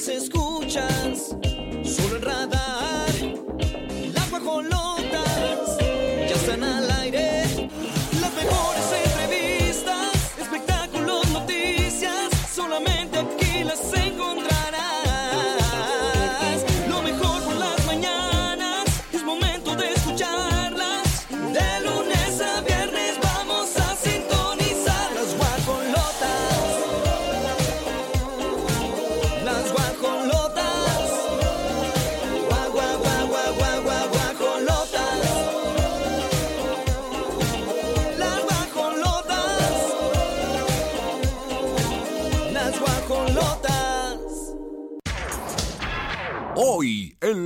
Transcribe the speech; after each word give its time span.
las 0.00 0.08
escuchas 0.08 0.49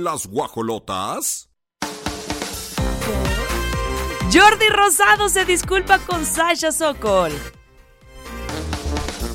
las 0.05 0.27
guajolotas. 0.27 1.49
Jordi 4.31 4.69
Rosado 4.69 5.29
se 5.29 5.45
disculpa 5.45 5.97
con 5.97 6.27
Sasha 6.27 6.71
Sokol. 6.71 7.31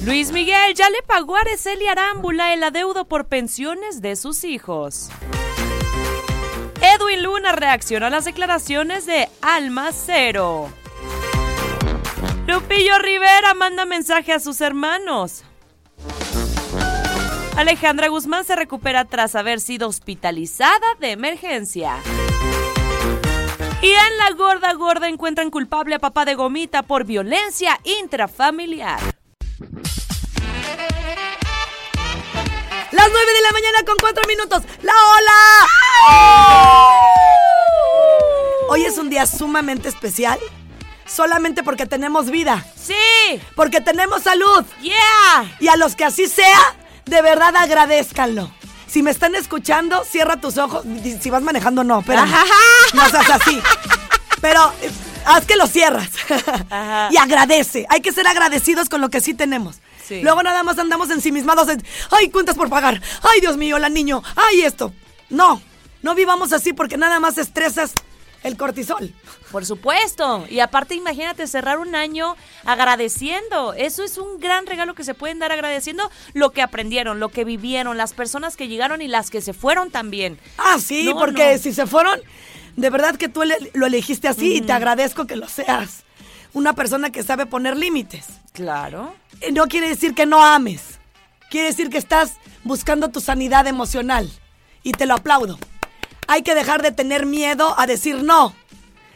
Luis 0.05 0.31
Miguel 0.31 0.75
ya 0.75 0.89
le 0.89 1.03
pagó 1.03 1.36
a 1.36 1.41
Araceli 1.41 1.89
Arámbula 1.89 2.55
el 2.55 2.62
adeudo 2.62 3.09
por 3.09 3.27
pensiones 3.27 4.00
de 4.00 4.14
sus 4.14 4.44
hijos. 4.44 5.11
Edwin 6.81 7.25
Luna 7.25 7.50
reaccionó 7.50 8.06
a 8.06 8.11
las 8.11 8.25
declaraciones 8.25 9.06
de 9.06 9.28
Alma 9.42 9.91
Cero. 9.92 10.72
Lupillo 12.47 12.97
Rivera 13.00 13.55
manda 13.55 13.84
mensaje 13.84 14.33
a 14.33 14.39
sus 14.39 14.61
hermanos. 14.61 15.42
Alejandra 17.56 18.09
Guzmán 18.09 18.45
se 18.45 18.56
recupera 18.56 19.05
tras 19.05 19.34
haber 19.34 19.61
sido 19.61 19.89
hospitalizada 19.89 20.87
de 20.98 21.11
emergencia. 21.11 21.97
Y 23.83 23.91
en 23.91 24.19
la 24.19 24.31
gorda 24.37 24.73
gorda 24.75 25.09
encuentran 25.09 25.51
culpable 25.51 25.95
a 25.95 25.98
papá 25.98 26.25
de 26.25 26.34
gomita 26.34 26.83
por 26.83 27.05
violencia 27.05 27.78
intrafamiliar. 28.01 29.01
Las 32.93 33.09
9 33.09 33.33
de 33.33 33.41
la 33.43 33.53
mañana 33.53 33.83
con 33.87 33.97
4 34.01 34.23
minutos. 34.27 34.62
¡La 34.83 34.93
ola! 34.93 35.67
Hoy 38.69 38.84
es 38.84 38.98
un 38.98 39.09
día 39.09 39.27
sumamente 39.27 39.89
especial. 39.89 40.39
Solamente 41.06 41.62
porque 41.62 41.87
tenemos 41.87 42.31
vida. 42.31 42.65
¡Sí! 42.77 43.41
Porque 43.56 43.81
tenemos 43.81 44.23
salud. 44.23 44.65
¡Yeah! 44.83 45.56
Y 45.59 45.69
a 45.69 45.77
los 45.77 45.97
que 45.97 46.05
así 46.05 46.28
sea, 46.28 46.77
de 47.06 47.23
verdad 47.23 47.55
agradezcanlo. 47.56 48.51
Si 48.87 49.03
me 49.03 49.11
están 49.12 49.34
escuchando, 49.37 50.05
cierra 50.05 50.41
tus 50.41 50.59
ojos. 50.59 50.84
Si 51.20 51.31
vas 51.31 51.43
manejando, 51.43 51.84
no, 51.84 52.03
pero. 52.03 52.25
No 52.95 53.09
seas 53.09 53.31
así. 53.31 53.61
Pero 54.41 54.73
eh, 54.83 54.91
haz 55.27 55.47
que 55.47 55.55
lo 55.55 55.67
cierras. 55.67 56.09
Ajá. 56.71 57.09
y 57.12 57.17
agradece. 57.17 57.87
Hay 57.89 58.00
que 58.00 58.10
ser 58.12 58.27
agradecidos 58.27 58.89
con 58.89 59.00
lo 59.00 59.09
que 59.09 59.21
sí 59.21 59.34
tenemos. 59.34 59.77
Sí. 60.09 60.22
Luego 60.22 60.43
nada 60.43 60.65
más 60.65 60.78
andamos 60.78 61.10
ensimismados 61.10 61.69
en. 61.69 61.84
¡Ay, 62.10 62.31
cuentas 62.31 62.56
por 62.56 62.69
pagar! 62.69 63.00
¡Ay, 63.22 63.41
Dios 63.41 63.56
mío, 63.56 63.78
la 63.78 63.89
niño! 63.89 64.25
¡Ay, 64.34 64.62
esto! 64.62 64.93
No, 65.28 65.62
no 66.03 66.15
vivamos 66.16 66.53
así 66.53 66.72
porque 66.72 66.97
nada 66.97 67.21
más 67.21 67.39
estresas 67.39 67.93
el 68.43 68.56
cortisol. 68.56 69.12
Por 69.53 69.67
supuesto. 69.67 70.47
Y 70.49 70.61
aparte, 70.61 70.95
imagínate 70.95 71.47
cerrar 71.47 71.78
un 71.78 71.95
año 71.95 72.37
agradeciendo. 72.65 73.75
Eso 73.75 74.03
es 74.03 74.17
un 74.19 74.41
gran 74.41 74.67
regalo 74.67 74.95
que 74.95 75.05
se 75.05 75.15
pueden 75.15 75.39
dar 75.39 75.53
agradeciendo 75.53 76.11
lo 76.33 76.51
que 76.51 76.62
aprendieron, 76.62 77.21
lo 77.21 77.28
que 77.28 77.45
vivieron, 77.45 77.97
las 77.97 78.12
personas 78.15 78.56
que 78.56 78.69
llegaron 78.69 79.03
y 79.03 79.09
las 79.09 79.31
que 79.31 79.41
se 79.41 79.53
fueron 79.53 79.91
también. 79.91 80.39
Ah, 80.59 80.78
sí, 80.83 81.05
No, 81.05 81.19
porque 81.19 81.53
no. 81.53 81.59
si 81.59 81.73
se 81.75 81.87
fueron, 81.87 82.19
de 82.77 82.91
verdad 82.91 83.17
que 83.17 83.28
tú 83.28 83.43
lo 83.75 83.87
elegiste 83.87 84.28
así 84.28 84.55
y 84.57 84.61
te 84.62 84.72
agradezco 84.72 85.27
que 85.27 85.37
lo 85.37 85.49
seas. 85.49 86.05
Una 86.53 86.72
persona 86.72 87.11
que 87.11 87.22
sabe 87.22 87.47
poner 87.47 87.77
límites. 87.77 88.27
Claro. 88.53 89.15
Eh, 89.41 89.53
No 89.53 89.67
quiere 89.67 89.89
decir 89.89 90.15
que 90.15 90.27
no 90.27 90.43
ames. 90.45 90.99
Quiere 91.51 91.69
decir 91.69 91.91
que 91.91 91.99
estás 91.99 92.33
buscando 92.65 93.09
tu 93.11 93.21
sanidad 93.21 93.67
emocional. 93.67 94.31
Y 94.83 94.93
te 94.93 95.05
lo 95.07 95.15
aplaudo. 95.15 95.59
Hay 96.30 96.42
que 96.42 96.54
dejar 96.54 96.80
de 96.80 96.92
tener 96.92 97.26
miedo 97.26 97.74
a 97.76 97.88
decir 97.88 98.22
no. 98.22 98.54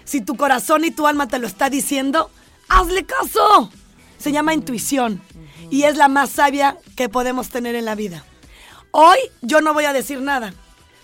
Si 0.04 0.20
tu 0.20 0.36
corazón 0.36 0.84
y 0.84 0.90
tu 0.90 1.06
alma 1.06 1.28
te 1.28 1.38
lo 1.38 1.46
está 1.46 1.70
diciendo, 1.70 2.28
hazle 2.68 3.06
caso. 3.06 3.70
Se 4.18 4.32
llama 4.32 4.52
intuición. 4.52 5.22
Y 5.70 5.84
es 5.84 5.96
la 5.96 6.08
más 6.08 6.30
sabia 6.30 6.76
que 6.96 7.08
podemos 7.08 7.50
tener 7.50 7.76
en 7.76 7.84
la 7.84 7.94
vida. 7.94 8.24
Hoy 8.90 9.16
yo 9.42 9.60
no 9.60 9.74
voy 9.74 9.84
a 9.84 9.92
decir 9.92 10.22
nada. 10.22 10.54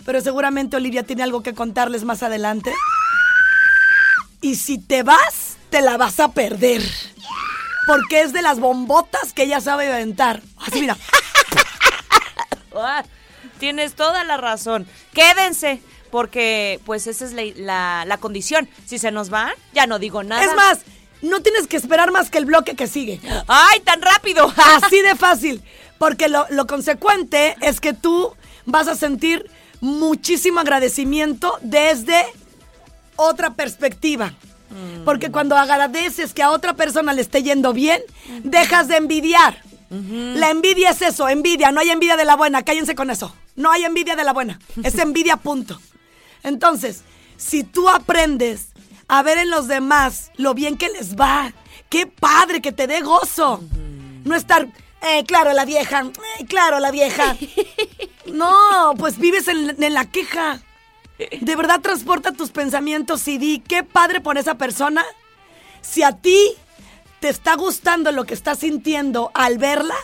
Pero 0.04 0.21
seguramente 0.21 0.76
Olivia 0.76 1.04
tiene 1.04 1.22
algo 1.22 1.44
que 1.44 1.54
contarles 1.54 2.03
más 2.03 2.25
adelante. 2.25 2.75
Y 4.41 4.56
si 4.56 4.78
te 4.78 5.04
vas, 5.04 5.59
te 5.71 5.81
la 5.81 5.97
vas 5.97 6.19
a 6.19 6.32
perder. 6.32 6.82
Porque 7.87 8.22
es 8.22 8.32
de 8.32 8.42
las 8.42 8.59
bombotas 8.59 9.32
que 9.32 9.44
ella 9.44 9.60
sabe 9.60 9.92
aventar. 9.92 10.42
Así, 10.56 10.81
mira. 10.81 10.97
Tienes 13.60 13.94
toda 13.94 14.25
la 14.25 14.38
razón. 14.38 14.88
Quédense, 15.12 15.81
porque 16.10 16.81
pues 16.84 17.06
esa 17.06 17.25
es 17.25 17.32
la, 17.32 17.43
la- 17.56 18.04
la 18.06 18.16
condición. 18.19 18.69
Si 18.87 18.98
se 18.98 19.10
nos 19.10 19.31
van, 19.31 19.53
ya 19.72 19.87
no 19.87 19.98
digo 19.98 20.22
nada. 20.22 20.44
Es 20.44 20.54
más, 20.54 20.78
no 21.22 21.41
tienes 21.41 21.66
que 21.66 21.76
esperar 21.76 22.10
más 22.12 22.31
que 22.31 22.38
el 22.38 22.44
bloque 22.47 22.75
que 22.76 22.87
sigue. 22.87 23.21
¡Ay, 23.47 23.81
tan 23.81 24.00
rápido! 24.03 24.53
Así 24.82 25.00
de 25.03 25.15
fácil. 25.16 25.62
Porque 25.98 26.28
lo, 26.28 26.47
lo 26.50 26.66
consecuente 26.66 27.56
es 27.60 27.81
que 27.81 27.93
tú 27.93 28.34
vas 28.65 28.88
a 28.88 28.97
sentir 28.97 29.50
muchísimo 29.81 30.60
agradecimiento 30.60 31.59
desde 31.62 32.25
otra 33.16 33.54
perspectiva. 33.54 34.32
Porque 35.04 35.32
cuando 35.32 35.56
agradeces 35.56 36.32
que 36.32 36.42
a 36.44 36.50
otra 36.50 36.75
persona 36.75 37.12
le 37.12 37.22
esté 37.22 37.42
yendo 37.42 37.72
bien, 37.72 38.00
dejas 38.44 38.87
de 38.88 38.97
envidiar. 38.97 39.60
La 39.91 40.50
envidia 40.50 40.91
es 40.91 41.03
eso, 41.03 41.28
envidia. 41.28 41.72
No 41.72 41.81
hay 41.81 41.91
envidia 41.91 42.16
de 42.16 42.25
la 42.25 42.37
buena, 42.37 42.62
cállense 42.62 42.94
con 42.94 43.10
eso. 43.10 43.34
No 43.56 43.72
hay 43.72 43.82
envidia 43.84 44.15
de 44.15 44.22
la 44.22 44.32
buena. 44.32 44.60
Es 44.84 44.94
envidia, 44.98 45.37
punto. 45.37 45.81
Entonces, 46.43 47.03
si 47.37 47.65
tú 47.65 47.89
aprendes 47.89 48.69
a 49.09 49.23
ver 49.23 49.39
en 49.39 49.51
los 49.51 49.67
demás 49.67 50.31
lo 50.37 50.55
bien 50.55 50.77
que 50.77 50.89
les 50.89 51.17
va, 51.17 51.53
qué 51.89 52.06
padre 52.06 52.61
que 52.61 52.73
te 52.73 52.87
dé 52.87 53.01
gozo. 53.01 53.62
No 54.25 54.34
estar, 54.37 54.69
eh, 55.03 55.25
claro, 55.27 55.53
la 55.53 55.65
vieja, 55.65 56.05
eh, 56.39 56.47
claro, 56.47 56.81
la 56.81 56.91
vieja. 56.91 57.37
No, 58.27 58.95
pues 58.97 59.19
vives 59.19 59.49
en, 59.49 59.83
en 59.83 59.95
la 59.95 60.05
queja. 60.05 60.61
De 61.41 61.56
verdad 61.56 61.81
transporta 61.81 62.31
tus 62.31 62.51
pensamientos 62.51 63.27
y 63.27 63.39
di, 63.39 63.59
qué 63.59 63.83
padre 63.83 64.21
por 64.21 64.39
esa 64.39 64.55
persona. 64.55 65.05
Si 65.81 66.05
a 66.05 66.12
ti 66.12 66.55
te 67.19 67.28
está 67.28 67.57
gustando 67.57 68.12
lo 68.12 68.27
que 68.27 68.34
estás 68.34 68.61
sintiendo 68.61 69.33
al 69.34 69.59
verla, 69.59 69.97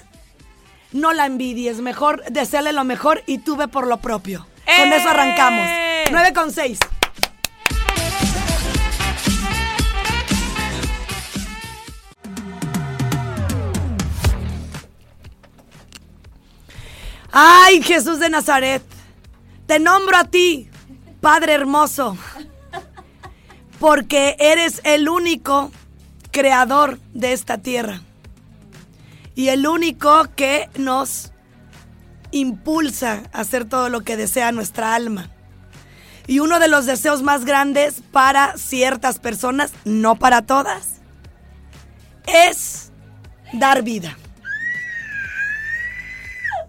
no 0.93 1.13
la 1.13 1.27
envidies. 1.27 1.81
Mejor 1.81 2.25
deseale 2.31 2.73
lo 2.73 2.83
mejor 2.83 3.23
y 3.27 3.39
tú 3.39 3.55
ve 3.55 3.69
por 3.69 3.87
lo 3.87 3.99
propio. 3.99 4.47
Con 4.65 4.93
eso 4.93 5.09
arrancamos. 5.09 5.86
¡Eh! 6.07 6.11
9 6.13 6.33
con 6.33 6.53
6. 6.53 6.79
Ay, 17.33 17.83
Jesús 17.83 18.19
de 18.19 18.31
Nazaret, 18.31 18.83
te 19.67 19.79
nombro 19.79 20.17
a 20.17 20.25
ti, 20.25 20.71
Padre 21.21 21.53
hermoso, 21.53 22.17
porque 23.79 24.37
eres 24.39 24.81
el 24.85 25.09
único 25.09 25.71
creador 26.31 26.99
de 27.13 27.33
esta 27.33 27.59
tierra 27.59 28.01
y 29.35 29.49
el 29.49 29.67
único 29.67 30.29
que 30.35 30.71
nos 30.79 31.33
impulsa 32.31 33.25
a 33.33 33.41
hacer 33.41 33.67
todo 33.67 33.91
lo 33.91 34.01
que 34.01 34.17
desea 34.17 34.51
nuestra 34.53 34.95
alma. 34.95 35.36
Y 36.27 36.41
uno 36.41 36.59
de 36.59 36.69
los 36.69 36.87
deseos 36.87 37.23
más 37.23 37.45
grandes 37.45 38.03
para 38.13 38.57
ciertas 38.57 39.19
personas, 39.19 39.73
no 39.85 40.17
para 40.17 40.43
todas, 40.43 41.01
es 42.27 42.91
dar 43.53 43.83
vida. 43.83 44.19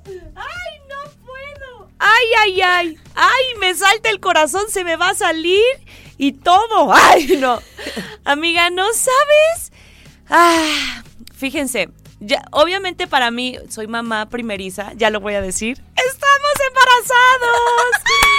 ¡Ay, 0.05 0.79
no 0.87 1.11
puedo! 1.25 1.89
¡Ay, 1.97 2.25
ay, 2.43 2.61
ay! 2.61 2.99
¡Ay, 3.15 3.43
me 3.59 3.73
salta 3.73 4.09
el 4.09 4.19
corazón, 4.19 4.65
se 4.69 4.83
me 4.83 4.95
va 4.95 5.09
a 5.09 5.15
salir 5.15 5.63
y 6.17 6.33
todo! 6.33 6.93
¡Ay, 6.93 7.37
no! 7.39 7.61
Amiga, 8.25 8.69
¿no 8.69 8.85
sabes? 8.93 9.71
Ah, 10.29 11.03
fíjense, 11.35 11.89
ya, 12.19 12.43
obviamente 12.51 13.07
para 13.07 13.31
mí, 13.31 13.57
soy 13.69 13.87
mamá 13.87 14.27
primeriza, 14.29 14.93
ya 14.95 15.09
lo 15.09 15.19
voy 15.19 15.35
a 15.35 15.41
decir. 15.41 15.81
¡Estamos 15.95 16.53
embarazados! 16.67 18.36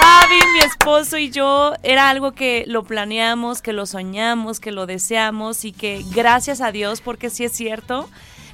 Javi, 0.00 0.38
mi 0.52 0.60
esposo 0.60 1.18
y 1.18 1.30
yo, 1.30 1.74
era 1.82 2.08
algo 2.08 2.32
que 2.32 2.64
lo 2.66 2.84
planeamos, 2.84 3.62
que 3.62 3.72
lo 3.72 3.86
soñamos, 3.86 4.60
que 4.60 4.72
lo 4.72 4.86
deseamos 4.86 5.64
y 5.64 5.72
que 5.72 6.04
gracias 6.14 6.60
a 6.60 6.72
Dios, 6.72 7.00
porque 7.00 7.30
sí 7.30 7.44
es 7.44 7.52
cierto, 7.52 8.08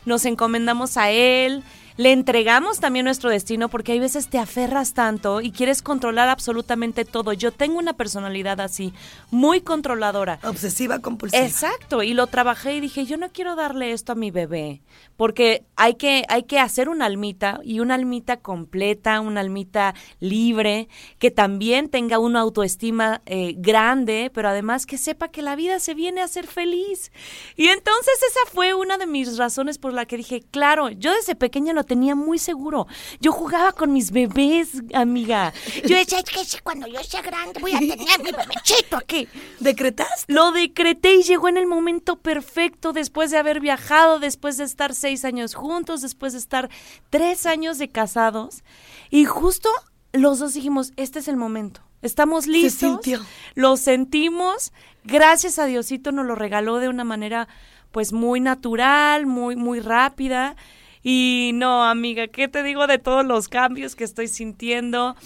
nos 0.06 0.24
encomendamos 0.24 0.96
a 0.96 1.10
Él, 1.10 1.62
le 1.96 2.12
entregamos 2.12 2.80
también 2.80 3.04
nuestro 3.04 3.30
destino 3.30 3.68
porque 3.68 3.92
hay 3.92 4.00
veces 4.00 4.28
te 4.28 4.38
aferras 4.38 4.94
tanto 4.94 5.40
y 5.40 5.52
quieres 5.52 5.80
controlar 5.80 6.28
absolutamente 6.28 7.04
todo. 7.04 7.32
Yo 7.32 7.52
tengo 7.52 7.78
una 7.78 7.92
personalidad 7.92 8.60
así, 8.60 8.92
muy 9.30 9.60
controladora. 9.60 10.40
Obsesiva 10.42 10.98
compulsiva. 10.98 11.44
Exacto, 11.44 12.02
y 12.02 12.14
lo 12.14 12.26
trabajé 12.26 12.74
y 12.74 12.80
dije, 12.80 13.06
yo 13.06 13.16
no 13.16 13.28
quiero 13.30 13.54
darle 13.54 13.92
esto 13.92 14.12
a 14.12 14.16
mi 14.16 14.32
bebé, 14.32 14.80
porque 15.16 15.64
hay 15.76 15.94
que, 15.94 16.24
hay 16.28 16.44
que 16.44 16.58
hacer 16.58 16.88
una 16.88 17.06
almita 17.06 17.60
y 17.62 17.80
una 17.80 17.94
almita 17.94 18.38
completa, 18.38 19.20
una 19.20 19.40
almita 19.40 19.94
libre, 20.20 20.88
que 21.18 21.30
también 21.30 21.88
tenga 21.88 22.18
una 22.18 22.40
autoestima 22.40 23.22
eh, 23.26 23.54
grande, 23.56 24.30
pero 24.34 24.48
además 24.48 24.86
que 24.86 24.98
sepa 24.98 25.28
que 25.28 25.42
la 25.42 25.56
vida 25.56 25.78
se 25.80 25.94
viene 25.94 26.20
a 26.20 26.28
ser 26.28 26.46
feliz. 26.46 27.12
Y 27.56 27.68
entonces 27.68 28.14
esa 28.28 28.50
fue 28.52 28.74
una 28.74 28.98
de 28.98 29.06
mis 29.06 29.36
razones 29.36 29.78
por 29.78 29.92
la 29.92 30.06
que 30.06 30.16
dije, 30.16 30.42
claro, 30.50 30.90
yo 30.90 31.12
desde 31.12 31.34
pequeña 31.34 31.72
lo 31.72 31.84
tenía 31.84 32.14
muy 32.14 32.38
seguro. 32.38 32.86
Yo 33.20 33.32
jugaba 33.32 33.72
con 33.72 33.92
mis 33.92 34.10
bebés, 34.10 34.82
amiga. 34.92 35.52
Yo 35.86 35.96
decía, 35.96 36.18
es 36.18 36.24
que 36.24 36.44
si 36.44 36.58
cuando 36.58 36.86
yo 36.86 37.02
sea 37.02 37.22
grande 37.22 37.60
voy 37.60 37.74
a 37.74 37.78
tener 37.78 38.22
mi 38.22 38.32
bebechito 38.32 38.96
aquí. 38.96 39.28
¿Decretaste? 39.60 40.32
Lo 40.32 40.52
decreté 40.52 41.14
y 41.14 41.22
llegó 41.22 41.48
en 41.48 41.56
el 41.56 41.66
momento 41.66 42.16
perfecto 42.16 42.92
después 42.92 43.30
de 43.30 43.38
haber 43.38 43.60
viajado, 43.60 44.18
después 44.18 44.56
de 44.56 44.64
estar 44.64 44.94
seis 45.04 45.26
años 45.26 45.54
juntos, 45.54 46.00
después 46.00 46.32
de 46.32 46.38
estar 46.38 46.70
tres 47.10 47.44
años 47.44 47.76
de 47.76 47.88
casados. 47.88 48.64
Y 49.10 49.26
justo 49.26 49.68
los 50.14 50.38
dos 50.38 50.54
dijimos, 50.54 50.94
este 50.96 51.18
es 51.18 51.28
el 51.28 51.36
momento. 51.36 51.82
Estamos 52.00 52.46
listos. 52.46 53.02
sintió. 53.02 53.20
Lo 53.54 53.76
sentimos. 53.76 54.72
Gracias 55.04 55.58
a 55.58 55.66
Diosito 55.66 56.10
nos 56.10 56.24
lo 56.24 56.36
regaló 56.36 56.78
de 56.78 56.88
una 56.88 57.04
manera 57.04 57.48
pues 57.92 58.14
muy 58.14 58.40
natural, 58.40 59.26
muy, 59.26 59.56
muy 59.56 59.80
rápida. 59.80 60.56
Y 61.02 61.50
no, 61.52 61.84
amiga, 61.84 62.28
¿qué 62.28 62.48
te 62.48 62.62
digo 62.62 62.86
de 62.86 62.98
todos 62.98 63.26
los 63.26 63.48
cambios 63.48 63.96
que 63.96 64.04
estoy 64.04 64.28
sintiendo? 64.28 65.16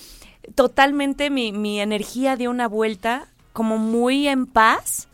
Totalmente 0.57 1.31
mi, 1.31 1.53
mi 1.53 1.81
energía 1.81 2.35
dio 2.35 2.51
una 2.51 2.67
vuelta, 2.67 3.29
como 3.53 3.79
muy 3.79 4.27
en 4.27 4.47
paz. 4.47 5.08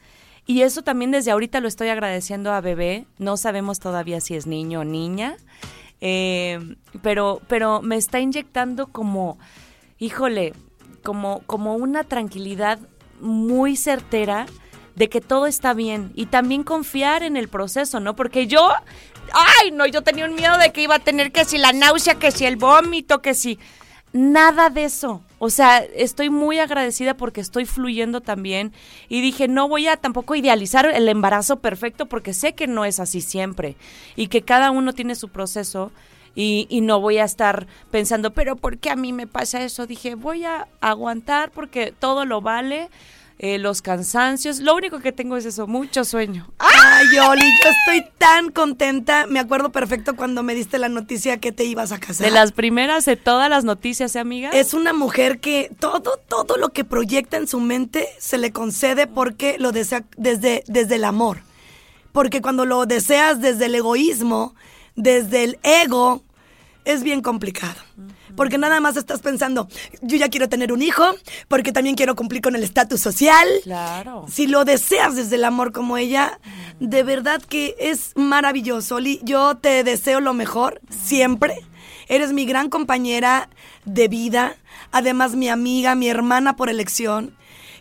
Y 0.46 0.62
eso 0.62 0.82
también 0.82 1.11
desde 1.11 1.31
ahorita 1.31 1.61
lo 1.61 1.69
estoy 1.69 1.88
agradeciendo 1.88 2.52
a 2.52 2.61
bebé. 2.61 3.06
No 3.19 3.37
sabemos 3.37 3.81
todavía 3.81 4.20
si 4.20 4.35
es 4.35 4.46
niño 4.46 4.81
o 4.81 4.85
niña. 4.85 5.37
Eh, 6.00 6.76
pero, 7.02 7.41
pero 7.49 7.81
me 7.81 7.96
está 7.96 8.20
inyectando 8.20 8.88
como, 8.88 9.38
híjole, 9.99 10.52
como, 11.02 11.41
como 11.46 11.76
una 11.76 12.05
tranquilidad 12.05 12.79
muy 13.20 13.76
certera 13.76 14.46
de 14.96 15.08
que 15.08 15.20
todo 15.20 15.46
está 15.46 15.73
bien 15.75 16.12
y 16.14 16.26
también 16.26 16.62
confiar 16.62 17.23
en 17.23 17.37
el 17.37 17.49
proceso, 17.49 18.00
¿no? 18.00 18.14
Porque 18.14 18.47
yo, 18.47 18.69
ay, 19.32 19.70
no, 19.70 19.87
yo 19.87 20.02
tenía 20.02 20.26
un 20.26 20.35
miedo 20.35 20.56
de 20.58 20.73
que 20.73 20.82
iba 20.82 20.97
a 20.97 21.00
tener 21.00 21.32
que 21.32 21.44
si 21.44 21.58
la 21.58 21.73
náusea, 21.73 22.17
que 22.17 22.31
si 22.31 22.44
el 22.44 22.56
vómito, 22.56 23.23
que 23.23 23.35
si 23.35 23.58
nada 24.14 24.70
de 24.70 24.84
eso. 24.84 25.22
O 25.38 25.50
sea, 25.50 25.78
estoy 25.78 26.31
muy 26.31 26.58
agradecida 26.58 27.14
porque 27.14 27.43
estoy 27.43 27.66
fluyendo 27.66 28.22
también 28.22 28.72
y 29.08 29.20
dije, 29.20 29.49
no 29.49 29.69
voy 29.69 29.88
a 29.88 29.96
tampoco 29.96 30.37
idealizar 30.37 30.87
el 30.87 31.08
embarazo 31.08 31.58
perfecto 31.58 32.06
porque 32.06 32.32
sé 32.32 32.55
que 32.55 32.66
no 32.66 32.87
es 32.87 33.00
así 33.00 33.20
siempre 33.20 33.76
y 34.16 34.28
que 34.28 34.43
cada 34.43 34.70
uno 34.70 34.93
tiene 34.94 35.16
su 35.16 35.28
proceso 35.28 35.90
y, 36.37 36.66
y 36.70 36.81
no 36.81 37.00
voy 37.00 37.19
a 37.19 37.25
estar 37.25 37.66
pensando, 37.90 38.32
pero 38.32 38.56
¿por 38.56 38.78
qué 38.78 38.90
a 38.90 38.96
mí 38.96 39.12
me 39.12 39.26
pasa 39.26 39.62
eso? 39.62 39.87
Dije, 39.87 40.14
voy 40.14 40.44
a 40.44 40.69
aguantar 40.81 41.50
porque 41.50 41.93
todo 41.93 42.25
lo 42.25 42.40
vale. 42.40 42.88
Eh, 43.39 43.59
los 43.59 43.83
cansancios, 43.83 44.61
lo 44.61 44.77
único 44.77 45.01
que 45.01 45.11
tengo 45.11 45.37
es 45.37 45.45
eso, 45.45 45.67
mucho 45.67 46.05
sueño. 46.05 46.49
Ay, 46.59 47.07
Oli, 47.19 47.43
yo 47.43 47.71
estoy 47.71 48.11
tan 48.17 48.51
contenta. 48.51 49.27
Me 49.27 49.41
acuerdo 49.41 49.73
perfecto 49.73 50.15
cuando 50.15 50.45
me 50.45 50.55
diste 50.55 50.79
la 50.79 50.89
noticia 50.89 51.39
que 51.39 51.51
te 51.51 51.65
ibas 51.65 51.91
a 51.91 51.99
casar. 51.99 52.25
De 52.25 52.31
las 52.31 52.53
primeras 52.53 53.05
de 53.05 53.17
todas 53.17 53.51
las 53.51 53.65
noticias, 53.65 54.15
¿eh, 54.15 54.21
amiga? 54.21 54.51
Es 54.51 54.73
una 54.73 54.93
mujer 54.93 55.41
que 55.41 55.71
todo, 55.81 56.21
todo 56.29 56.57
lo 56.57 56.69
que 56.69 56.85
proyecta 56.85 57.37
en 57.37 57.49
su 57.49 57.59
mente 57.59 58.09
se 58.19 58.39
le 58.39 58.53
concede 58.53 59.09
porque 59.09 59.57
lo 59.59 59.73
desea 59.73 60.05
desde, 60.17 60.63
desde 60.69 60.95
el 60.95 61.05
amor. 61.05 61.39
Porque 62.13 62.41
cuando 62.41 62.65
lo 62.65 62.87
deseas 62.87 63.41
desde 63.41 63.67
el 63.67 63.75
egoísmo, 63.75 64.55
desde 64.95 65.43
el 65.43 65.59
ego, 65.65 66.23
es 66.85 67.03
bien 67.03 67.21
complicado. 67.21 67.81
Porque 68.37 68.59
nada 68.59 68.81
más 68.81 68.97
estás 68.97 69.21
pensando, 69.21 69.69
yo 70.03 70.17
ya 70.17 70.29
quiero 70.29 70.49
tener 70.49 70.73
un 70.73 70.83
hijo, 70.83 71.05
porque 71.49 71.73
también 71.73 71.95
quiero 71.95 72.17
cumplir 72.17 72.43
con 72.43 72.57
el 72.57 72.63
estatus 72.65 73.01
social. 73.01 73.47
Claro. 73.63 74.27
Si 74.31 74.47
lo 74.47 74.65
deseas 74.65 75.17
desde 75.17 75.37
el 75.37 75.45
amor 75.45 75.73
como 75.73 75.97
ella, 75.97 76.41
de 76.81 77.03
verdad 77.03 77.43
que 77.43 77.77
es 77.79 78.13
maravilloso. 78.17 78.97
Oli, 78.97 79.21
yo 79.23 79.57
te 79.57 79.85
deseo 79.85 80.21
lo 80.21 80.35
mejor 80.35 80.81
siempre. 80.91 81.61
Eres 82.09 82.33
mi 82.33 82.45
gran 82.45 82.69
compañera 82.69 83.49
de 83.85 84.09
vida, 84.09 84.57
además 84.93 85.35
mi 85.37 85.49
amiga, 85.49 85.95
mi 85.95 86.09
hermana 86.09 86.57
por 86.57 86.69
elección. 86.69 87.37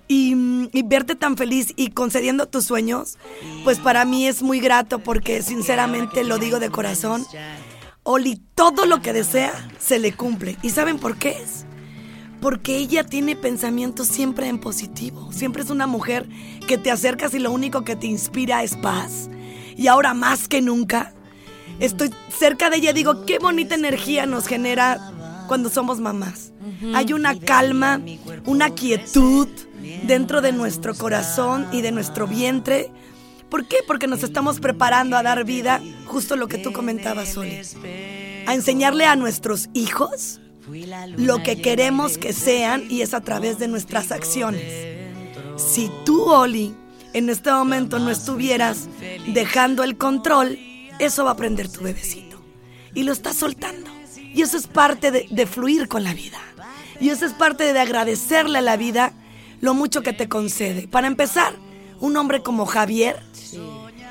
Y, 0.07 0.35
mm, 0.35 0.69
y 0.73 0.83
verte 0.83 1.15
tan 1.15 1.37
feliz 1.37 1.73
y 1.77 1.91
concediendo 1.91 2.47
tus 2.47 2.65
sueños, 2.65 3.17
pues 3.63 3.79
para 3.79 4.03
mí 4.03 4.27
es 4.27 4.43
muy 4.43 4.59
grato 4.59 4.99
porque 4.99 5.41
sinceramente 5.41 6.25
lo 6.25 6.37
digo 6.37 6.59
de 6.59 6.69
corazón. 6.69 7.25
Oli, 8.03 8.41
todo 8.53 8.85
lo 8.85 9.01
que 9.01 9.13
desea 9.13 9.53
se 9.79 9.97
le 9.97 10.13
cumple. 10.13 10.57
¿Y 10.61 10.71
saben 10.71 10.99
por 10.99 11.17
qué 11.17 11.37
es? 11.41 11.65
Porque 12.41 12.75
ella 12.75 13.05
tiene 13.05 13.37
pensamientos 13.37 14.07
siempre 14.07 14.47
en 14.47 14.59
positivo. 14.59 15.31
Siempre 15.31 15.63
es 15.63 15.69
una 15.69 15.87
mujer 15.87 16.27
que 16.67 16.77
te 16.77 16.91
acercas 16.91 17.33
y 17.33 17.39
lo 17.39 17.51
único 17.51 17.85
que 17.85 17.95
te 17.95 18.07
inspira 18.07 18.61
es 18.63 18.75
paz. 18.75 19.29
Y 19.77 19.87
ahora 19.87 20.13
más 20.13 20.49
que 20.49 20.61
nunca, 20.61 21.13
estoy 21.79 22.13
cerca 22.37 22.69
de 22.69 22.77
ella 22.77 22.91
y 22.91 22.93
digo, 22.93 23.25
qué 23.25 23.39
bonita 23.39 23.75
energía 23.75 24.25
nos 24.25 24.47
genera 24.47 25.45
cuando 25.47 25.69
somos 25.69 25.99
mamás. 25.99 26.51
Hay 26.93 27.13
una 27.13 27.39
calma, 27.39 28.01
una 28.45 28.71
quietud 28.71 29.47
dentro 30.05 30.41
de 30.41 30.51
nuestro 30.51 30.93
corazón 30.93 31.67
y 31.71 31.81
de 31.81 31.93
nuestro 31.93 32.27
vientre. 32.27 32.91
¿Por 33.53 33.67
qué? 33.67 33.77
Porque 33.85 34.07
nos 34.07 34.23
estamos 34.23 34.59
preparando 34.59 35.15
a 35.15 35.21
dar 35.21 35.45
vida, 35.45 35.79
justo 36.07 36.35
lo 36.35 36.47
que 36.47 36.57
tú 36.57 36.73
comentabas 36.73 37.37
hoy. 37.37 37.61
A 38.47 38.55
enseñarle 38.55 39.05
a 39.05 39.15
nuestros 39.15 39.69
hijos 39.75 40.41
lo 41.17 41.43
que 41.43 41.61
queremos 41.61 42.17
que 42.17 42.33
sean 42.33 42.83
y 42.89 43.03
es 43.03 43.13
a 43.13 43.21
través 43.21 43.59
de 43.59 43.67
nuestras 43.67 44.11
acciones. 44.11 44.63
Si 45.57 45.91
tú, 46.03 46.23
Oli, 46.23 46.73
en 47.13 47.29
este 47.29 47.51
momento 47.51 47.99
no 47.99 48.09
estuvieras 48.09 48.87
dejando 49.27 49.83
el 49.83 49.99
control, 49.99 50.57
eso 50.97 51.23
va 51.23 51.29
a 51.29 51.33
aprender 51.33 51.71
tu 51.71 51.81
bebecito. 51.81 52.41
Y 52.95 53.03
lo 53.03 53.13
estás 53.13 53.35
soltando. 53.35 53.91
Y 54.33 54.41
eso 54.41 54.57
es 54.57 54.65
parte 54.65 55.27
de 55.29 55.45
fluir 55.45 55.87
con 55.87 56.03
la 56.03 56.15
vida. 56.15 56.39
Y 56.99 57.09
eso 57.09 57.27
es 57.27 57.33
parte 57.33 57.71
de 57.71 57.79
agradecerle 57.79 58.57
a 58.57 58.63
la 58.63 58.77
vida 58.77 59.13
lo 59.61 59.75
mucho 59.75 60.01
que 60.01 60.13
te 60.13 60.27
concede. 60.27 60.87
Para 60.87 61.05
empezar, 61.05 61.53
un 62.03 62.17
hombre 62.17 62.41
como 62.41 62.65
Javier, 62.65 63.21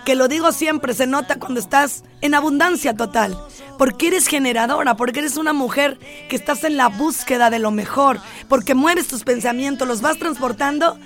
que 0.05 0.15
lo 0.15 0.29
digo 0.29 0.53
siempre, 0.53 0.95
se 0.95 1.07
nota 1.07 1.39
cuando 1.39 1.61
estás 1.61 2.05
en 2.21 2.35
abundancia 2.35 2.95
total, 2.95 3.39
porque 3.79 4.09
eres 4.09 4.27
generadora, 4.27 4.97
porque 4.97 5.21
eres 5.21 5.37
una 5.37 5.53
mujer 5.53 5.99
que 6.29 6.37
estás 6.37 6.65
en 6.65 6.77
la 6.77 6.89
búsqueda 6.89 7.51
de 7.51 7.59
lo 7.59 7.71
mejor, 7.71 8.21
porque 8.49 8.75
mueves 8.75 9.09
tus 9.09 9.25
pensamientos, 9.25 9.87
los 9.87 10.01
vas 10.01 10.19
transportando 10.19 10.99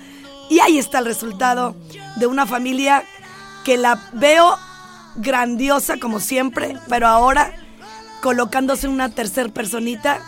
y 0.49 0.59
ahí 0.59 0.77
está 0.77 0.99
el 0.99 1.05
resultado 1.05 1.75
de 2.15 2.27
una 2.27 2.45
familia 2.45 3.03
que 3.63 3.77
la 3.77 4.01
veo 4.13 4.57
grandiosa 5.17 5.97
como 5.97 6.19
siempre, 6.19 6.75
pero 6.87 7.07
ahora 7.07 7.53
colocándose 8.21 8.87
una 8.87 9.09
tercer 9.09 9.51
personita, 9.51 10.21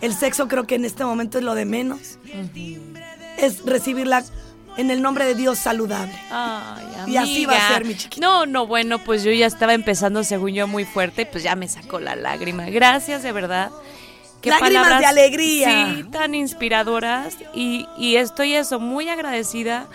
el 0.00 0.14
sexo 0.14 0.48
creo 0.48 0.66
que 0.66 0.74
en 0.74 0.84
este 0.84 1.04
momento 1.04 1.38
es 1.38 1.44
lo 1.44 1.54
de 1.54 1.64
menos, 1.64 2.18
es 3.38 3.64
recibirla 3.64 4.24
en 4.80 4.90
el 4.90 5.02
nombre 5.02 5.24
de 5.26 5.34
Dios 5.34 5.58
saludable. 5.58 6.14
Ay, 6.30 7.12
Y 7.12 7.16
así 7.16 7.46
va 7.46 7.54
a 7.54 7.74
ser, 7.74 7.84
mi 7.84 7.94
chiquita. 7.94 8.26
No, 8.26 8.46
no, 8.46 8.66
bueno, 8.66 8.98
pues 8.98 9.22
yo 9.22 9.30
ya 9.30 9.46
estaba 9.46 9.74
empezando, 9.74 10.24
según 10.24 10.52
yo, 10.52 10.66
muy 10.66 10.84
fuerte, 10.84 11.26
pues 11.26 11.44
ya 11.44 11.54
me 11.54 11.68
sacó 11.68 12.00
la 12.00 12.16
lágrima. 12.16 12.64
Gracias, 12.70 13.22
de 13.22 13.32
verdad. 13.32 13.70
Qué 14.40 14.48
Lágrimas 14.48 14.84
palabras, 14.84 15.00
de 15.00 15.06
alegría. 15.06 15.94
Sí, 15.94 16.04
tan 16.04 16.34
inspiradoras. 16.34 17.36
Y, 17.54 17.86
y 17.98 18.16
estoy 18.16 18.54
eso, 18.54 18.80
muy 18.80 19.08
agradecida. 19.10 19.86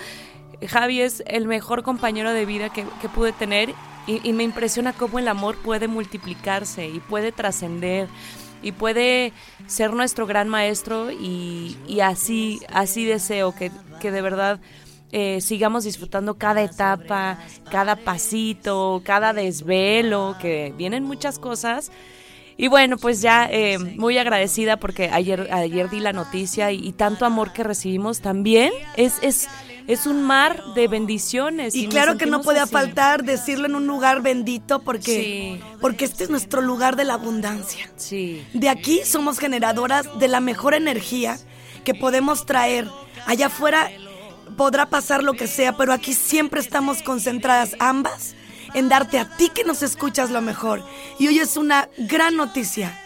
Javi 0.68 1.02
es 1.02 1.24
el 1.26 1.48
mejor 1.48 1.82
compañero 1.82 2.32
de 2.32 2.46
vida 2.46 2.70
que, 2.70 2.86
que 3.02 3.10
pude 3.10 3.32
tener. 3.32 3.74
Y, 4.06 4.22
y 4.24 4.34
me 4.34 4.44
impresiona 4.44 4.94
cómo 4.94 5.18
el 5.18 5.28
amor 5.28 5.58
puede 5.58 5.88
multiplicarse 5.88 6.88
y 6.88 7.00
puede 7.00 7.32
trascender 7.32 8.08
y 8.62 8.72
puede 8.72 9.34
ser 9.68 9.94
nuestro 9.94 10.26
gran 10.26 10.50
maestro 10.50 11.12
y, 11.12 11.78
y 11.88 12.00
así, 12.00 12.60
así 12.72 13.06
deseo 13.06 13.54
que, 13.56 13.72
que 14.00 14.12
de 14.12 14.22
verdad 14.22 14.60
eh, 15.12 15.40
sigamos 15.40 15.84
disfrutando 15.86 16.38
cada 16.38 16.62
etapa, 16.62 17.40
cada 17.72 17.96
pasito, 17.96 19.02
cada 19.06 19.34
desvelo, 19.34 20.36
que 20.42 20.74
vienen 20.78 21.04
muchas 21.04 21.40
cosas. 21.40 21.92
Y 22.58 22.68
bueno, 22.68 22.98
pues 22.98 23.22
ya 23.22 23.48
eh, 23.52 23.78
muy 23.78 24.18
agradecida 24.18 24.78
porque 24.78 25.10
ayer, 25.10 25.50
ayer 25.52 25.90
di 25.90 26.00
la 26.00 26.14
noticia 26.14 26.72
y, 26.72 26.86
y 26.86 26.94
tanto 26.94 27.26
amor 27.26 27.54
que 27.54 27.64
recibimos 27.64 28.22
también. 28.22 28.72
Es, 28.98 29.20
es, 29.22 29.48
es 29.88 30.06
un 30.08 30.24
mar 30.24 30.62
de 30.76 30.88
bendiciones. 30.88 31.76
Y 31.76 31.88
claro 31.88 32.18
que 32.18 32.26
no 32.26 32.42
podía 32.42 32.64
así. 32.64 32.72
faltar 32.72 33.24
decirlo 33.24 33.68
en 33.68 33.76
un 33.76 33.86
lugar 33.88 34.22
bendito 34.22 34.80
porque, 34.80 35.58
Sí. 35.60 35.64
porque 35.82 36.06
este 36.06 36.24
es 36.24 36.30
nuestro 36.30 36.62
lugar 36.62 36.96
de 36.96 37.04
la 37.06 37.14
abundancia. 37.16 37.90
Sí. 37.96 38.46
De 38.54 38.70
aquí 38.70 39.02
somos 39.06 39.38
generadoras 39.40 40.06
de 40.20 40.28
la 40.28 40.40
mejor 40.40 40.74
energía 40.74 41.38
que 41.84 41.94
podemos 41.94 42.46
traer. 42.46 42.88
Allá 43.28 43.48
afuera 43.48 43.92
podrá 44.58 44.88
pasar 44.88 45.24
lo 45.24 45.34
que 45.34 45.48
sea, 45.48 45.76
pero 45.78 45.94
aquí 45.94 46.14
siempre 46.14 46.60
estamos 46.62 47.02
concentradas 47.02 47.76
ambas 47.80 48.36
en 48.74 48.90
darte 48.90 49.20
a 49.20 49.30
ti 49.38 49.50
que 49.50 49.64
nos 49.64 49.84
escuchas 49.84 50.32
lo 50.32 50.42
mejor. 50.42 50.84
Y 51.20 51.28
hoy 51.28 51.40
es 51.40 51.58
una 51.58 51.90
gran 51.98 52.36
noticia 52.36 52.98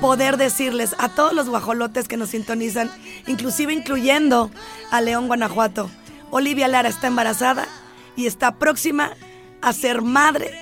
poder 0.00 0.38
decirles 0.38 0.94
a 0.98 1.10
todos 1.10 1.34
los 1.34 1.48
guajolotes 1.48 2.08
que 2.08 2.16
nos 2.16 2.30
sintonizan, 2.30 2.90
inclusive 3.26 3.72
incluyendo 3.72 4.50
a 4.90 5.00
León, 5.02 5.26
Guanajuato, 5.26 5.90
Olivia 6.32 6.66
Lara 6.66 6.88
está 6.88 7.08
embarazada 7.08 7.68
y 8.16 8.26
está 8.26 8.56
próxima 8.58 9.12
a 9.60 9.72
ser 9.74 10.00
madre 10.00 10.58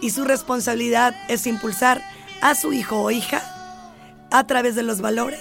y 0.00 0.10
su 0.10 0.24
responsabilidad 0.24 1.14
es 1.28 1.46
impulsar 1.46 2.02
a 2.42 2.56
su 2.56 2.72
hijo 2.72 3.00
o 3.00 3.12
hija 3.12 3.40
a 4.32 4.46
través 4.46 4.74
de 4.74 4.82
los 4.82 5.00
valores 5.00 5.40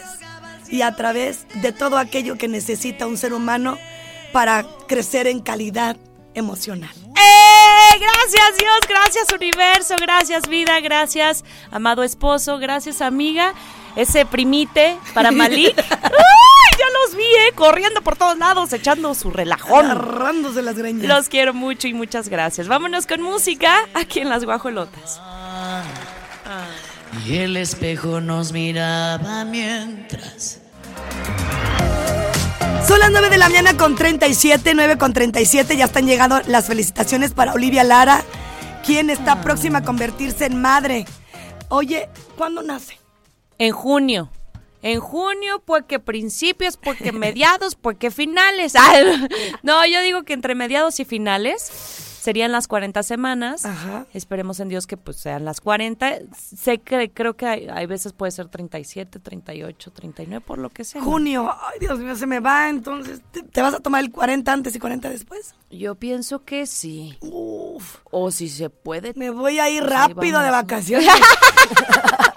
y 0.70 0.84
a 0.84 0.96
través 0.96 1.48
de 1.56 1.72
todo 1.72 1.98
aquello 1.98 2.38
que 2.38 2.48
necesita 2.48 3.08
un 3.08 3.18
ser 3.18 3.34
humano 3.34 3.80
para 4.32 4.64
crecer 4.88 5.26
en 5.26 5.40
calidad 5.40 5.98
emocional. 6.36 6.94
¡Eh! 7.16 7.98
Gracias 8.00 8.58
Dios, 8.60 8.80
gracias 8.88 9.34
universo, 9.34 9.96
gracias 10.00 10.48
vida, 10.48 10.80
gracias 10.82 11.44
amado 11.72 12.04
esposo, 12.04 12.60
gracias 12.60 13.02
amiga. 13.02 13.56
Ese 13.96 14.26
primite 14.26 14.98
para 15.14 15.32
Malik. 15.32 15.78
¡Ay! 15.92 16.10
Ya 16.80 16.86
los 17.06 17.16
vi, 17.16 17.24
eh, 17.24 17.52
corriendo 17.56 18.02
por 18.02 18.16
todos 18.16 18.38
lados, 18.38 18.74
echando 18.74 19.14
su 19.14 19.30
relajón. 19.30 19.86
Agarrándose 19.86 20.62
las 20.62 20.76
greñas. 20.76 21.08
Los 21.08 21.30
quiero 21.30 21.54
mucho 21.54 21.88
y 21.88 21.94
muchas 21.94 22.30
gracias. 22.30 22.68
Vámonos 22.68 23.06
con 23.06 23.22
música 23.22 23.88
aquí 23.94 24.20
en 24.20 24.30
Las 24.30 24.44
Guajolotas. 24.44 25.22
Y 27.26 27.38
el 27.38 27.58
espejo 27.58 28.20
nos 28.22 28.52
miraba 28.52 29.46
mientras 29.46 30.60
Son 32.88 33.00
las 33.00 33.12
9 33.12 33.30
de 33.30 33.38
la 33.38 33.48
mañana 33.50 33.78
con 33.78 33.96
37, 33.96 34.74
9 34.74 34.98
con 34.98 35.14
37. 35.14 35.78
Ya 35.78 35.86
están 35.86 36.08
llegando 36.08 36.42
las 36.48 36.66
felicitaciones 36.66 37.32
para 37.34 37.54
Olivia 37.54 37.84
Lara, 37.84 38.24
quien 38.86 39.10
está 39.12 39.42
próxima 39.42 39.80
a 39.80 39.84
convertirse 39.84 40.46
en 40.46 40.60
madre. 40.60 41.06
Oye, 41.70 42.10
¿cuándo 42.36 42.64
nace? 42.64 43.03
En 43.64 43.72
junio. 43.72 44.30
En 44.82 45.00
junio, 45.00 45.62
porque 45.64 45.98
principios, 46.00 46.76
porque 46.76 47.12
mediados, 47.14 47.76
porque 47.76 48.12
finales. 48.12 48.76
Ay, 48.76 49.06
no, 49.64 49.86
yo 49.86 50.02
digo 50.02 50.24
que 50.24 50.34
entre 50.34 50.54
mediados 50.54 51.00
y 51.00 51.06
finales 51.06 51.62
serían 52.20 52.52
las 52.52 52.68
40 52.68 53.02
semanas. 53.04 53.64
Ajá. 53.66 54.06
Esperemos 54.14 54.60
en 54.60 54.68
Dios 54.68 54.86
que 54.86 54.98
pues 54.98 55.16
sean 55.18 55.46
las 55.46 55.62
40. 55.62 56.20
Sé 56.38 56.80
que 56.80 57.10
creo 57.14 57.38
que 57.38 57.46
hay, 57.46 57.68
hay 57.70 57.86
veces 57.86 58.12
puede 58.12 58.34
ser 58.34 58.50
37, 58.50 59.20
38, 59.20 59.92
39, 59.92 60.44
por 60.46 60.58
lo 60.58 60.70
que 60.70 60.84
sea. 60.84 61.02
Junio. 61.02 61.50
Ay, 61.62 61.80
Dios 61.80 62.00
mío, 62.00 62.16
se 62.18 62.26
me 62.28 62.42
va. 62.42 62.68
Entonces, 62.68 63.22
¿te, 63.32 63.44
te 63.44 63.62
vas 63.62 63.74
a 63.74 63.80
tomar 63.80 64.04
el 64.04 64.12
40 64.12 64.52
antes 64.52 64.76
y 64.76 64.80
40 64.80 65.10
después? 65.10 65.56
Yo 65.70 65.96
pienso 65.96 66.44
que 66.44 66.66
sí. 66.66 67.18
Uf, 67.22 68.00
O 68.12 68.32
si 68.32 68.50
se 68.50 68.70
puede. 68.70 69.14
me 69.16 69.30
voy 69.30 69.60
a 69.60 69.70
ir 69.70 69.84
Pues 69.84 69.94
rápido 69.94 70.42
de 70.42 70.52
vacaciones. 70.52 71.08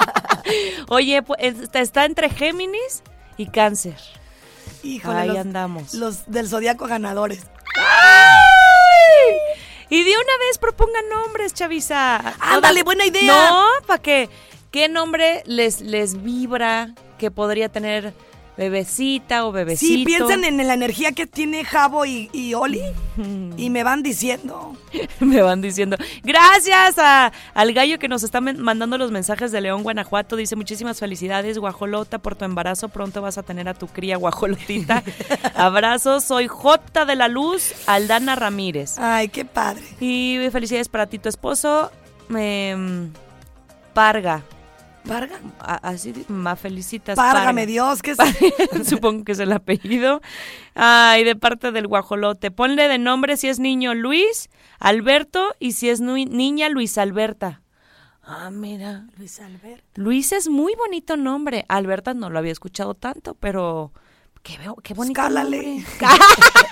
Oye, 0.89 1.23
pues, 1.23 1.39
está, 1.73 2.05
entre 2.05 2.31
Géminis 2.31 3.03
y 3.37 3.47
Cáncer. 3.47 3.97
Híjole, 4.83 5.19
Ahí 5.19 5.29
los, 5.29 5.39
andamos. 5.39 5.95
los 5.95 6.31
del 6.31 6.49
zodiaco 6.49 6.87
ganadores. 6.87 7.41
Y 9.89 10.03
de 10.03 10.11
una 10.11 10.39
vez 10.47 10.59
propongan 10.59 11.09
nombres, 11.09 11.55
Chavisa. 11.55 12.35
Ándale, 12.41 12.83
buena 12.83 13.07
idea. 13.07 13.27
No, 13.27 13.67
para 13.87 14.03
que 14.03 14.29
qué 14.73 14.89
nombre 14.89 15.43
les 15.47 15.81
les 15.81 16.23
vibra 16.23 16.95
que 17.19 17.31
podría 17.31 17.69
tener 17.69 18.13
bebecita 18.57 19.47
o 19.47 19.53
bebecito. 19.53 19.95
Sí, 19.95 20.05
piensan 20.05 20.45
en 20.45 20.57
la 20.67 20.75
energía 20.75 21.13
que 21.13 21.27
tiene 21.27 21.65
Javo 21.65 22.07
y, 22.07 22.31
y 22.33 22.55
Oli 22.55 22.83
y 23.57 23.71
me 23.71 23.83
van 23.83 24.03
diciendo. 24.03 24.77
Me 25.21 25.43
van 25.43 25.61
diciendo. 25.61 25.97
Gracias 26.23 26.99
a, 26.99 27.33
al 27.55 27.73
gallo 27.73 27.99
que 27.99 28.09
nos 28.09 28.23
está 28.23 28.41
mandando 28.41 28.97
los 28.99 29.11
mensajes 29.11 29.53
de 29.53 29.61
León, 29.61 29.83
Guanajuato. 29.83 30.37
Dice 30.37 30.57
muchísimas 30.57 31.01
felicidades, 31.01 31.59
guajolota, 31.59 32.19
por 32.19 32.35
tu 32.37 32.45
embarazo. 32.45 32.89
Pronto 32.89 33.21
vas 33.23 33.39
a 33.39 33.43
tener 33.43 33.69
a 33.69 33.75
tu 33.75 33.89
cría 33.89 34.17
guajolotita. 34.17 35.03
Abrazos, 35.55 36.25
soy 36.25 36.47
J 36.47 37.05
de 37.05 37.17
la 37.17 37.29
Luz, 37.29 37.75
Aldana 37.87 38.37
Ramírez. 38.37 38.99
Ay, 38.99 39.29
qué 39.29 39.45
padre. 39.45 39.83
Y 40.01 40.39
felicidades 40.51 40.89
para 40.89 41.07
ti, 41.07 41.19
tu 41.19 41.29
esposo, 41.29 41.91
em, 42.35 43.11
Parga. 43.93 44.43
Varga. 45.07 45.39
A- 45.61 45.77
Así, 45.89 46.13
ma 46.29 46.57
felicitas. 46.57 47.17
Párgame 47.17 47.63
Parga. 47.63 47.67
Dios, 47.67 48.03
que 48.03 48.11
es. 48.81 48.89
Supongo 48.89 49.25
que 49.25 49.33
es 49.33 49.39
el 49.39 49.53
apellido. 49.53 50.21
Ay, 50.75 51.25
de 51.25 51.37
parte 51.37 51.73
del 51.73 51.87
guajolote. 51.87 52.51
Ponle 52.51 52.89
de 52.89 52.99
nombre 52.99 53.37
si 53.37 53.49
es 53.49 53.59
niño 53.59 53.95
Luis, 53.95 54.49
Alberto 54.79 55.55
y 55.59 55.73
si 55.73 55.89
es 55.91 56.01
niña 56.01 56.69
Luis 56.69 56.99
Alberta. 56.99 57.63
Ah, 58.23 58.51
mira. 58.51 59.07
Luis 59.17 59.39
Alberto. 59.41 59.85
Luis 59.95 60.33
es 60.33 60.49
muy 60.49 60.75
bonito 60.75 61.17
nombre. 61.17 61.65
Alberta 61.69 62.13
no 62.13 62.29
lo 62.29 62.39
había 62.41 62.51
escuchado 62.53 62.95
tanto, 62.95 63.35
pero 63.35 63.93
qué, 64.43 64.59
veo, 64.59 64.75
qué 64.83 64.95
bonito 64.95 65.21
Cálale. 65.21 65.63
nombre. 65.63 65.85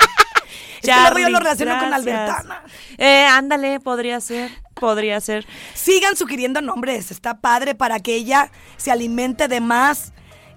Es 0.82 0.90
que 0.90 1.00
luego 1.00 1.18
yo 1.18 1.30
lo 1.30 1.38
relaciono 1.38 1.78
con 1.78 1.88
gracias. 1.88 2.18
Albertana. 2.18 2.62
Eh, 2.98 3.24
ándale, 3.24 3.80
podría 3.80 4.20
ser, 4.20 4.50
podría 4.74 5.20
ser. 5.20 5.46
Sigan 5.74 6.16
sugiriendo 6.16 6.60
nombres, 6.60 7.10
está 7.10 7.38
padre 7.38 7.74
para 7.74 8.00
que 8.00 8.14
ella 8.14 8.50
se 8.76 8.90
alimente 8.90 9.48
de 9.48 9.60
más. 9.60 10.12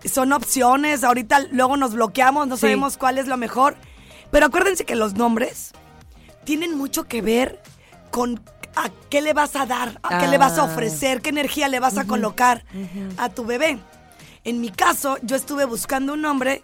Son 0.05 0.31
opciones, 0.33 1.03
ahorita 1.03 1.39
luego 1.51 1.77
nos 1.77 1.93
bloqueamos, 1.93 2.47
no 2.47 2.55
Sí. 2.55 2.61
sabemos 2.61 2.97
cuál 2.97 3.17
es 3.17 3.27
lo 3.27 3.37
mejor. 3.37 3.75
Pero 4.31 4.47
acuérdense 4.47 4.85
que 4.85 4.95
los 4.95 5.13
nombres 5.15 5.71
tienen 6.43 6.77
mucho 6.77 7.05
que 7.05 7.21
ver 7.21 7.61
con 8.11 8.41
a 8.75 8.89
qué 9.09 9.21
le 9.21 9.33
vas 9.33 9.55
a 9.55 9.65
dar, 9.65 9.99
a 10.03 10.19
qué 10.19 10.27
le 10.27 10.37
vas 10.37 10.57
a 10.59 10.61
Ah. 10.61 10.65
ofrecer, 10.65 11.21
qué 11.21 11.29
energía 11.29 11.67
le 11.67 11.79
vas 11.79 11.97
a 11.97 12.05
colocar 12.05 12.63
a 13.17 13.29
tu 13.29 13.43
bebé. 13.45 13.79
En 14.43 14.61
mi 14.61 14.69
caso, 14.69 15.17
yo 15.23 15.35
estuve 15.35 15.65
buscando 15.65 16.13
un 16.13 16.21
nombre 16.21 16.61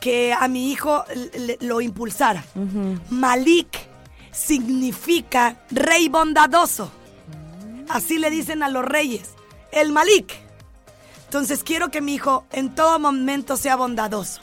que 0.00 0.32
a 0.32 0.48
mi 0.48 0.72
hijo 0.72 1.04
le- 1.38 1.58
lo 1.60 1.80
impulsara. 1.80 2.44
Malik 3.08 3.68
significa 4.34 5.56
rey 5.70 6.08
bondadoso. 6.08 6.90
Así 7.88 8.18
le 8.18 8.30
dicen 8.30 8.62
a 8.62 8.68
los 8.68 8.84
reyes. 8.84 9.30
El 9.72 9.92
Malik. 9.92 10.34
Entonces 11.24 11.62
quiero 11.64 11.90
que 11.90 12.00
mi 12.00 12.14
hijo 12.14 12.44
en 12.52 12.74
todo 12.74 12.98
momento 12.98 13.56
sea 13.56 13.76
bondadoso. 13.76 14.40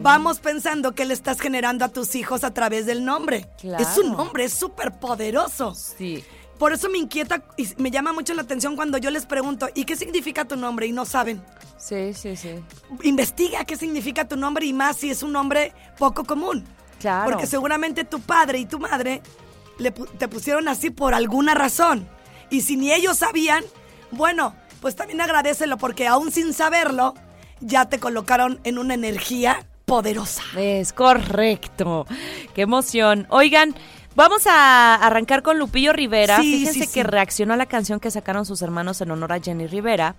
Vamos 0.00 0.38
pensando 0.38 0.94
que 0.94 1.06
le 1.06 1.14
estás 1.14 1.40
generando 1.40 1.84
a 1.84 1.88
tus 1.88 2.14
hijos 2.14 2.44
a 2.44 2.52
través 2.52 2.84
del 2.84 3.04
nombre. 3.04 3.48
Claro. 3.58 3.82
Es 3.82 3.96
un 3.96 4.12
nombre, 4.12 4.44
es 4.44 4.52
súper 4.52 4.92
poderoso. 4.98 5.74
Sí. 5.74 6.22
Por 6.58 6.72
eso 6.72 6.88
me 6.88 6.98
inquieta 6.98 7.42
y 7.56 7.68
me 7.78 7.90
llama 7.90 8.12
mucho 8.12 8.34
la 8.34 8.42
atención 8.42 8.76
cuando 8.76 8.98
yo 8.98 9.10
les 9.10 9.26
pregunto, 9.26 9.68
¿y 9.74 9.84
qué 9.84 9.96
significa 9.96 10.44
tu 10.44 10.56
nombre? 10.56 10.86
Y 10.86 10.92
no 10.92 11.04
saben. 11.04 11.42
Sí, 11.78 12.14
sí, 12.14 12.36
sí. 12.36 12.50
Investiga 13.02 13.64
qué 13.64 13.76
significa 13.76 14.26
tu 14.26 14.36
nombre 14.36 14.66
y 14.66 14.72
más 14.72 14.98
si 14.98 15.10
es 15.10 15.22
un 15.22 15.32
nombre 15.32 15.72
poco 15.98 16.24
común. 16.24 16.64
Claro. 17.00 17.30
Porque 17.30 17.46
seguramente 17.46 18.04
tu 18.04 18.20
padre 18.20 18.58
y 18.58 18.66
tu 18.66 18.78
madre 18.78 19.22
le 19.78 19.90
te 19.90 20.28
pusieron 20.28 20.68
así 20.68 20.90
por 20.90 21.14
alguna 21.14 21.54
razón. 21.54 22.08
Y 22.50 22.60
si 22.60 22.76
ni 22.76 22.92
ellos 22.92 23.18
sabían, 23.18 23.64
bueno, 24.10 24.54
pues 24.80 24.96
también 24.96 25.20
agradecelo 25.20 25.78
porque 25.78 26.06
aún 26.06 26.30
sin 26.30 26.52
saberlo, 26.52 27.14
ya 27.60 27.88
te 27.88 27.98
colocaron 27.98 28.60
en 28.64 28.78
una 28.78 28.94
energía 28.94 29.66
poderosa. 29.86 30.42
Es 30.56 30.92
correcto. 30.92 32.06
Qué 32.54 32.62
emoción. 32.62 33.26
Oigan, 33.30 33.74
vamos 34.14 34.46
a 34.46 34.94
arrancar 34.94 35.42
con 35.42 35.58
Lupillo 35.58 35.92
Rivera. 35.92 36.36
Sí, 36.38 36.58
Fíjense 36.58 36.80
sí, 36.80 36.86
sí. 36.86 36.92
que 36.92 37.02
reaccionó 37.02 37.54
a 37.54 37.56
la 37.56 37.66
canción 37.66 38.00
que 38.00 38.10
sacaron 38.10 38.46
sus 38.46 38.62
hermanos 38.62 39.00
en 39.00 39.10
honor 39.10 39.32
a 39.32 39.40
Jenny 39.40 39.66
Rivera. 39.66 40.16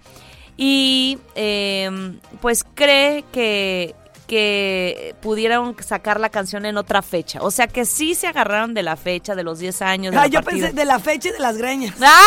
Y 0.58 1.20
eh, 1.36 2.17
pues 2.41 2.63
cree 2.63 3.24
que 3.32 3.94
que 4.27 5.15
pudieron 5.22 5.75
sacar 5.84 6.20
la 6.20 6.29
canción 6.29 6.65
en 6.65 6.77
otra 6.77 7.01
fecha. 7.01 7.39
O 7.41 7.51
sea 7.51 7.67
que 7.67 7.86
sí 7.86 8.15
se 8.15 8.27
agarraron 8.27 8.74
de 8.74 8.84
la 8.84 8.96
fecha, 8.96 9.36
de 9.36 9.44
los 9.44 9.60
10 9.60 9.82
años. 9.82 10.12
De 10.13 10.17
Ah, 10.17 10.22
la 10.24 10.27
yo 10.27 10.41
partida. 10.41 10.67
pensé 10.67 10.75
de 10.75 10.86
la 10.86 11.00
fecha 11.00 11.29
y 11.29 11.32
de 11.32 11.39
las 11.39 11.58
greñas. 11.58 11.96
¡Ah! 12.01 12.24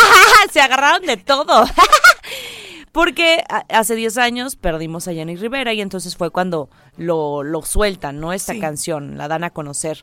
Se 0.53 0.61
agarraron 0.61 1.03
de 1.07 1.17
todo. 1.17 1.65
Porque 2.93 3.45
hace 3.69 3.95
10 3.95 4.17
años 4.19 4.57
perdimos 4.57 5.07
a 5.09 5.13
Jenny 5.13 5.37
Rivera 5.37 5.73
y 5.73 5.81
entonces 5.81 6.17
fue 6.17 6.31
cuando 6.31 6.71
lo, 6.97 7.43
lo 7.43 7.63
sueltan, 7.63 8.19
¿no? 8.19 8.33
Esta 8.33 8.55
Sí. 8.55 8.61
canción, 8.61 9.19
la 9.19 9.29
dan 9.29 9.45
a 9.45 9.51
conocer. 9.51 10.03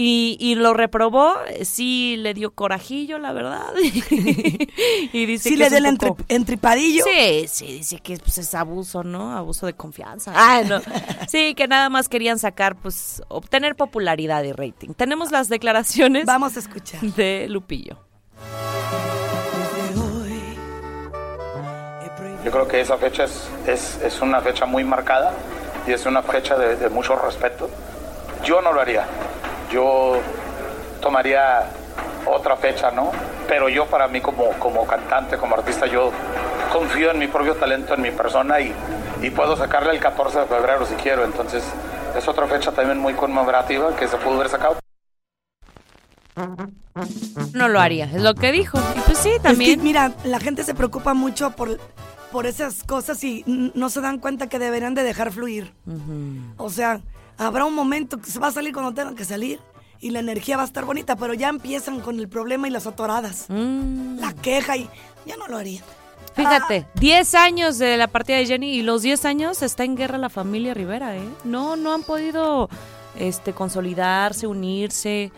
Y, 0.00 0.36
y 0.38 0.54
lo 0.54 0.74
reprobó, 0.74 1.34
sí 1.62 2.14
le 2.18 2.32
dio 2.32 2.52
corajillo, 2.52 3.18
la 3.18 3.32
verdad. 3.32 3.64
y 3.82 5.26
dice 5.26 5.48
Sí 5.48 5.56
que 5.56 5.68
le 5.70 5.78
un 5.80 5.86
el 5.86 5.96
poco- 5.98 6.22
entri- 6.22 6.24
entripadillo. 6.28 7.02
Sí, 7.04 7.46
sí, 7.48 7.66
dice 7.78 7.98
que 7.98 8.16
pues, 8.18 8.38
es 8.38 8.54
abuso, 8.54 9.02
¿no? 9.02 9.36
Abuso 9.36 9.66
de 9.66 9.72
confianza. 9.74 10.32
Ah, 10.36 10.62
no. 10.64 10.80
Sí, 11.28 11.54
que 11.56 11.66
nada 11.66 11.88
más 11.90 12.08
querían 12.08 12.38
sacar, 12.38 12.76
pues, 12.76 13.22
obtener 13.26 13.74
popularidad 13.74 14.44
y 14.44 14.52
rating. 14.52 14.90
Tenemos 14.94 15.32
las 15.32 15.48
declaraciones 15.48 16.26
Vamos 16.26 16.54
a 16.56 16.60
escuchar. 16.60 17.00
de 17.00 17.46
Lupillo. 17.48 17.98
Yo 22.44 22.50
creo 22.52 22.68
que 22.68 22.80
esa 22.80 22.96
fecha 22.98 23.24
es, 23.24 23.48
es, 23.66 23.98
es 24.02 24.20
una 24.20 24.40
fecha 24.40 24.64
muy 24.64 24.84
marcada 24.84 25.32
y 25.86 25.92
es 25.92 26.06
una 26.06 26.22
fecha 26.22 26.56
de, 26.56 26.76
de 26.76 26.88
mucho 26.88 27.16
respeto. 27.16 27.68
Yo 28.44 28.62
no 28.62 28.72
lo 28.72 28.80
haría. 28.80 29.06
Yo 29.70 30.18
tomaría 31.00 31.64
otra 32.26 32.56
fecha, 32.56 32.90
¿no? 32.90 33.10
Pero 33.46 33.68
yo 33.68 33.86
para 33.86 34.08
mí 34.08 34.20
como, 34.20 34.50
como 34.58 34.86
cantante, 34.86 35.36
como 35.36 35.54
artista, 35.56 35.86
yo 35.86 36.10
confío 36.72 37.10
en 37.10 37.18
mi 37.18 37.26
propio 37.28 37.54
talento, 37.54 37.94
en 37.94 38.02
mi 38.02 38.10
persona 38.10 38.60
y, 38.60 38.74
y 39.22 39.30
puedo 39.30 39.56
sacarle 39.56 39.92
el 39.92 40.00
14 40.00 40.40
de 40.40 40.46
febrero 40.46 40.84
si 40.86 40.94
quiero. 40.94 41.24
Entonces 41.24 41.64
es 42.16 42.28
otra 42.28 42.46
fecha 42.46 42.72
también 42.72 42.98
muy 42.98 43.14
conmemorativa 43.14 43.94
que 43.96 44.08
se 44.08 44.16
pudo 44.16 44.34
haber 44.36 44.48
sacado. 44.48 44.76
No 47.52 47.68
lo 47.68 47.80
haría, 47.80 48.04
es 48.04 48.22
lo 48.22 48.34
que 48.34 48.52
dijo. 48.52 48.78
Y 48.96 49.00
pues 49.00 49.18
sí, 49.18 49.30
Es 49.30 49.36
que, 49.36 49.40
también. 49.40 49.82
mira, 49.82 50.12
la 50.24 50.38
gente 50.40 50.62
se 50.64 50.74
preocupa 50.74 51.14
mucho 51.14 51.50
por, 51.50 51.78
por 52.30 52.46
esas 52.46 52.84
cosas 52.84 53.22
y 53.24 53.44
no 53.74 53.90
se 53.90 54.00
dan 54.00 54.18
cuenta 54.18 54.48
que 54.48 54.58
deberían 54.58 54.94
de 54.94 55.02
dejar 55.02 55.32
fluir. 55.32 55.72
O 56.56 56.70
sea, 56.70 57.00
habrá 57.38 57.64
un 57.64 57.74
momento 57.74 58.18
que 58.20 58.30
se 58.30 58.38
va 58.38 58.48
a 58.48 58.52
salir 58.52 58.72
cuando 58.72 58.92
tengan 58.92 59.14
que 59.16 59.24
salir 59.24 59.60
y 60.00 60.10
la 60.10 60.20
energía 60.20 60.56
va 60.56 60.62
a 60.62 60.66
estar 60.66 60.84
bonita, 60.84 61.16
pero 61.16 61.34
ya 61.34 61.48
empiezan 61.48 62.00
con 62.00 62.18
el 62.20 62.28
problema 62.28 62.68
y 62.68 62.70
las 62.70 62.86
atoradas. 62.86 63.46
Mm, 63.48 64.18
La 64.20 64.32
queja 64.34 64.76
y 64.76 64.88
ya 65.26 65.36
no 65.36 65.46
lo 65.48 65.56
haría. 65.56 65.82
fíjate, 66.34 66.86
10 66.94 67.34
años 67.34 67.78
de 67.78 67.96
la 67.96 68.06
partida 68.06 68.36
de 68.36 68.46
Jenny 68.46 68.74
y 68.74 68.82
los 68.82 69.02
10 69.02 69.24
años 69.24 69.62
está 69.62 69.82
en 69.84 69.96
guerra 69.96 70.18
la 70.18 70.28
familia 70.30 70.72
Rivera, 70.74 71.16
¿eh? 71.16 71.28
No, 71.44 71.74
no 71.76 71.92
han 71.94 72.02
podido 72.04 72.68
este, 73.18 73.52
consolidarse, 73.52 74.46
unirse. 74.46 75.32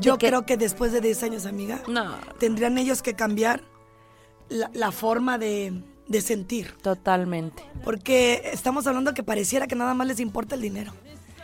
Yo 0.00 0.16
que- 0.16 0.28
creo 0.28 0.46
que 0.46 0.56
después 0.56 0.92
de 0.92 1.00
10 1.02 1.22
años, 1.24 1.44
amiga, 1.46 1.82
No, 1.86 2.14
tendrían 2.38 2.78
ellos 2.78 3.02
que 3.02 3.14
cambiar 3.14 3.62
la, 4.48 4.70
la 4.72 4.90
forma 4.92 5.36
de, 5.36 5.82
de 6.06 6.20
sentir. 6.22 6.74
totalmente. 6.82 7.62
Porque 7.84 8.40
estamos 8.52 8.86
hablando 8.86 9.12
que 9.12 9.22
pareciera 9.22 9.66
que 9.66 9.74
nada 9.74 9.92
más 9.92 10.06
les 10.06 10.20
importa 10.20 10.54
el 10.54 10.62
dinero. 10.62 10.92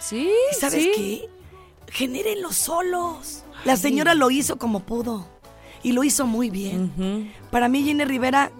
Sí, 0.08 0.30
¿Y 0.52 0.54
sabes 0.54 0.82
sí. 0.82 0.92
qué? 0.94 1.30
Genérenlo 1.92 2.52
solos. 2.52 3.44
La 3.64 3.76
señora 3.76 4.14
lo 4.14 4.30
hizo 4.30 4.58
como 4.58 4.80
pudo. 4.80 5.28
Y 5.82 5.92
lo 5.92 6.02
hizo 6.04 6.26
muy 6.26 6.50
bien. 6.50 7.32
Para 7.50 7.68
mí, 7.68 7.84
Jenny 7.84 8.04
Rivera 8.04 8.50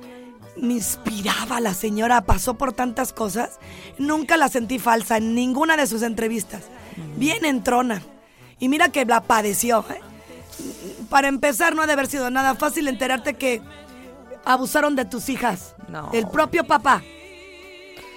me 0.57 0.75
inspiraba. 0.75 1.61
La 1.61 1.75
señora 1.75 2.23
pasó 2.23 2.55
por 2.55 2.73
tantas 2.73 3.13
cosas. 3.13 3.59
Nunca 3.99 4.37
la 4.37 4.49
sentí 4.49 4.79
falsa 4.79 5.17
en 5.17 5.35
ninguna 5.35 5.77
de 5.77 5.87
sus 5.87 6.03
entrevistas. 6.03 6.65
Bien 7.17 7.45
entrona. 7.45 8.03
Y 8.59 8.69
mira 8.69 8.91
que 8.91 9.05
la 9.05 9.23
padeció. 9.23 9.85
¿eh? 9.91 10.01
Para 11.09 11.29
empezar, 11.29 11.75
no 11.75 11.83
ha 11.83 11.87
de 11.87 11.95
haber 11.95 12.07
sido 12.07 12.31
nada 12.31 12.55
fácil 12.55 12.89
enterarte 12.89 13.35
que 13.35 13.61
abusaron 14.45 14.95
de 14.97 15.05
tus 15.05 15.29
hijas. 15.29 15.75
No. 15.89 16.11
El 16.13 16.29
propio 16.29 16.65
papá. 16.65 17.03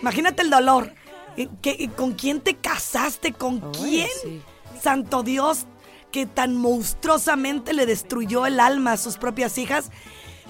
Imagínate 0.01 0.41
el 0.43 0.49
dolor. 0.49 0.93
¿Y 1.37 1.47
qué- 1.61 1.89
¿Con 1.95 2.11
quién 2.13 2.41
te 2.41 2.55
casaste? 2.55 3.31
¿Con 3.31 3.59
quién? 3.71 4.09
sí. 4.21 4.41
Santo 4.81 5.23
Dios, 5.23 5.65
que 6.11 6.25
tan 6.25 6.55
monstruosamente 6.55 7.73
le 7.73 7.85
destruyó 7.85 8.45
el 8.45 8.59
alma 8.59 8.91
a 8.93 8.97
sus 8.97 9.17
propias 9.17 9.57
hijas. 9.57 9.89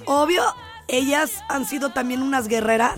Obvio, 0.05 0.43
ellas 0.87 1.43
han 1.49 1.65
sido 1.65 1.89
también 1.91 2.21
unas 2.23 2.47
guerreras. 2.47 2.97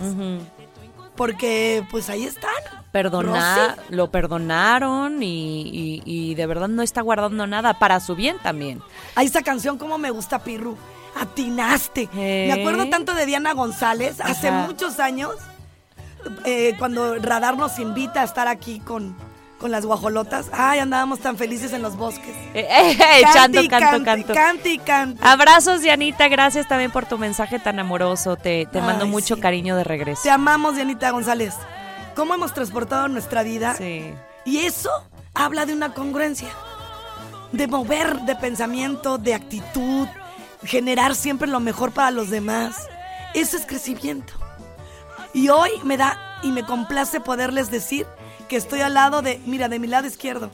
Porque, 1.16 1.84
pues 1.90 2.08
ahí 2.08 2.24
están. 2.24 2.50
Perdona, 2.92 3.76
Rosy. 3.76 3.94
lo 3.94 4.10
perdonaron 4.10 5.22
y, 5.22 5.62
y- 5.62 6.02
y 6.06 6.34
de 6.34 6.46
verdad 6.46 6.68
no 6.68 6.82
está 6.82 7.02
guardando 7.02 7.46
nada 7.46 7.78
para 7.78 8.00
su 8.00 8.16
bien 8.16 8.38
también. 8.42 8.80
A 9.16 9.22
esa 9.22 9.42
canción, 9.42 9.76
como 9.76 9.98
me 9.98 10.10
gusta, 10.10 10.38
Pirru. 10.38 10.76
Atinaste. 11.14 12.08
¿Eh? 12.14 12.46
Me 12.52 12.60
acuerdo 12.60 12.88
tanto 12.88 13.12
de 13.14 13.26
Diana 13.26 13.52
González 13.52 14.20
hace 14.20 14.50
muchos 14.50 14.98
años, 14.98 15.34
eh, 16.44 16.74
cuando 16.78 17.16
Radar 17.16 17.56
nos 17.56 17.78
invita 17.78 18.22
a 18.22 18.24
estar 18.24 18.48
aquí 18.48 18.80
con, 18.80 19.16
con 19.60 19.70
las 19.70 19.86
guajolotas. 19.86 20.50
Ay, 20.52 20.80
andábamos 20.80 21.20
tan 21.20 21.36
felices 21.36 21.72
en 21.72 21.82
los 21.82 21.96
bosques. 21.96 22.34
Eh, 22.52 22.66
eh, 22.68 22.98
eh, 22.98 23.22
Cante 23.32 23.68
canto, 23.68 24.68
y 24.68 24.78
canto. 24.78 25.24
Abrazos, 25.24 25.82
Dianita. 25.82 26.26
Gracias 26.26 26.66
también 26.66 26.90
por 26.90 27.06
tu 27.06 27.16
mensaje 27.16 27.60
tan 27.60 27.78
amoroso. 27.78 28.34
Te, 28.34 28.66
te 28.66 28.80
mando 28.80 29.06
mucho 29.06 29.36
sí. 29.36 29.40
cariño 29.40 29.76
de 29.76 29.84
regreso. 29.84 30.22
Te 30.24 30.30
amamos, 30.30 30.74
Dianita 30.74 31.12
González. 31.12 31.54
¿Cómo 32.16 32.34
hemos 32.34 32.52
transportado 32.52 33.06
nuestra 33.06 33.44
vida? 33.44 33.74
Sí. 33.74 34.12
Y 34.44 34.58
eso 34.58 34.90
habla 35.32 35.64
de 35.64 35.74
una 35.74 35.94
congruencia, 35.94 36.48
de 37.52 37.68
mover 37.68 38.22
de 38.22 38.34
pensamiento, 38.34 39.16
de 39.16 39.34
actitud, 39.34 40.08
generar 40.64 41.14
siempre 41.14 41.46
lo 41.46 41.60
mejor 41.60 41.92
para 41.92 42.10
los 42.10 42.30
demás. 42.30 42.88
Eso 43.32 43.56
es 43.56 43.64
crecimiento. 43.64 44.39
Y 45.32 45.48
hoy 45.48 45.70
me 45.84 45.96
da 45.96 46.18
y 46.42 46.50
me 46.52 46.64
complace 46.64 47.20
poderles 47.20 47.70
decir 47.70 48.06
que 48.48 48.56
estoy 48.56 48.80
al 48.80 48.94
lado 48.94 49.22
de, 49.22 49.40
mira, 49.46 49.68
de 49.68 49.78
mi 49.78 49.86
lado 49.86 50.08
izquierdo, 50.08 50.50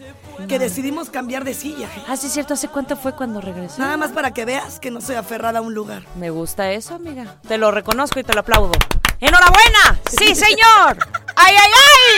que 0.48 0.58
decidimos 0.58 1.08
cambiar 1.08 1.44
de 1.44 1.54
silla. 1.54 1.88
Ah, 2.06 2.16
sí, 2.16 2.26
es 2.26 2.34
cierto. 2.34 2.52
¿Hace 2.54 2.68
cuánto 2.68 2.94
fue 2.96 3.14
cuando 3.16 3.40
regresó? 3.40 3.80
Nada 3.80 3.96
más 3.96 4.10
para 4.12 4.32
que 4.32 4.44
veas 4.44 4.78
que 4.80 4.90
no 4.90 5.00
soy 5.00 5.16
aferrada 5.16 5.60
a 5.60 5.62
un 5.62 5.72
lugar. 5.72 6.02
Me 6.16 6.28
gusta 6.28 6.70
eso, 6.72 6.94
amiga. 6.94 7.36
Te 7.48 7.56
lo 7.56 7.70
reconozco 7.70 8.20
y 8.20 8.22
te 8.22 8.34
lo 8.34 8.40
aplaudo. 8.40 8.72
¡Enhorabuena! 9.18 9.98
¡Sí, 10.10 10.34
señor! 10.34 10.98
¡Ay, 11.36 11.54
ay, 11.58 11.70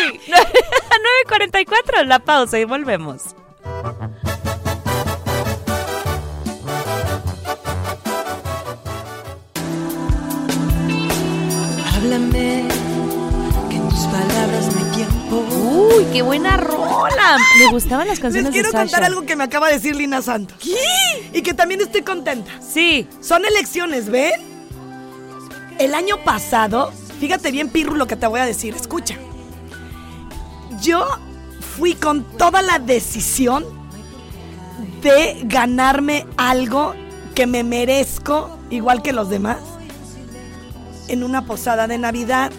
ay! 0.02 0.20
9.44, 1.28 2.04
la 2.06 2.18
pausa 2.18 2.58
y 2.58 2.64
volvemos. 2.64 3.36
Háblame, 12.08 12.64
que 13.68 13.76
en 13.76 13.86
tus 13.90 14.06
palabras 14.06 14.74
no 14.74 14.78
hay 14.78 14.96
tiempo. 14.96 15.44
¡Uy, 15.94 16.06
qué 16.10 16.22
buena 16.22 16.56
rola! 16.56 17.36
Me 17.58 17.70
gustaban 17.70 18.06
las 18.06 18.16
Les 18.16 18.20
canciones 18.20 18.50
quiero 18.50 18.68
de 18.68 18.72
Sasha. 18.72 18.84
contar 18.84 19.04
algo 19.04 19.26
que 19.26 19.36
me 19.36 19.44
acaba 19.44 19.66
de 19.68 19.74
decir 19.74 19.94
Lina 19.94 20.22
Santos. 20.22 20.56
Y 21.34 21.42
que 21.42 21.52
también 21.52 21.82
estoy 21.82 22.00
contenta. 22.00 22.50
Sí. 22.66 23.06
Son 23.20 23.44
elecciones, 23.44 24.08
¿ven? 24.08 24.40
El 25.78 25.94
año 25.94 26.16
pasado, 26.24 26.92
fíjate 27.20 27.50
bien, 27.50 27.68
Pirru, 27.68 27.94
lo 27.94 28.06
que 28.06 28.16
te 28.16 28.26
voy 28.26 28.40
a 28.40 28.46
decir, 28.46 28.74
escucha. 28.74 29.18
Yo 30.80 31.06
fui 31.76 31.92
con 31.92 32.24
toda 32.38 32.62
la 32.62 32.78
decisión 32.78 33.66
de 35.02 35.42
ganarme 35.44 36.26
algo 36.38 36.94
que 37.34 37.46
me 37.46 37.64
merezco, 37.64 38.56
igual 38.70 39.02
que 39.02 39.12
los 39.12 39.28
demás, 39.28 39.58
en 41.08 41.24
una 41.24 41.44
posada 41.44 41.86
de 41.86 41.98
Navidad. 41.98 42.52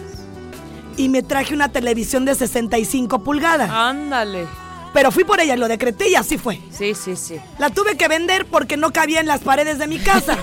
Y 0.96 1.08
me 1.08 1.22
traje 1.22 1.54
una 1.54 1.70
televisión 1.70 2.24
de 2.24 2.34
65 2.34 3.24
pulgadas. 3.24 3.70
Ándale. 3.70 4.46
Pero 4.92 5.12
fui 5.12 5.24
por 5.24 5.40
ella, 5.40 5.56
lo 5.56 5.68
decreté 5.68 6.08
y 6.08 6.14
así 6.14 6.36
fue. 6.36 6.60
Sí, 6.70 6.94
sí, 6.94 7.16
sí. 7.16 7.36
La 7.58 7.70
tuve 7.70 7.96
que 7.96 8.08
vender 8.08 8.44
porque 8.46 8.76
no 8.76 8.92
cabía 8.92 9.20
en 9.20 9.26
las 9.26 9.40
paredes 9.40 9.78
de 9.78 9.86
mi 9.86 9.98
casa. 9.98 10.36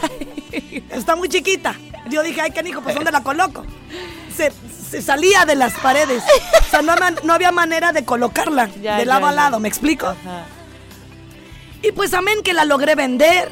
Está 0.89 1.15
muy 1.15 1.27
chiquita. 1.29 1.75
Yo 2.09 2.23
dije, 2.23 2.41
ay, 2.41 2.51
canijo, 2.51 2.81
pues 2.81 2.95
¿dónde 2.95 3.11
la 3.11 3.21
coloco? 3.21 3.65
Se, 4.35 4.53
se 4.89 5.01
salía 5.01 5.45
de 5.45 5.55
las 5.55 5.73
paredes. 5.73 6.23
O 6.61 6.69
sea, 6.69 6.81
no, 6.81 7.33
había 7.33 7.51
manera 7.51 7.91
de 7.91 8.05
colocarla 8.05 8.69
Ya, 8.81 8.97
de 8.97 9.05
ya, 9.05 9.13
lado 9.13 9.27
a 9.27 9.33
lado, 9.33 9.59
¿me 9.59 9.67
explico? 9.67 10.07
Ajá. 10.07 10.45
Y 11.83 11.91
pues 11.91 12.13
amén 12.13 12.37
que 12.43 12.53
la 12.53 12.65
logré 12.65 12.95
vender. 12.95 13.51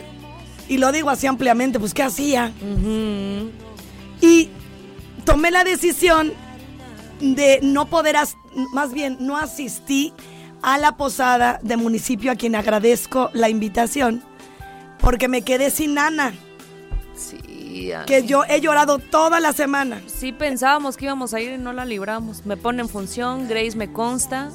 Y 0.68 0.78
lo 0.78 0.92
digo 0.92 1.10
así 1.10 1.28
ampliamente, 1.28 1.80
pues 1.80 1.94
¿qué 1.94 2.04
hacía? 2.04 2.52
Ujú. 2.62 3.52
Y 4.22 4.50
tomé 5.26 5.52
la 5.52 5.64
decisión 5.64 6.34
de 7.20 7.60
no 7.62 7.86
poder, 7.88 8.16
más 8.74 8.94
bien, 8.94 9.18
no 9.20 9.38
asistí 9.38 10.14
a 10.62 10.78
la 10.78 10.98
posada 10.98 11.60
de 11.62 11.78
municipio 11.78 12.32
a 12.32 12.36
quien 12.36 12.56
agradezco 12.56 13.30
la 13.34 13.50
invitación, 13.50 14.24
porque 15.00 15.28
me 15.28 15.42
quedé 15.44 15.70
sin 15.70 15.94
nana, 15.96 16.34
Sí, 17.16 17.92
que 18.08 18.26
yo 18.26 18.44
he 18.50 18.60
llorado 18.60 19.00
toda 19.00 19.40
la 19.40 19.54
semana. 19.54 20.02
sí 20.08 20.34
pensábamos 20.34 20.98
que 20.98 21.06
íbamos 21.06 21.34
a 21.34 21.40
ir 21.40 21.54
y 21.54 21.58
no 21.58 21.72
la 21.72 21.86
libramos. 21.86 22.46
Me 22.46 22.58
pone 22.58 22.82
en 22.82 22.90
función, 22.90 23.48
Grace 23.48 23.78
me 23.78 23.92
consta. 23.92 24.52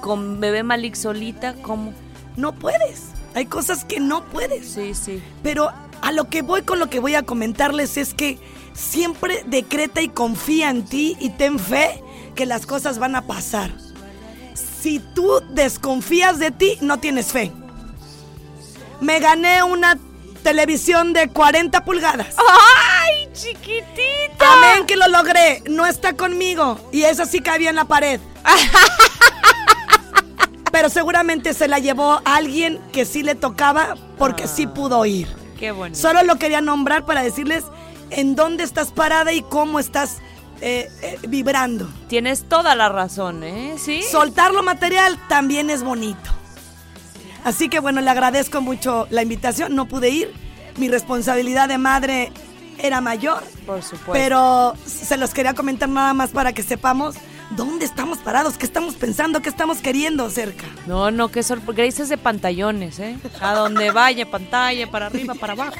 Con 0.00 0.40
bebé 0.40 0.62
Malik 0.64 0.94
solita, 0.94 1.54
¿cómo? 1.62 1.92
No 2.36 2.52
puedes. 2.54 3.10
Hay 3.34 3.46
cosas 3.46 3.84
que 3.84 4.00
no 4.00 4.24
puedes. 4.24 4.66
Sí, 4.70 4.94
sí. 4.94 5.22
Pero 5.42 5.70
a 6.00 6.12
lo 6.12 6.28
que 6.28 6.42
voy 6.42 6.62
con 6.62 6.78
lo 6.80 6.88
que 6.88 6.98
voy 7.00 7.14
a 7.14 7.22
comentarles 7.22 7.96
es 7.96 8.14
que 8.14 8.38
siempre 8.80 9.44
decreta 9.46 10.00
y 10.00 10.08
confía 10.08 10.70
en 10.70 10.84
ti 10.84 11.16
y 11.20 11.30
ten 11.30 11.58
fe 11.58 12.02
que 12.34 12.46
las 12.46 12.66
cosas 12.66 12.98
van 12.98 13.14
a 13.14 13.26
pasar. 13.26 13.70
Si 14.54 14.98
tú 14.98 15.42
desconfías 15.50 16.38
de 16.38 16.50
ti, 16.50 16.78
no 16.80 16.98
tienes 16.98 17.26
fe. 17.26 17.52
Me 19.00 19.20
gané 19.20 19.62
una 19.62 19.98
televisión 20.42 21.12
de 21.12 21.28
40 21.28 21.84
pulgadas. 21.84 22.34
¡Ay, 22.38 23.28
chiquitita! 23.32 23.84
Amén 24.40 24.86
que 24.86 24.96
lo 24.96 25.06
logré. 25.08 25.62
No 25.68 25.84
está 25.84 26.14
conmigo. 26.14 26.78
Y 26.92 27.02
esa 27.02 27.26
sí 27.26 27.40
cabía 27.40 27.70
en 27.70 27.76
la 27.76 27.84
pared. 27.84 28.20
Pero 30.72 30.88
seguramente 30.88 31.52
se 31.52 31.68
la 31.68 31.78
llevó 31.78 32.22
alguien 32.24 32.80
que 32.92 33.04
sí 33.04 33.22
le 33.22 33.34
tocaba 33.34 33.96
porque 34.16 34.46
sí 34.46 34.66
pudo 34.66 35.04
ir. 35.04 35.28
Qué 35.58 35.72
bonito. 35.72 35.98
Solo 35.98 36.22
lo 36.22 36.36
quería 36.36 36.62
nombrar 36.62 37.04
para 37.04 37.22
decirles 37.22 37.64
en 38.10 38.34
dónde 38.34 38.64
estás 38.64 38.90
parada 38.92 39.32
y 39.32 39.42
cómo 39.42 39.78
estás 39.78 40.18
eh, 40.60 40.90
eh, 41.02 41.18
vibrando. 41.28 41.88
Tienes 42.08 42.44
toda 42.44 42.74
la 42.74 42.88
razón, 42.88 43.42
¿eh? 43.44 43.76
¿Sí? 43.78 44.02
Soltar 44.02 44.52
lo 44.52 44.62
material 44.62 45.18
también 45.28 45.70
es 45.70 45.82
bonito. 45.82 46.30
Así 47.44 47.68
que 47.68 47.80
bueno, 47.80 48.00
le 48.00 48.10
agradezco 48.10 48.60
mucho 48.60 49.06
la 49.10 49.22
invitación. 49.22 49.74
No 49.74 49.86
pude 49.86 50.10
ir. 50.10 50.32
Mi 50.76 50.88
responsabilidad 50.88 51.68
de 51.68 51.78
madre 51.78 52.32
era 52.78 53.00
mayor. 53.00 53.42
Por 53.66 53.82
supuesto. 53.82 54.12
Pero 54.12 54.74
se 54.84 55.16
los 55.16 55.32
quería 55.32 55.54
comentar 55.54 55.88
nada 55.88 56.12
más 56.14 56.30
para 56.30 56.52
que 56.52 56.62
sepamos 56.62 57.16
dónde 57.50 57.84
estamos 57.84 58.18
parados, 58.18 58.56
qué 58.56 58.66
estamos 58.66 58.94
pensando, 58.94 59.40
qué 59.40 59.48
estamos 59.48 59.78
queriendo 59.78 60.28
cerca. 60.30 60.66
No, 60.86 61.10
no, 61.10 61.28
que 61.28 61.42
sorpresa. 61.42 61.72
Grace 61.72 62.02
es 62.02 62.08
de 62.08 62.18
pantallones, 62.18 62.98
¿eh? 62.98 63.16
A 63.40 63.54
donde 63.54 63.90
vaya, 63.90 64.30
pantalla, 64.30 64.90
para 64.90 65.06
arriba, 65.06 65.34
para 65.34 65.54
abajo. 65.54 65.76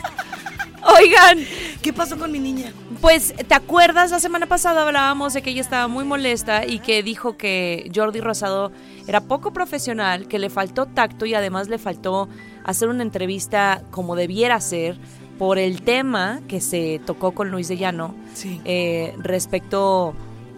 Oigan, 0.82 1.38
¿Qué 1.82 1.92
pasó 1.92 2.18
con 2.18 2.32
mi 2.32 2.38
niña? 2.38 2.72
pues, 3.00 3.34
¿te 3.46 3.54
acuerdas? 3.54 4.10
La 4.10 4.20
semana 4.20 4.46
pasada 4.46 4.82
hablábamos 4.82 5.32
de 5.34 5.42
que 5.42 5.50
ella 5.50 5.60
estaba 5.60 5.88
muy 5.88 6.04
molesta 6.04 6.66
y 6.66 6.78
que 6.80 7.02
dijo 7.02 7.36
que 7.36 7.90
Jordi 7.94 8.20
Rosado 8.20 8.72
era 9.06 9.20
poco 9.20 9.52
profesional, 9.52 10.26
que 10.28 10.38
le 10.38 10.50
faltó 10.50 10.86
tacto 10.86 11.26
y 11.26 11.34
además 11.34 11.68
le 11.68 11.78
faltó 11.78 12.28
hacer 12.64 12.88
una 12.88 13.02
entrevista 13.02 13.82
como 13.90 14.16
debiera 14.16 14.60
ser 14.60 14.98
por 15.38 15.58
el 15.58 15.82
tema 15.82 16.40
que 16.48 16.60
se 16.60 17.00
tocó 17.06 17.32
con 17.32 17.50
Luis 17.50 17.68
de 17.68 17.76
Llano 17.78 18.14
Sí. 18.34 18.60
eh, 18.64 19.14
respecto, 19.18 20.14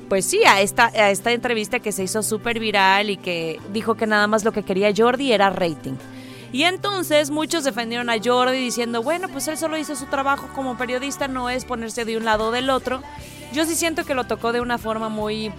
pues 0.08 0.24
sí, 0.24 0.40
a 0.46 0.60
esta, 0.60 0.86
a 0.86 1.10
esta 1.10 1.32
entrevista 1.32 1.78
que 1.78 1.92
se 1.92 2.02
hizo 2.04 2.22
súper 2.22 2.58
viral 2.58 3.10
y 3.10 3.16
que 3.16 3.60
dijo 3.72 3.94
que 3.96 4.06
nada 4.06 4.26
más 4.26 4.44
lo 4.44 4.52
que 4.52 4.62
quería 4.64 4.92
Jordi 4.96 5.32
era 5.32 5.50
rating. 5.50 5.94
Y 6.52 6.64
entonces 6.64 7.30
muchos 7.30 7.64
defendieron 7.64 8.10
a 8.10 8.16
Jordi 8.22 8.58
diciendo, 8.58 9.02
bueno, 9.02 9.28
pues 9.28 9.48
él 9.48 9.56
solo 9.56 9.78
hizo 9.78 9.96
su 9.96 10.06
trabajo 10.06 10.48
como 10.54 10.76
periodista, 10.76 11.26
no 11.26 11.48
es 11.48 11.64
ponerse 11.64 12.04
de 12.04 12.16
un 12.18 12.24
lado 12.26 12.48
o 12.48 12.50
del 12.50 12.68
otro. 12.70 13.02
Yo 13.54 13.64
sí 13.64 13.74
siento 13.74 14.04
que 14.04 14.14
lo 14.14 14.24
tocó 14.24 14.52
de 14.52 14.60
una 14.60 14.76
forma 14.78 15.08
muy, 15.08 15.50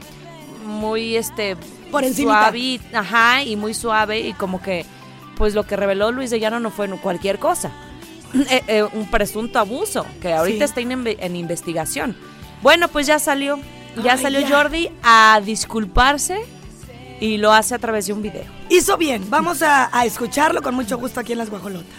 muy, 0.65 1.15
este, 1.15 1.55
Por 1.91 2.03
encimita. 2.03 2.39
suave, 2.41 2.79
ajá, 2.93 3.43
y 3.43 3.55
muy 3.55 3.73
suave 3.73 4.19
y 4.19 4.33
como 4.33 4.61
que, 4.61 4.85
pues 5.35 5.55
lo 5.55 5.63
que 5.65 5.75
reveló 5.75 6.11
Luis 6.11 6.29
de 6.29 6.39
Llano 6.39 6.59
no 6.59 6.69
fue 6.69 6.87
cualquier 6.99 7.39
cosa. 7.39 7.71
Eh, 8.49 8.63
eh, 8.67 8.83
un 8.93 9.05
presunto 9.11 9.59
abuso 9.59 10.07
que 10.19 10.33
ahorita 10.33 10.57
Sí. 10.57 10.63
está 10.63 10.81
en, 10.81 10.89
inve- 10.89 11.17
en 11.19 11.35
investigación. 11.35 12.15
Bueno, 12.63 12.87
pues 12.87 13.05
ya 13.05 13.19
salió, 13.19 13.59
ya 14.03 14.13
Ay, 14.13 14.19
salió 14.23 14.39
ya. 14.39 14.49
Jordi 14.49 14.89
a 15.03 15.39
disculparse 15.45 16.39
y 17.19 17.37
lo 17.37 17.51
hace 17.53 17.75
a 17.75 17.79
través 17.79 18.07
de 18.07 18.13
un 18.13 18.23
video. 18.23 18.45
Hizo 18.73 18.97
bien. 18.97 19.29
Vamos 19.29 19.61
a, 19.61 19.95
a 19.95 20.03
escucharlo 20.03 20.63
con 20.63 20.73
mucho 20.73 20.97
gusto 20.97 21.19
aquí 21.19 21.33
en 21.33 21.37
Las 21.37 21.51
Guajolotas. 21.51 21.93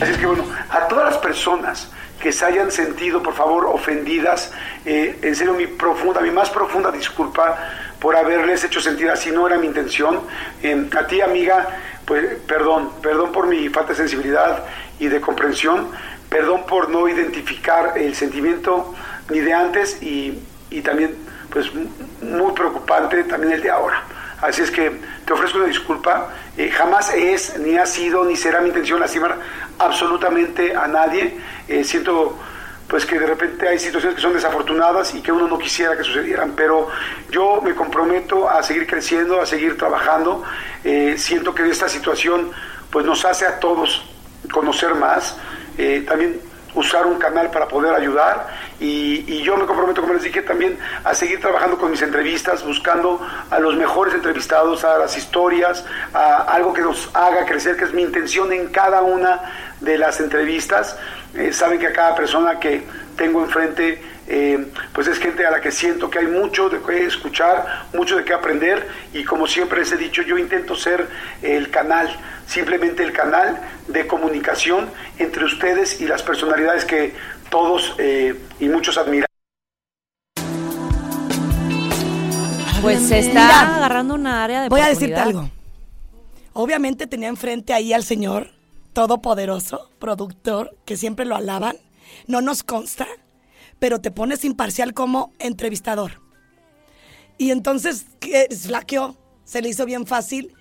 Así 0.00 0.10
es 0.10 0.18
que 0.18 0.26
bueno, 0.26 0.44
a 0.68 0.88
todas 0.88 1.12
las 1.12 1.18
personas 1.18 1.88
que 2.20 2.32
se 2.32 2.44
hayan 2.44 2.72
sentido, 2.72 3.22
por 3.22 3.34
favor, 3.34 3.66
ofendidas, 3.66 4.50
eh, 4.84 5.16
en 5.22 5.36
serio, 5.36 5.54
mi 5.54 5.68
profunda, 5.68 6.20
mi 6.20 6.32
más 6.32 6.50
profunda 6.50 6.90
disculpa 6.90 7.56
por 8.00 8.16
haberles 8.16 8.64
hecho 8.64 8.80
sentir 8.80 9.08
así, 9.10 9.30
no 9.30 9.46
era 9.46 9.58
mi 9.58 9.68
intención. 9.68 10.18
Eh, 10.60 10.90
a 10.98 11.06
ti, 11.06 11.20
amiga, 11.20 11.68
pues 12.04 12.34
perdón, 12.48 12.90
perdón 13.00 13.30
por 13.30 13.46
mi 13.46 13.68
falta 13.68 13.90
de 13.92 13.98
sensibilidad 13.98 14.64
y 14.98 15.06
de 15.06 15.20
comprensión, 15.20 15.86
perdón 16.28 16.66
por 16.66 16.88
no 16.90 17.08
identificar 17.08 17.92
el 17.96 18.16
sentimiento 18.16 18.92
ni 19.30 19.38
de 19.38 19.54
antes 19.54 20.02
y, 20.02 20.36
y 20.68 20.80
también, 20.80 21.14
pues, 21.50 21.70
muy 21.74 22.52
preocupante 22.52 23.24
también 23.24 23.54
el 23.54 23.62
de 23.62 23.70
ahora. 23.70 24.02
Así 24.40 24.62
es 24.62 24.70
que 24.70 25.00
te 25.24 25.32
ofrezco 25.32 25.58
una 25.58 25.66
disculpa. 25.66 26.28
Eh, 26.56 26.70
jamás 26.70 27.12
es, 27.14 27.58
ni 27.58 27.76
ha 27.76 27.86
sido, 27.86 28.24
ni 28.24 28.36
será 28.36 28.60
mi 28.60 28.68
intención 28.68 29.00
lastimar 29.00 29.36
absolutamente 29.78 30.76
a 30.76 30.86
nadie. 30.86 31.38
Eh, 31.68 31.84
siento 31.84 32.38
pues 32.88 33.04
que 33.04 33.18
de 33.18 33.26
repente 33.26 33.66
hay 33.68 33.78
situaciones 33.78 34.16
que 34.16 34.22
son 34.22 34.32
desafortunadas 34.32 35.14
y 35.14 35.20
que 35.20 35.32
uno 35.32 35.48
no 35.48 35.58
quisiera 35.58 35.96
que 35.96 36.04
sucedieran, 36.04 36.52
pero 36.54 36.88
yo 37.30 37.60
me 37.60 37.74
comprometo 37.74 38.48
a 38.48 38.62
seguir 38.62 38.86
creciendo, 38.86 39.40
a 39.40 39.46
seguir 39.46 39.76
trabajando. 39.76 40.44
Eh, 40.84 41.16
siento 41.18 41.54
que 41.54 41.68
esta 41.68 41.88
situación 41.88 42.50
pues 42.90 43.04
nos 43.04 43.24
hace 43.24 43.44
a 43.44 43.58
todos 43.58 44.04
conocer 44.52 44.94
más, 44.94 45.36
eh, 45.76 46.04
también 46.06 46.40
usar 46.76 47.06
un 47.06 47.18
canal 47.18 47.50
para 47.50 47.66
poder 47.66 47.94
ayudar 47.94 48.46
y, 48.78 49.42
yo 49.42 49.56
me 49.56 49.66
comprometo, 49.66 50.02
como 50.02 50.14
les 50.14 50.22
dije, 50.22 50.42
también 50.42 50.78
a 51.04 51.14
seguir 51.14 51.40
trabajando 51.40 51.78
con 51.78 51.90
mis 51.90 52.02
entrevistas, 52.02 52.64
buscando 52.64 53.20
a 53.50 53.58
los 53.58 53.76
mejores 53.76 54.14
entrevistados, 54.14 54.84
a 54.84 54.98
las 54.98 55.16
historias, 55.16 55.84
a 56.12 56.42
algo 56.42 56.72
que 56.72 56.82
nos 56.82 57.10
haga 57.14 57.46
crecer, 57.46 57.76
que 57.76 57.84
es 57.84 57.92
mi 57.92 58.02
intención 58.02 58.52
en 58.52 58.68
cada 58.68 59.02
una 59.02 59.40
de 59.80 59.98
las 59.98 60.20
entrevistas. 60.20 60.98
Eh, 61.34 61.52
saben 61.52 61.78
que 61.78 61.86
a 61.86 61.92
cada 61.92 62.14
persona 62.14 62.58
que 62.58 62.86
tengo 63.16 63.42
enfrente, 63.42 64.02
eh, 64.28 64.66
pues 64.92 65.06
es 65.06 65.18
gente 65.18 65.46
a 65.46 65.50
la 65.50 65.60
que 65.60 65.70
siento 65.70 66.10
que 66.10 66.18
hay 66.18 66.26
mucho 66.26 66.68
de 66.68 66.80
qué 66.80 67.04
escuchar, 67.04 67.86
mucho 67.92 68.16
de 68.16 68.24
qué 68.24 68.34
aprender 68.34 68.88
y 69.12 69.24
como 69.24 69.46
siempre 69.46 69.80
les 69.80 69.92
he 69.92 69.96
dicho, 69.96 70.22
yo 70.22 70.36
intento 70.36 70.74
ser 70.74 71.06
el 71.42 71.70
canal, 71.70 72.08
simplemente 72.46 73.02
el 73.02 73.12
canal 73.12 73.60
de 73.86 74.06
comunicación 74.06 74.90
entre 75.18 75.44
ustedes 75.44 76.00
y 76.00 76.06
las 76.06 76.22
personalidades 76.22 76.84
que 76.84 77.12
todos 77.50 77.94
eh, 77.98 78.34
y 78.58 78.68
muchos 78.68 78.98
admiran. 78.98 79.26
Pues 82.82 83.08
se 83.08 83.18
está 83.18 83.42
Mira, 83.42 83.76
agarrando 83.76 84.14
una 84.14 84.44
área 84.44 84.62
de 84.62 84.68
Voy 84.68 84.80
a 84.80 84.88
decirte 84.88 85.16
algo. 85.16 85.50
Obviamente 86.52 87.06
tenía 87.06 87.28
enfrente 87.28 87.74
ahí 87.74 87.92
al 87.92 88.04
señor 88.04 88.50
todopoderoso, 88.92 89.90
productor, 89.98 90.74
que 90.84 90.96
siempre 90.96 91.26
lo 91.26 91.36
alaban. 91.36 91.76
No 92.26 92.40
nos 92.40 92.62
consta, 92.62 93.06
pero 93.78 94.00
te 94.00 94.10
pones 94.10 94.44
imparcial 94.44 94.94
como 94.94 95.32
entrevistador. 95.38 96.20
Y 97.38 97.50
entonces 97.50 98.06
que 98.20 98.48
flaqueó, 98.50 99.16
se 99.44 99.62
le 99.62 99.68
hizo 99.68 99.84
bien 99.84 100.06
fácil 100.06 100.54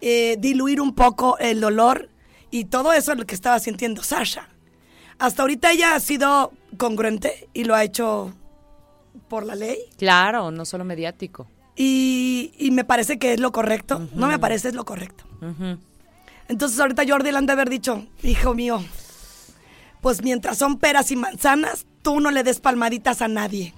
eh, 0.00 0.36
diluir 0.38 0.80
un 0.80 0.94
poco 0.94 1.38
el 1.38 1.60
dolor 1.60 2.10
y 2.50 2.66
todo 2.66 2.92
eso 2.92 3.12
es 3.12 3.18
lo 3.18 3.26
que 3.26 3.34
estaba 3.34 3.58
sintiendo 3.58 4.02
Sasha. 4.02 4.48
Hasta 5.18 5.42
ahorita 5.42 5.70
ella 5.70 5.94
ha 5.94 6.00
sido 6.00 6.52
congruente 6.76 7.48
y 7.52 7.64
lo 7.64 7.74
ha 7.74 7.84
hecho 7.84 8.34
por 9.28 9.46
la 9.46 9.54
ley. 9.54 9.78
Claro, 9.96 10.50
no 10.50 10.64
solo 10.64 10.84
mediático. 10.84 11.46
Y, 11.76 12.52
y 12.58 12.70
me 12.70 12.84
parece 12.84 13.18
que 13.18 13.32
es 13.32 13.40
lo 13.40 13.52
correcto. 13.52 14.08
No 14.14 14.28
me 14.28 14.38
parece, 14.38 14.68
es 14.68 14.74
lo 14.74 14.84
correcto. 14.84 15.24
Entonces 16.48 16.78
ahorita 16.78 17.04
Jordi 17.06 17.30
le 17.32 17.38
han 17.38 17.46
de 17.46 17.52
haber 17.52 17.68
dicho, 17.68 18.06
hijo 18.22 18.54
mío, 18.54 18.84
pues 20.00 20.22
mientras 20.22 20.58
son 20.58 20.78
peras 20.78 21.10
y 21.10 21.16
manzanas, 21.16 21.86
tú 22.04 22.20
no 22.20 22.30
le 22.30 22.44
des 22.44 22.60
palmaditas 22.60 23.22
a 23.22 23.26
nadie. 23.26 23.74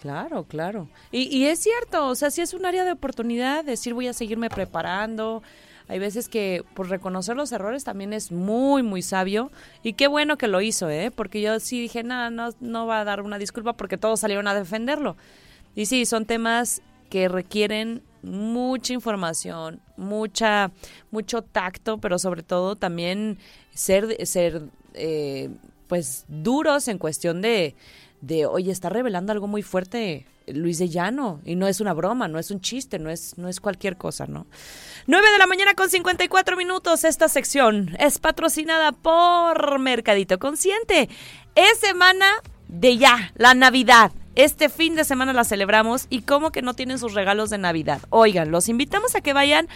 Claro, 0.00 0.44
claro. 0.44 0.88
Y, 1.10 1.22
y 1.36 1.46
es 1.46 1.58
cierto, 1.58 2.06
o 2.06 2.14
sea, 2.14 2.30
sí 2.30 2.40
es 2.42 2.54
un 2.54 2.64
área 2.66 2.84
de 2.84 2.92
oportunidad, 2.92 3.64
decir 3.64 3.94
voy 3.94 4.06
a 4.06 4.12
seguirme 4.12 4.48
preparando. 4.48 5.42
Hay 5.88 5.98
veces 5.98 6.28
que 6.28 6.64
pues 6.74 6.90
reconocer 6.90 7.34
los 7.34 7.50
errores 7.50 7.82
también 7.82 8.12
es 8.12 8.30
muy, 8.30 8.82
muy 8.82 9.00
sabio. 9.00 9.50
Y 9.82 9.94
qué 9.94 10.06
bueno 10.06 10.36
que 10.36 10.46
lo 10.46 10.60
hizo, 10.60 10.90
¿eh? 10.90 11.10
Porque 11.10 11.40
yo 11.40 11.58
sí 11.60 11.80
dije, 11.80 12.04
no, 12.04 12.30
no, 12.30 12.50
no 12.60 12.86
va 12.86 13.00
a 13.00 13.04
dar 13.04 13.22
una 13.22 13.38
disculpa 13.38 13.72
porque 13.72 13.96
todos 13.96 14.20
salieron 14.20 14.46
a 14.48 14.54
defenderlo. 14.54 15.16
Y 15.74 15.86
sí, 15.86 16.04
son 16.04 16.26
temas 16.26 16.82
que 17.08 17.28
requieren 17.28 18.02
mucha 18.22 18.92
información, 18.92 19.80
mucha, 19.96 20.72
mucho 21.10 21.40
tacto, 21.40 21.98
pero 21.98 22.18
sobre 22.18 22.42
todo 22.42 22.76
también 22.76 23.38
ser, 23.72 24.26
ser 24.26 24.64
eh, 24.92 25.48
pues 25.88 26.24
duros 26.28 26.86
en 26.88 26.98
cuestión 26.98 27.42
de, 27.42 27.74
de, 28.20 28.46
oye, 28.46 28.70
está 28.70 28.88
revelando 28.88 29.32
algo 29.32 29.48
muy 29.48 29.62
fuerte 29.62 30.26
Luis 30.52 30.78
de 30.78 30.88
Llano, 30.88 31.40
y 31.44 31.56
no 31.56 31.66
es 31.66 31.80
una 31.80 31.92
broma, 31.92 32.28
no 32.28 32.38
es 32.38 32.50
un 32.50 32.60
chiste, 32.60 32.98
no 32.98 33.10
es, 33.10 33.36
no 33.36 33.48
es 33.48 33.60
cualquier 33.60 33.96
cosa, 33.96 34.26
¿no? 34.26 34.46
9 35.06 35.30
de 35.30 35.38
la 35.38 35.46
mañana 35.46 35.74
con 35.74 35.90
54 35.90 36.56
minutos, 36.56 37.04
esta 37.04 37.28
sección 37.28 37.96
es 37.98 38.18
patrocinada 38.18 38.92
por 38.92 39.78
Mercadito 39.78 40.38
Consciente. 40.38 41.08
Es 41.54 41.78
semana 41.80 42.26
de 42.68 42.96
ya, 42.98 43.32
la 43.36 43.54
Navidad. 43.54 44.12
Este 44.34 44.68
fin 44.68 44.94
de 44.94 45.04
semana 45.04 45.32
la 45.32 45.44
celebramos 45.44 46.06
y 46.10 46.22
como 46.22 46.52
que 46.52 46.62
no 46.62 46.74
tienen 46.74 46.98
sus 46.98 47.14
regalos 47.14 47.50
de 47.50 47.58
Navidad. 47.58 48.02
Oigan, 48.10 48.52
los 48.52 48.68
invitamos 48.68 49.16
a 49.16 49.20
que 49.20 49.32
vayan 49.32 49.68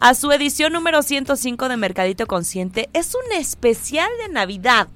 a 0.00 0.14
su 0.14 0.32
edición 0.32 0.72
número 0.72 1.02
105 1.02 1.68
de 1.68 1.76
Mercadito 1.76 2.26
Consciente. 2.26 2.88
Es 2.94 3.14
un 3.14 3.38
especial 3.38 4.10
de 4.26 4.32
Navidad. 4.32 4.88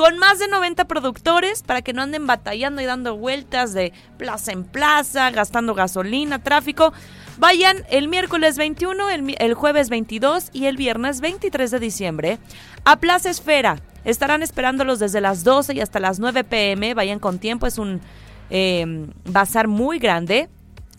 Con 0.00 0.16
más 0.16 0.38
de 0.38 0.48
90 0.48 0.86
productores 0.86 1.62
para 1.62 1.82
que 1.82 1.92
no 1.92 2.00
anden 2.00 2.26
batallando 2.26 2.80
y 2.80 2.86
dando 2.86 3.18
vueltas 3.18 3.74
de 3.74 3.92
plaza 4.16 4.50
en 4.50 4.64
plaza, 4.64 5.30
gastando 5.30 5.74
gasolina, 5.74 6.38
tráfico. 6.38 6.94
Vayan 7.36 7.84
el 7.90 8.08
miércoles 8.08 8.56
21, 8.56 9.10
el, 9.10 9.52
jueves 9.52 9.90
22 9.90 10.48
y 10.54 10.64
el 10.64 10.78
viernes 10.78 11.20
23 11.20 11.70
de 11.70 11.78
diciembre 11.80 12.38
a 12.86 12.96
Plaza 12.96 13.28
Esfera. 13.28 13.76
Estarán 14.06 14.42
esperándolos 14.42 15.00
desde 15.00 15.20
las 15.20 15.44
12 15.44 15.74
y 15.74 15.82
hasta 15.82 16.00
las 16.00 16.18
9 16.18 16.44
pm. 16.44 16.94
Vayan 16.94 17.18
con 17.18 17.38
tiempo, 17.38 17.66
es 17.66 17.76
un 17.76 18.00
eh, 18.48 19.06
bazar 19.26 19.68
muy 19.68 19.98
grande 19.98 20.48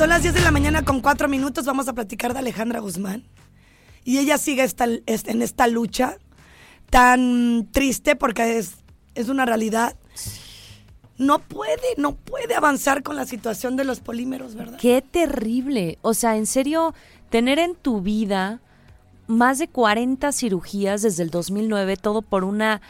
Son 0.00 0.08
las 0.08 0.22
10 0.22 0.32
de 0.32 0.40
la 0.40 0.50
mañana 0.50 0.82
con 0.82 1.02
4 1.02 1.28
minutos. 1.28 1.66
Vamos 1.66 1.86
a 1.86 1.92
platicar 1.92 2.32
de 2.32 2.38
Alejandra 2.38 2.80
Guzmán. 2.80 3.22
Y 4.04 4.18
ella 4.18 4.38
sigue 4.38 4.62
esta- 4.64 4.86
en 5.06 5.42
esta 5.42 5.66
lucha 5.66 6.16
tan 6.90 7.68
triste 7.72 8.16
porque 8.16 8.58
es, 8.58 8.74
es 9.14 9.28
una 9.28 9.44
realidad. 9.46 9.96
No 11.18 11.38
puede, 11.38 11.76
no 11.98 12.14
puede 12.14 12.54
avanzar 12.54 13.02
con 13.02 13.14
la 13.16 13.26
situación 13.26 13.76
de 13.76 13.84
los 13.84 14.00
polímeros, 14.00 14.54
¿verdad? 14.54 14.78
Qué 14.80 15.02
terrible. 15.02 15.98
O 16.00 16.14
sea, 16.14 16.36
en 16.36 16.46
serio, 16.46 16.94
tener 17.28 17.58
en 17.58 17.74
tu 17.74 18.00
vida 18.00 18.60
más 19.26 19.58
de 19.58 19.68
40 19.68 20.32
cirugías 20.32 21.02
desde 21.02 21.22
el 21.22 21.30
2009, 21.30 21.96
todo 21.98 22.22
por 22.22 22.42
una 22.44 22.80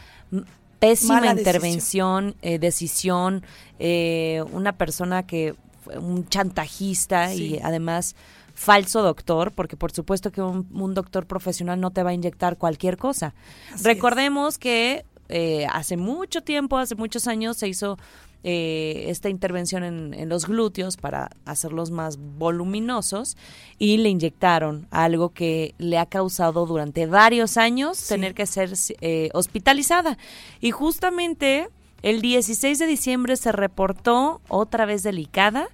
pésima 0.79 1.15
Mala 1.17 1.35
decisión. 1.35 1.39
intervención, 1.55 2.35
eh, 2.43 2.59
decisión, 2.61 3.43
eh, 3.81 4.43
una 4.53 4.73
persona 4.79 5.27
que 5.27 5.55
fue 5.85 5.99
un 5.99 6.27
chantajista 6.29 7.31
Sí. 7.33 7.57
y 7.57 7.59
además 7.63 8.15
falso 8.61 9.03
doctor, 9.03 9.53
porque 9.53 9.75
por 9.75 9.91
supuesto 9.91 10.31
que 10.31 10.43
un, 10.43 10.69
un 10.71 10.93
doctor 10.93 11.27
profesional 11.27 11.81
no 11.81 11.93
te 11.93 12.03
va 12.03 12.11
a 12.11 12.13
inyectar 12.13 12.59
cualquier 12.59 12.99
cosa. 12.99 13.33
Así 13.73 13.85
Recordemos 13.85 14.59
que 14.59 15.07
eh, 15.31 15.67
hace 15.73 15.97
mucho 15.97 16.43
tiempo, 16.43 16.77
hace 16.77 16.95
muchos 16.95 17.27
años, 17.27 17.57
se 17.57 17.69
hizo 17.69 17.97
eh, 18.45 19.07
esta 19.09 19.31
intervención 19.31 19.83
en, 19.83 20.13
en 20.13 20.29
los 20.29 20.47
glúteos 20.47 20.99
para 20.99 21.31
hacerlos 21.47 21.91
más 21.91 22.19
voluminosos 22.19 23.39
y 23.79 23.97
le 23.97 24.11
inyectaron 24.11 24.87
algo 24.91 25.31
que 25.31 25.75
le 25.79 25.97
ha 25.97 26.05
causado 26.05 26.67
durante 26.67 27.07
varios 27.07 27.57
años 27.57 28.09
tener 28.09 28.35
que 28.35 28.45
ser 28.45 28.75
eh, 29.01 29.31
hospitalizada. 29.33 30.19
Y 30.61 30.71
justamente 30.71 31.71
el 32.03 32.21
16 32.21 32.79
de 32.79 32.87
diciembre 32.87 33.37
se 33.37 33.53
reportó 33.53 34.43
otra 34.49 34.85
vez 34.85 35.03
delicada. 35.03 35.69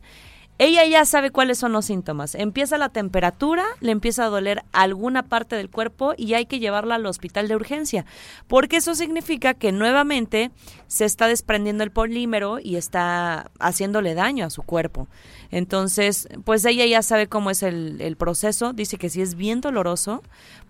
Ella 0.59 0.87
ya 0.87 1.05
sabe 1.05 1.31
cuáles 1.31 1.59
son 1.59 1.73
los 1.73 1.85
síntomas. 1.85 2.35
Empieza 2.35 2.79
la 2.79 2.89
temperatura, 2.89 3.65
le 3.81 3.93
empieza 3.93 4.25
a 4.25 4.29
doler 4.29 4.63
alguna 4.73 5.25
parte 5.25 5.55
del 5.55 5.69
cuerpo 5.69 6.15
y 6.17 6.33
hay 6.33 6.47
que 6.47 6.59
llevarla 6.59 6.95
al 6.95 7.05
hospital 7.05 7.47
de 7.47 7.57
urgencia, 7.57 8.07
porque 8.47 8.77
eso 8.77 8.95
significa 8.95 9.53
que 9.53 9.71
nuevamente 9.71 10.51
se 10.87 11.05
está 11.05 11.27
desprendiendo 11.27 11.85
el 11.85 11.91
polímero 11.91 12.59
y 12.59 12.77
está 12.77 13.51
haciéndole 13.59 14.15
daño 14.15 14.47
a 14.47 14.51
su 14.51 14.63
cuerpo. 14.63 15.09
Entonces, 15.51 16.29
pues 16.45 16.65
ella 16.65 16.87
ya 16.87 17.03
sabe 17.03 17.27
cómo 17.27 17.51
es 17.51 17.63
el, 17.63 18.17
proceso, 18.19 18.73
dice 18.73 18.97
que 18.97 19.11
sí 19.11 19.21
es 19.21 19.35
bien 19.35 19.61
doloroso, 19.61 20.23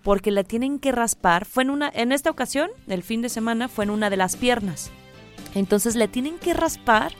porque 0.03 0.31
la 0.31 0.43
tienen 0.43 0.79
que 0.79 0.91
raspar. 0.91 1.45
Fue 1.45 1.63
en 1.63 1.69
una, 1.69 1.89
en 1.93 2.11
esta 2.11 2.29
ocasión, 2.29 2.69
el 2.87 3.03
fin 3.03 3.21
de 3.21 3.29
semana, 3.29 3.69
fue 3.69 3.85
en 3.85 3.91
una 3.91 4.09
de 4.09 4.17
las 4.17 4.35
piernas. 4.35 4.91
Entonces 5.55 5.95
le 5.95 6.07
tienen 6.07 6.37
que 6.39 6.53
raspar. 6.53 7.13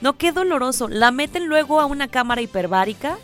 No, 0.00 0.16
qué 0.16 0.32
doloroso. 0.32 0.88
La 0.88 1.10
meten 1.10 1.46
luego 1.46 1.80
a 1.80 1.86
una 1.86 2.08
cámara 2.08 2.40
hiperbárica 2.40 3.18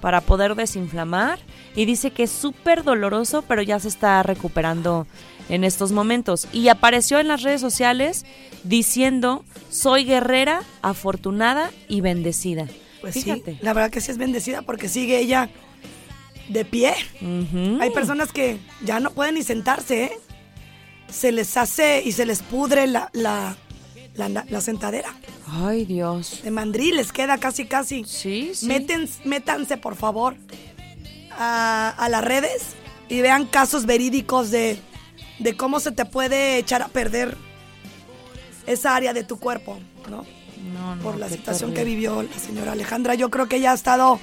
para 0.00 0.20
poder 0.20 0.54
desinflamar 0.54 1.38
y 1.74 1.84
dice 1.84 2.10
que 2.10 2.24
es 2.24 2.30
súper 2.30 2.84
doloroso, 2.84 3.42
pero 3.42 3.62
ya 3.62 3.78
se 3.78 3.88
está 3.88 4.22
recuperando 4.22 5.06
en 5.48 5.64
estos 5.64 5.92
momentos. 5.92 6.48
Y 6.52 6.68
apareció 6.68 7.18
en 7.18 7.28
las 7.28 7.42
redes 7.42 7.60
sociales 7.60 8.24
diciendo, 8.64 9.44
soy 9.70 10.04
guerrera, 10.04 10.62
afortunada 10.82 11.70
y 11.88 12.00
bendecida. 12.00 12.66
Pues 13.00 13.14
Fíjate. 13.14 13.52
sí, 13.52 13.58
la 13.62 13.72
verdad 13.72 13.90
que 13.90 14.00
sí 14.00 14.10
es 14.10 14.18
bendecida 14.18 14.62
porque 14.62 14.88
sigue 14.88 15.18
ella 15.18 15.50
de 16.48 16.64
pie. 16.64 16.94
Hay 17.80 17.90
personas 17.90 18.32
que 18.32 18.58
ya 18.84 19.00
no 19.00 19.10
pueden 19.10 19.36
ni 19.36 19.42
sentarse, 19.42 20.04
¿eh? 20.04 20.12
Se 21.10 21.32
les 21.32 21.56
hace 21.56 22.02
y 22.04 22.12
se 22.12 22.24
les 22.26 22.40
pudre 22.42 22.86
la, 22.86 23.10
la, 23.12 23.56
la, 24.14 24.28
la 24.28 24.60
sentadera. 24.60 25.14
Ay, 25.48 25.84
Dios. 25.84 26.40
De 26.42 26.50
mandril 26.50 26.96
les 26.96 27.12
queda 27.12 27.38
casi, 27.38 27.66
casi. 27.66 28.04
Sí, 28.04 28.52
sí. 28.54 28.66
Meten- 28.66 29.08
métanse, 29.24 29.76
por 29.76 29.96
favor, 29.96 30.36
a, 31.32 31.90
a 31.96 32.08
las 32.08 32.24
redes 32.24 32.62
y 33.08 33.20
vean 33.20 33.46
casos 33.46 33.86
verídicos 33.86 34.50
de, 34.50 34.78
de 35.38 35.56
cómo 35.56 35.80
se 35.80 35.90
te 35.92 36.04
puede 36.04 36.58
echar 36.58 36.82
a 36.82 36.88
perder 36.88 37.36
esa 38.66 38.94
área 38.94 39.12
de 39.12 39.24
tu 39.24 39.38
cuerpo, 39.38 39.78
¿no? 40.10 40.24
No, 40.74 40.94
no, 40.96 41.02
Por 41.02 41.16
la 41.18 41.28
situación 41.28 41.72
que 41.72 41.84
vivió 41.84 42.22
la 42.22 42.38
señora 42.38 42.72
Alejandra. 42.72 43.14
Yo 43.14 43.30
creo 43.30 43.48
que 43.48 43.56
ella 43.56 43.72
ha 43.72 43.74
estado 43.74 44.20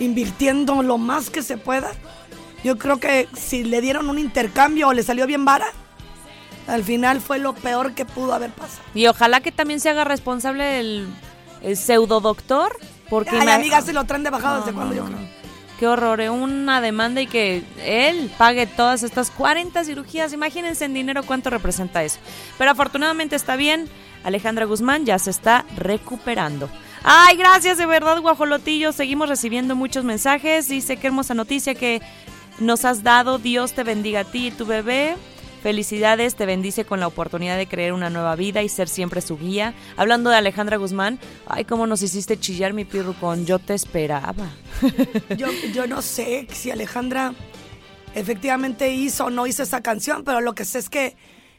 invirtiendo 0.00 0.82
lo 0.82 0.98
más 0.98 1.30
que 1.30 1.42
se 1.42 1.56
pueda. 1.56 1.92
Yo 2.64 2.76
creo 2.78 2.98
que 2.98 3.28
si 3.36 3.62
le 3.64 3.80
dieron 3.80 4.08
un 4.10 4.18
intercambio 4.18 4.88
o 4.88 4.92
le 4.92 5.02
salió 5.04 5.26
bien 5.26 5.44
vara, 5.44 5.66
al 6.66 6.84
final 6.84 7.20
fue 7.20 7.38
lo 7.38 7.54
peor 7.54 7.94
que 7.94 8.04
pudo 8.04 8.34
haber 8.34 8.50
pasado. 8.50 8.82
Y 8.94 9.06
ojalá 9.06 9.40
que 9.40 9.52
también 9.52 9.80
se 9.80 9.90
haga 9.90 10.04
responsable 10.04 10.80
el, 10.80 11.08
el 11.62 11.76
pseudo 11.76 12.20
doctor. 12.20 12.76
Porque 13.08 13.36
Ay, 13.38 13.48
amiga, 13.48 13.82
se 13.82 13.92
lo 13.92 14.04
traen 14.04 14.22
de 14.22 14.30
bajado 14.30 14.54
No, 14.54 14.60
desde 14.60 14.72
no, 14.72 14.76
cuando 14.78 14.94
yo 14.94 15.04
creo. 15.04 15.18
Qué 15.78 15.88
horror, 15.88 16.20
¿eh? 16.20 16.30
una 16.30 16.80
demanda 16.80 17.20
y 17.20 17.26
que 17.26 17.64
él 17.84 18.30
pague 18.38 18.66
todas 18.66 19.02
estas 19.02 19.30
40 19.32 19.84
cirugías. 19.84 20.32
Imagínense 20.32 20.84
en 20.84 20.94
dinero 20.94 21.24
cuánto 21.24 21.50
representa 21.50 22.04
eso. 22.04 22.20
Pero 22.56 22.70
afortunadamente 22.70 23.34
está 23.34 23.56
bien. 23.56 23.88
Alejandra 24.22 24.64
Guzmán 24.64 25.04
ya 25.04 25.18
se 25.18 25.30
está 25.30 25.64
recuperando. 25.76 26.68
Ay, 27.02 27.36
gracias 27.36 27.78
de 27.78 27.86
verdad, 27.86 28.20
guajolotillo. 28.20 28.92
Seguimos 28.92 29.28
recibiendo 29.28 29.74
muchos 29.74 30.04
mensajes. 30.04 30.68
Dice 30.68 30.98
qué 30.98 31.08
hermosa 31.08 31.34
noticia 31.34 31.74
que 31.74 32.00
nos 32.60 32.84
has 32.84 33.02
dado. 33.02 33.38
Dios 33.38 33.72
te 33.72 33.82
bendiga 33.82 34.20
a 34.20 34.24
ti 34.24 34.46
y 34.46 34.50
tu 34.52 34.64
bebé. 34.64 35.16
Felicidades, 35.62 36.34
te 36.34 36.44
bendice 36.44 36.84
con 36.84 36.98
la 36.98 37.06
oportunidad 37.06 37.56
de 37.56 37.68
crear 37.68 37.92
una 37.92 38.10
nueva 38.10 38.34
vida 38.34 38.62
y 38.62 38.68
ser 38.68 38.88
siempre 38.88 39.20
su 39.20 39.38
guía. 39.38 39.74
Hablando 39.96 40.28
de 40.30 40.36
Alejandra 40.36 40.76
Guzmán, 40.76 41.20
ay, 41.46 41.64
cómo 41.64 41.86
nos 41.86 42.02
hiciste 42.02 42.38
chillar 42.38 42.72
mi 42.72 42.84
pirru 42.84 43.14
con 43.14 43.46
yo 43.46 43.58
te 43.60 43.74
esperaba. 43.74 44.50
Yo, 45.38 45.46
yo 45.72 45.86
no 45.86 46.02
sé 46.02 46.48
si 46.52 46.72
Alejandra 46.72 47.34
efectivamente 48.14 48.92
hizo 48.92 49.26
o 49.26 49.30
no 49.30 49.46
hizo 49.46 49.62
esa 49.62 49.80
canción, 49.82 50.24
pero 50.24 50.40
lo 50.40 50.54
que 50.54 50.64
sé 50.64 50.80
es 50.80 50.88
que 50.90 51.16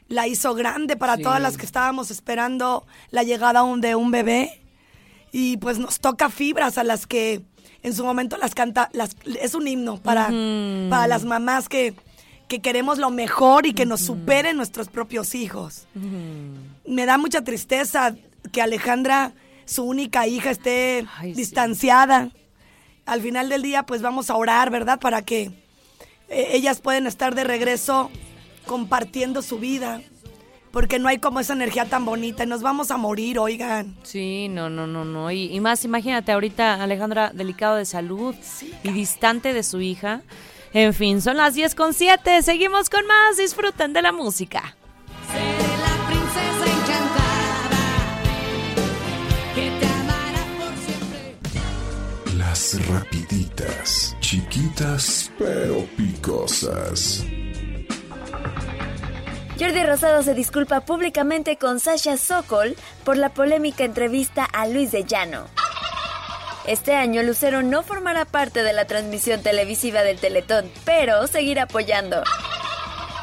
la 0.08 0.26
hizo 0.26 0.54
grande 0.54 0.96
para 0.96 1.16
Sí. 1.16 1.22
todas 1.22 1.40
las 1.40 1.56
que 1.56 1.64
estábamos 1.64 2.10
esperando 2.10 2.86
la 3.10 3.22
llegada 3.22 3.62
de 3.78 3.94
un 3.94 4.10
bebé. 4.10 4.60
Y 5.32 5.56
pues 5.56 5.78
nos 5.78 5.98
toca 6.00 6.28
fibras 6.28 6.76
a 6.76 6.84
las 6.84 7.06
que 7.06 7.40
en 7.82 7.94
su 7.94 8.04
momento 8.04 8.36
las 8.36 8.54
canta, 8.54 8.90
las, 8.92 9.16
es 9.40 9.54
un 9.54 9.66
himno 9.66 9.96
para, 10.02 10.26
para 10.90 11.06
las 11.08 11.24
mamás 11.24 11.68
que, 11.68 11.94
que 12.48 12.60
queremos 12.60 12.98
lo 12.98 13.10
mejor 13.10 13.66
y 13.66 13.72
que 13.72 13.86
nos 13.86 14.00
superen 14.02 14.56
nuestros 14.56 14.88
propios 14.88 15.34
hijos. 15.34 15.86
Me 16.86 17.06
da 17.06 17.18
mucha 17.18 17.42
tristeza 17.42 18.14
que 18.52 18.60
Alejandra, 18.62 19.32
su 19.64 19.84
única 19.84 20.26
hija, 20.26 20.50
esté 20.50 21.06
Ay, 21.18 21.32
sí. 21.34 21.40
distanciada. 21.40 22.30
Al 23.06 23.20
final 23.20 23.48
del 23.48 23.62
día, 23.62 23.84
pues 23.84 24.02
vamos 24.02 24.30
a 24.30 24.36
orar, 24.36 24.70
¿verdad? 24.70 24.98
Para 25.00 25.22
que 25.22 25.50
eh, 26.28 26.48
ellas 26.52 26.80
puedan 26.80 27.06
estar 27.06 27.34
de 27.34 27.44
regreso 27.44 28.10
compartiendo 28.66 29.42
su 29.42 29.58
vida. 29.58 30.00
porque 30.70 30.98
no 30.98 31.06
hay 31.08 31.18
como 31.18 31.38
esa 31.38 31.52
energía 31.52 31.84
tan 31.84 32.04
bonita 32.04 32.42
y 32.42 32.46
nos 32.48 32.60
vamos 32.62 32.90
a 32.90 32.96
morir, 32.96 33.38
oigan. 33.38 33.94
Sí, 34.02 34.48
no, 34.50 34.68
no, 34.68 34.86
no, 34.88 35.04
no. 35.04 35.30
Y, 35.30 35.44
y 35.54 35.60
más, 35.60 35.84
imagínate 35.84 36.32
ahorita 36.32 36.82
Alejandra 36.82 37.30
delicado 37.32 37.76
de 37.76 37.84
salud 37.84 38.34
y 38.82 38.90
distante 38.90 39.52
de 39.52 39.62
su 39.62 39.80
hija. 39.80 40.22
En 40.74 40.92
fin, 40.92 41.22
son 41.22 41.36
las 41.36 41.54
10 41.54 41.76
con 41.76 41.94
7. 41.94 42.42
Seguimos 42.42 42.90
con 42.90 43.06
más. 43.06 43.36
Disfruten 43.36 43.92
de 43.92 44.02
la 44.02 44.10
música. 44.10 44.76
Seré 45.30 45.68
la 45.78 46.06
princesa 46.08 46.66
encantada 46.66 47.82
que 49.54 49.70
te 49.78 49.86
amará 49.86 50.42
por 50.58 50.76
siempre. 50.84 52.36
Las 52.36 52.86
rapiditas, 52.88 54.16
chiquitas 54.18 55.30
pero 55.38 55.86
picosas. 55.96 57.24
Jordi 59.56 59.84
Rosado 59.84 60.24
se 60.24 60.34
disculpa 60.34 60.80
públicamente 60.80 61.56
con 61.56 61.78
Sasha 61.78 62.16
Sokol 62.16 62.74
por 63.04 63.16
la 63.16 63.28
polémica 63.28 63.84
entrevista 63.84 64.44
a 64.44 64.66
Luis 64.66 64.90
de 64.90 65.04
Llano. 65.04 65.46
Este 66.66 66.94
año 66.94 67.22
Lucero 67.22 67.62
no 67.62 67.82
formará 67.82 68.24
parte 68.24 68.62
de 68.62 68.72
la 68.72 68.86
transmisión 68.86 69.42
televisiva 69.42 70.02
del 70.02 70.18
Teletón, 70.18 70.70
pero 70.86 71.26
seguirá 71.26 71.64
apoyando. 71.64 72.22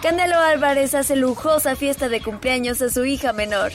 Canelo 0.04 0.40
Álvarez 0.40 0.94
hace 0.94 1.16
lujosa 1.16 1.76
fiesta 1.76 2.08
de 2.08 2.22
cumpleaños 2.22 2.84
a 2.84 2.90
su 2.90 3.04
hija 3.04 3.34
menor. 3.34 3.72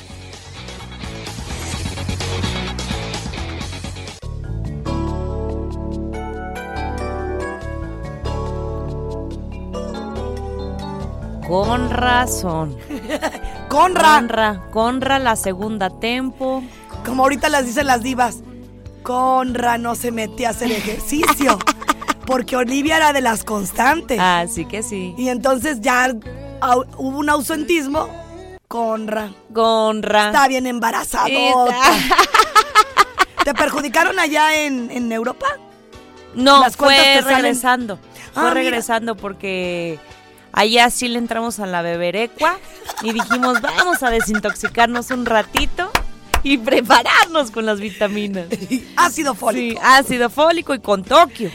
Con 11.49 11.91
razón. 11.91 12.77
Conra, 13.69 14.17
Conra, 14.19 14.63
Conra 14.71 15.19
la 15.19 15.35
segunda 15.35 15.91
tempo. 15.91 16.63
como 17.05 17.25
ahorita 17.25 17.49
las 17.49 17.67
dicen 17.67 17.87
las 17.87 18.03
divas, 18.03 18.43
Conra 19.07 19.79
no 19.79 19.95
se 19.95 20.11
metía 20.11 20.49
a 20.49 20.51
hacer 20.51 20.73
ejercicio, 20.73 21.61
porque 22.27 22.57
Olivia 22.57 22.97
era 22.97 23.13
de 23.13 23.21
las 23.21 23.45
constantes. 23.45 24.19
Así 24.21 24.65
que 24.65 24.83
sí. 24.83 25.15
Y 25.17 25.29
entonces 25.29 25.81
ya 25.81 26.13
hubo 26.97 27.19
un 27.19 27.31
ausentismo, 27.31 28.09
Conra. 28.67 29.31
Conra. 29.55 30.27
Está 30.27 30.49
bien 30.49 30.67
embarazada. 30.67 31.29
¿Te 33.45 33.55
perjudicaron 33.55 34.19
allá 34.19 34.65
en, 34.65 34.91
en 34.91 35.13
Europa? 35.13 35.47
No, 36.35 36.59
Las 36.59 36.77
fue 36.77 37.21
regresando. 37.21 38.01
Ah, 38.03 38.31
fue 38.33 38.43
mira. 38.43 38.55
regresando 38.55 39.17
porque 39.17 40.01
allá 40.53 40.91
sí 40.91 41.07
le 41.07 41.21
entramos 41.21 41.61
a 41.61 41.67
la 41.67 41.81
beberecua 41.81 42.59
y 43.03 43.13
dijimos, 43.13 43.61
vamos 43.61 44.03
a 44.03 44.11
desintoxicarnos 44.11 45.13
un 45.13 45.27
ratito 45.27 45.93
y 46.47 46.59
prepararnos 46.59 47.51
con 47.51 47.67
las 47.67 47.81
vitaminas. 47.81 48.47
Ácido 48.97 49.35
fólico. 49.35 49.81
Sí, 49.81 49.87
ácido 49.87 50.31
fólico 50.31 50.75
y 50.75 50.79
con 50.79 51.03
Tokio. 51.03 51.51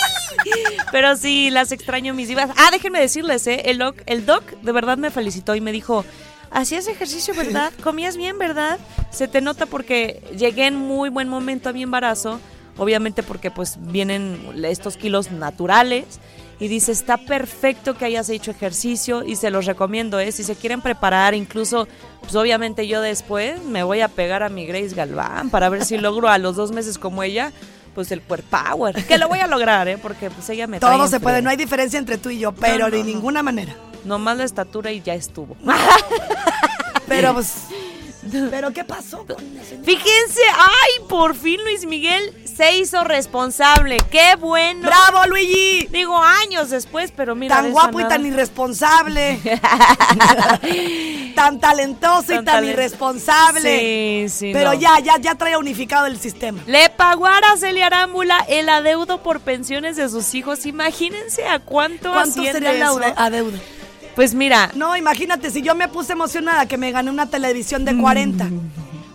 Pero 0.92 1.16
sí, 1.16 1.48
las 1.48 1.72
extraño 1.72 2.12
mis 2.12 2.28
divas. 2.28 2.50
Ah, 2.58 2.68
déjenme 2.70 3.00
decirles, 3.00 3.46
¿eh? 3.46 3.62
El 3.64 3.78
doc, 3.78 3.96
el 4.04 4.26
doc 4.26 4.44
de 4.60 4.72
verdad 4.72 4.98
me 4.98 5.10
felicitó 5.10 5.54
y 5.54 5.62
me 5.62 5.72
dijo, 5.72 6.04
hacías 6.50 6.88
ejercicio, 6.88 7.32
¿verdad? 7.34 7.72
Comías 7.82 8.18
bien, 8.18 8.38
¿verdad? 8.38 8.78
Se 9.10 9.28
te 9.28 9.40
nota 9.40 9.64
porque 9.64 10.22
llegué 10.36 10.66
en 10.66 10.76
muy 10.76 11.08
buen 11.08 11.28
momento 11.28 11.70
a 11.70 11.72
mi 11.72 11.82
embarazo, 11.82 12.38
obviamente 12.76 13.22
porque 13.22 13.50
pues 13.50 13.78
vienen 13.80 14.38
estos 14.62 14.98
kilos 14.98 15.30
naturales. 15.30 16.04
Y 16.62 16.68
dice, 16.68 16.92
está 16.92 17.16
perfecto 17.16 17.94
que 17.96 18.04
hayas 18.04 18.28
hecho 18.28 18.52
ejercicio 18.52 19.24
y 19.24 19.34
se 19.34 19.50
los 19.50 19.66
recomiendo, 19.66 20.20
¿eh? 20.20 20.30
Si 20.30 20.44
se 20.44 20.54
quieren 20.54 20.80
preparar, 20.80 21.34
incluso, 21.34 21.88
pues 22.20 22.36
obviamente 22.36 22.86
yo 22.86 23.00
después 23.00 23.60
me 23.64 23.82
voy 23.82 24.00
a 24.00 24.06
pegar 24.06 24.44
a 24.44 24.48
mi 24.48 24.64
Grace 24.64 24.94
Galván 24.94 25.50
para 25.50 25.68
ver 25.70 25.84
si 25.84 25.98
logro 25.98 26.28
a 26.28 26.38
los 26.38 26.54
dos 26.54 26.70
meses 26.70 26.98
como 26.98 27.24
ella, 27.24 27.50
pues 27.96 28.12
el 28.12 28.22
Core 28.22 28.44
Power. 28.48 29.04
Que 29.06 29.18
lo 29.18 29.26
voy 29.28 29.40
a 29.40 29.48
lograr, 29.48 29.88
¿eh? 29.88 29.98
Porque 29.98 30.30
pues 30.30 30.48
ella 30.50 30.68
me 30.68 30.78
Todo 30.78 31.08
se 31.08 31.18
puede, 31.18 31.42
no 31.42 31.50
hay 31.50 31.56
diferencia 31.56 31.98
entre 31.98 32.16
tú 32.16 32.30
y 32.30 32.38
yo, 32.38 32.52
pero 32.52 32.78
No, 32.78 32.84
no, 32.84 32.90
de 32.92 32.98
no. 33.00 33.04
ninguna 33.06 33.42
manera. 33.42 33.74
Nomás 34.04 34.36
la 34.36 34.44
estatura 34.44 34.92
y 34.92 35.00
ya 35.02 35.14
estuvo. 35.14 35.56
Pero 37.08 37.34
pues, 37.34 37.54
pero 38.50 38.72
¿qué 38.72 38.84
pasó 38.84 39.26
con 39.26 39.36
la 39.54 39.64
señora? 39.64 39.84
Fíjense, 39.84 40.40
ay, 40.56 41.04
por 41.08 41.34
fin 41.34 41.60
Luis 41.64 41.84
Miguel 41.86 42.32
se 42.56 42.76
hizo 42.78 43.02
responsable. 43.04 43.96
¡Qué 44.10 44.36
bueno! 44.38 44.82
¡Bravo, 44.88 45.26
Luigi! 45.26 45.86
Digo 45.90 46.16
años 46.22 46.70
después, 46.70 47.12
pero 47.16 47.34
mira. 47.34 47.56
Tan 47.56 47.72
guapo 47.72 48.00
y 48.00 48.04
tan 48.04 48.24
irresponsable. 48.26 49.38
tan 51.34 51.60
talentoso 51.60 52.34
y 52.34 52.44
Tan 52.44 52.64
irresponsable. 52.64 54.26
Sí, 54.28 54.28
sí. 54.28 54.50
Pero 54.52 54.74
no. 54.74 54.78
ya, 54.80 54.98
ya, 55.00 55.16
ya 55.18 55.34
trae 55.34 55.56
unificado 55.56 56.06
el 56.06 56.18
sistema. 56.18 56.62
Le 56.66 56.90
pagó 56.90 57.26
a 57.26 57.38
Araceli 57.38 57.82
Arámbula 57.82 58.44
el 58.48 58.68
adeudo 58.68 59.22
por 59.22 59.40
pensiones 59.40 59.96
de 59.96 60.08
sus 60.08 60.34
hijos. 60.34 60.66
Imagínense 60.66 61.46
a 61.46 61.58
cuánto 61.58 62.12
¿Cuánto 62.12 62.42
sería 62.42 62.70
adeudo- 62.70 63.14
adeudo? 63.16 63.58
Pues 64.14 64.34
mira, 64.34 64.70
No, 64.74 64.96
imagínate, 64.96 65.50
si 65.50 65.62
yo 65.62 65.74
me 65.74 65.88
puse 65.88 66.12
emocionada 66.12 66.66
que 66.66 66.76
me 66.78 66.92
gané 66.92 67.10
una 67.10 67.26
televisión 67.26 67.84
de 67.84 67.96
40, 67.96 68.50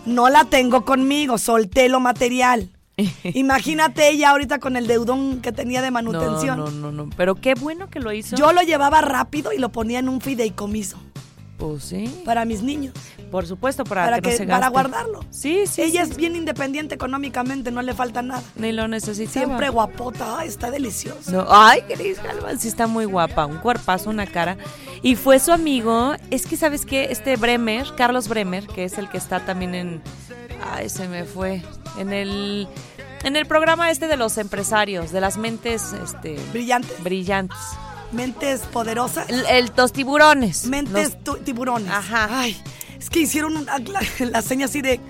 no 0.06 0.28
la 0.28 0.44
tengo 0.44 0.84
conmigo, 0.84 1.38
solté 1.38 1.88
lo 1.88 2.00
material. 2.00 2.70
Imagínate 3.34 4.08
ella 4.08 4.30
ahorita 4.30 4.58
con 4.58 4.76
el 4.76 4.88
deudón 4.88 5.40
que 5.40 5.52
tenía 5.52 5.82
de 5.82 5.88
no, 5.90 5.94
manutención. 5.94 6.58
no, 6.58 6.70
no, 6.70 6.90
no. 6.90 7.10
Pero 7.16 7.36
qué 7.36 7.54
bueno 7.54 7.88
que 7.88 8.00
lo 8.00 8.12
hizo. 8.12 8.34
Yo 8.34 8.52
lo 8.52 8.62
llevaba 8.62 9.00
rápido 9.00 9.52
y 9.52 9.58
lo 9.58 9.70
ponía 9.70 10.00
en 10.00 10.08
un 10.08 10.20
fideicomiso 10.20 10.98
Pues 11.58 11.82
sí. 11.82 12.22
para 12.24 12.44
mis 12.44 12.62
niños, 12.62 12.94
Por 13.32 13.44
supuesto, 13.44 13.82
para, 13.82 14.04
para, 14.04 14.16
que, 14.20 14.22
que, 14.22 14.30
no 14.30 14.36
se 14.36 14.46
para 14.46 14.68
guardarlo. 14.68 15.24
Sí, 15.30 15.66
sí. 15.66 15.82
ella 15.82 16.04
sí. 16.04 16.12
es 16.12 16.16
bien 16.16 16.36
independiente 16.36 16.94
económicamente, 16.94 17.72
no 17.72 17.82
le 17.82 17.94
falta 17.94 18.22
nada. 18.22 18.44
Ni 18.54 18.70
lo 18.70 18.86
necesitaba. 18.86 19.46
Siempre 19.46 19.68
guapota, 19.68 20.38
ay, 20.38 20.48
está 20.48 20.70
deliciosa. 20.70 21.32
No, 21.32 21.46
ay, 21.48 21.82
Cris 21.82 22.22
Galván, 22.22 22.60
sí 22.60 22.68
está 22.68 22.86
muy 22.86 23.06
guapa, 23.06 23.44
un 23.44 23.58
cuerpazo, 23.58 24.08
una 24.08 24.26
cara. 24.26 24.56
Y 25.02 25.16
fue 25.16 25.40
su 25.40 25.50
amigo, 25.50 26.14
es 26.30 26.46
que 26.46 26.56
sabes 26.56 26.86
que 26.86 27.10
este 27.10 27.34
Bremer, 27.36 27.88
Carlos 27.96 28.28
Bremer, 28.28 28.66
que 28.68 28.84
es 28.84 28.96
el 28.96 29.08
que 29.10 29.18
está 29.18 29.40
también 29.40 29.74
en, 29.74 30.02
ay, 30.72 30.88
se 30.88 31.08
me 31.08 31.24
fue, 31.24 31.62
en 31.98 32.12
el, 32.12 32.68
en 33.24 33.34
el 33.34 33.46
programa 33.46 33.90
este 33.90 34.06
de 34.06 34.16
los 34.16 34.38
empresarios, 34.38 35.10
de 35.10 35.20
las 35.20 35.36
mentes, 35.36 35.92
este, 35.92 36.38
Brillantes, 36.52 37.02
brillantes. 37.02 37.58
Mentes 38.12 38.60
poderosas, 38.62 39.28
El, 39.28 39.44
el- 39.46 39.72
los 39.76 39.92
tiburones. 39.92 40.66
mentes 40.66 41.14
los- 41.14 41.24
tu- 41.24 41.36
tiburones. 41.44 41.90
Ajá. 41.90 42.28
Ay, 42.30 42.60
es 42.98 43.10
que 43.10 43.20
hicieron 43.20 43.56
una- 43.56 43.78
la, 43.78 44.00
la 44.30 44.42
seña 44.42 44.66
así 44.66 44.80
de... 44.82 45.00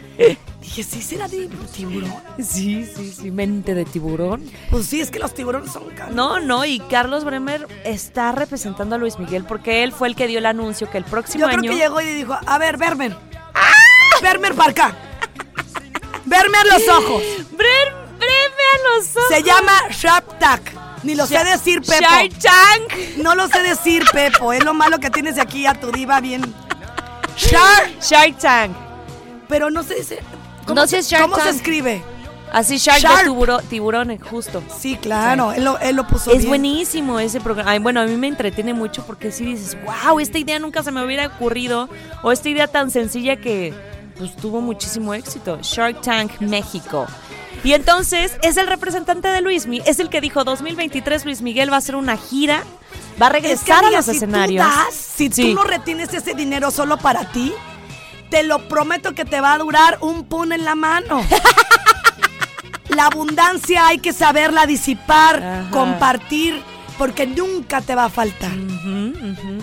Dije, 0.60 0.82
¿sí 0.82 1.00
será 1.00 1.28
de 1.28 1.48
tiburón? 1.72 2.12
sí, 2.42 2.84
sí, 2.94 3.12
sí, 3.12 3.30
mente 3.30 3.74
de 3.74 3.84
tiburón. 3.84 4.44
Pues 4.70 4.86
sí, 4.86 5.00
es 5.00 5.10
que 5.10 5.18
los 5.18 5.32
tiburones 5.32 5.72
son 5.72 5.88
caros. 5.90 6.14
No, 6.14 6.40
no, 6.40 6.64
y 6.64 6.80
Carlos 6.80 7.24
Bremer 7.24 7.66
está 7.84 8.32
representando 8.32 8.96
a 8.96 8.98
Luis 8.98 9.18
Miguel 9.18 9.44
porque 9.44 9.82
él 9.84 9.92
fue 9.92 10.08
el 10.08 10.16
que 10.16 10.26
dio 10.26 10.40
el 10.40 10.46
anuncio 10.46 10.90
que 10.90 10.98
el 10.98 11.04
próximo 11.04 11.42
Yo 11.44 11.46
creo 11.46 11.58
año... 11.60 11.70
que 11.70 11.76
llegó 11.76 12.00
y 12.00 12.06
dijo, 12.12 12.36
a 12.44 12.58
ver, 12.58 12.76
Vermer. 12.76 13.16
Vermer 14.20 14.54
para 14.54 14.70
acá. 14.72 14.96
Verme 16.26 16.58
a 16.58 16.64
los 16.64 16.88
ojos. 16.88 17.22
Bre- 17.52 17.94
Breme 18.18 18.64
a 18.74 18.96
los 18.98 19.16
ojos. 19.16 19.28
Se 19.28 19.42
llama 19.42 19.72
Sharp 19.90 20.38
Tack. 20.40 20.74
Ni 21.02 21.14
lo 21.14 21.26
sé 21.26 21.42
decir, 21.44 21.80
Pepo. 21.80 22.00
Shark 22.00 22.32
Tank. 22.38 23.18
No 23.18 23.34
lo 23.34 23.48
sé 23.48 23.62
decir, 23.62 24.04
Pepo. 24.12 24.52
Es 24.52 24.64
lo 24.64 24.74
malo 24.74 24.98
que 24.98 25.10
tienes 25.10 25.38
aquí 25.38 25.66
a 25.66 25.74
tu 25.74 25.90
diva 25.92 26.20
bien. 26.20 26.42
Shark. 27.36 28.00
Shark 28.00 28.38
Tank. 28.38 28.76
Pero 29.48 29.70
no 29.70 29.82
se 29.82 29.94
dice. 29.96 30.18
No 30.74 30.86
sé 30.86 31.02
Shark 31.02 31.30
¿Cómo 31.30 31.42
se 31.42 31.50
escribe? 31.50 32.02
Así 32.52 32.78
Shark, 32.78 33.00
Shark. 33.00 33.24
de 33.26 33.68
tiburones, 33.68 34.20
justo. 34.22 34.62
Sí, 34.78 34.96
claro. 34.96 35.52
Él, 35.52 35.64
lo, 35.64 35.78
él 35.78 35.96
lo 35.96 36.06
puso 36.06 36.30
Es 36.30 36.38
bien. 36.38 36.48
buenísimo 36.48 37.20
ese 37.20 37.40
programa. 37.40 37.70
Ay, 37.70 37.78
bueno, 37.78 38.00
a 38.00 38.06
mí 38.06 38.16
me 38.16 38.26
entretiene 38.26 38.72
mucho 38.74 39.04
porque 39.06 39.32
si 39.32 39.44
dices, 39.44 39.76
wow, 39.84 40.18
esta 40.18 40.38
idea 40.38 40.58
nunca 40.58 40.82
se 40.82 40.90
me 40.90 41.04
hubiera 41.04 41.26
ocurrido. 41.26 41.88
O 42.22 42.32
esta 42.32 42.48
idea 42.48 42.66
tan 42.66 42.90
sencilla 42.90 43.36
que 43.36 43.74
pues 44.16 44.34
tuvo 44.36 44.60
muchísimo 44.60 45.14
éxito. 45.14 45.58
Shark 45.62 46.00
Tank 46.00 46.40
México. 46.40 47.06
Y 47.64 47.72
entonces 47.72 48.38
es 48.42 48.56
el 48.56 48.66
representante 48.66 49.28
de 49.28 49.40
Luismi, 49.40 49.82
es 49.84 49.98
el 49.98 50.08
que 50.08 50.20
dijo 50.20 50.44
2023 50.44 51.24
Luis 51.24 51.42
Miguel 51.42 51.70
va 51.70 51.76
a 51.76 51.78
hacer 51.78 51.96
una 51.96 52.16
gira, 52.16 52.62
va 53.20 53.26
a 53.26 53.30
Es 53.30 53.34
que, 53.34 53.40
regresar 53.40 53.84
a 53.84 53.90
los 53.90 54.04
si 54.04 54.12
escenarios. 54.12 54.64
Tú 54.64 54.70
das, 54.70 54.94
si 54.94 55.30
Sí. 55.30 55.42
tú 55.50 55.54
no 55.54 55.64
retienes 55.64 56.12
ese 56.14 56.34
dinero 56.34 56.70
solo 56.70 56.96
para 56.98 57.30
ti, 57.32 57.52
te 58.30 58.42
lo 58.44 58.68
prometo 58.68 59.14
que 59.14 59.24
te 59.24 59.40
va 59.40 59.54
a 59.54 59.58
durar 59.58 59.98
un 60.00 60.24
pun 60.24 60.52
en 60.52 60.64
la 60.64 60.74
mano. 60.76 61.20
la 62.88 63.06
abundancia 63.06 63.86
hay 63.88 63.98
que 63.98 64.12
saberla 64.12 64.66
disipar, 64.66 65.42
Ajá. 65.42 65.70
compartir, 65.70 66.62
porque 66.96 67.26
nunca 67.26 67.80
te 67.80 67.94
va 67.94 68.04
a 68.06 68.08
faltar. 68.08 68.50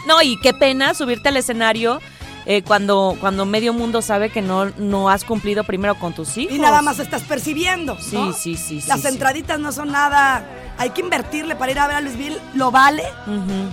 No, 0.08 0.22
y 0.22 0.40
qué 0.42 0.54
pena 0.54 0.94
subirte 0.94 1.30
al 1.30 1.38
escenario 1.38 2.00
eh, 2.46 2.62
cuando, 2.64 3.18
cuando 3.20 3.46
medio 3.46 3.74
mundo 3.74 4.02
sabe 4.02 4.30
que 4.30 4.42
no, 4.42 4.66
no 4.78 5.10
has 5.10 5.24
cumplido 5.24 5.64
primero 5.64 5.96
con 5.96 6.14
tus 6.14 6.38
hijos. 6.38 6.56
Y 6.56 6.60
nada 6.60 6.82
más 6.82 7.00
estás 7.00 7.24
percibiendo. 7.24 7.98
Sí, 8.00 8.16
¿no? 8.16 8.34
sí, 8.34 8.56
sí, 8.56 8.84
Las 8.88 9.02
sí. 9.02 9.08
entraditas 9.08 9.60
no 9.60 9.72
son 9.72 9.92
nada. 9.92 10.46
Hay 10.78 10.92
que 10.92 11.02
invertirle 11.02 11.56
para 11.56 11.72
ir 11.72 11.80
a 11.80 11.88
ver 11.88 11.96
a 11.98 12.02
Luis 12.02 12.16
Miguel. 12.16 12.40
Lo 12.54 12.70
vale, 12.72 13.04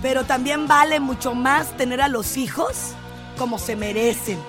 pero 0.01 0.23
también 0.23 0.67
vale 0.67 0.99
mucho 0.99 1.35
más 1.35 1.75
tener 1.77 2.01
a 2.01 2.07
los 2.07 2.37
hijos 2.37 2.93
como 3.37 3.57
se 3.59 3.75
merecen, 3.75 4.39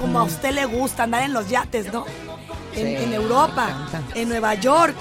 como 0.00 0.18
a 0.20 0.24
usted 0.24 0.52
le 0.52 0.66
gusta 0.66 1.04
andar 1.04 1.22
en 1.22 1.32
los 1.32 1.48
yates, 1.48 1.92
¿no? 1.92 2.04
En, 2.74 2.86
Sí, 2.98 3.04
en 3.04 3.14
Europa, 3.14 3.68
en 4.14 4.28
Nueva 4.28 4.54
York. 4.54 4.96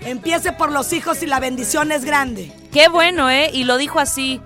Empiece 0.00 0.52
por 0.52 0.70
los 0.70 0.92
hijos 0.92 1.22
y 1.22 1.26
la 1.26 1.40
bendición 1.40 1.90
es 1.90 2.04
grande. 2.04 2.52
Qué 2.72 2.88
bueno, 2.88 3.30
¿eh? 3.30 3.50
Y 3.52 3.64
lo 3.64 3.78
dijo 3.78 3.98
así. 3.98 4.40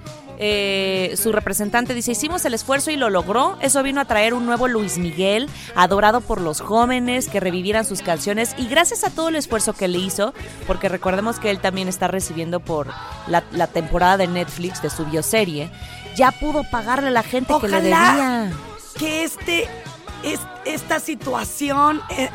Eh, 0.44 1.14
su 1.16 1.30
representante 1.30 1.94
dice, 1.94 2.10
hicimos 2.12 2.44
el 2.44 2.54
esfuerzo 2.54 2.90
y 2.90 2.96
lo 2.96 3.10
logró. 3.10 3.56
Eso 3.60 3.80
vino 3.84 4.00
a 4.00 4.06
traer 4.06 4.34
un 4.34 4.44
nuevo 4.44 4.66
Luis 4.66 4.98
Miguel, 4.98 5.48
adorado 5.76 6.20
por 6.20 6.40
los 6.40 6.60
jóvenes, 6.60 7.28
que 7.28 7.38
revivieran 7.38 7.84
sus 7.84 8.02
canciones. 8.02 8.54
Y 8.58 8.66
gracias 8.66 9.04
a 9.04 9.10
todo 9.10 9.28
el 9.28 9.36
esfuerzo 9.36 9.72
que 9.72 9.86
le 9.86 9.98
hizo, 9.98 10.34
porque 10.66 10.88
recordemos 10.88 11.38
que 11.38 11.50
él 11.50 11.60
también 11.60 11.86
está 11.86 12.08
recibiendo 12.08 12.58
por 12.58 12.88
la, 13.28 13.44
la 13.52 13.68
temporada 13.68 14.16
de 14.16 14.26
Netflix 14.26 14.82
de 14.82 14.90
su 14.90 15.04
bioserie, 15.06 15.70
ya 16.16 16.32
pudo 16.32 16.64
pagarle 16.64 17.08
a 17.08 17.12
la 17.12 17.22
gente 17.22 17.54
que 17.60 17.68
le 17.68 17.80
debía. 17.80 18.50
que 18.98 19.22
este, 19.22 19.68
es- 20.24 20.40
esta 20.64 20.98
situación 20.98 22.00
eh, 22.10 22.28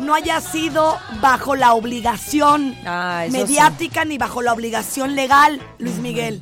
no 0.00 0.14
haya 0.14 0.40
sido 0.42 0.98
bajo 1.22 1.56
la 1.56 1.72
obligación 1.74 2.76
Ah, 2.84 3.24
mediática 3.30 4.04
ni 4.04 4.18
bajo 4.18 4.42
la 4.42 4.52
obligación 4.52 5.14
legal, 5.16 5.60
Luis 5.78 5.96
Miguel. 5.96 6.40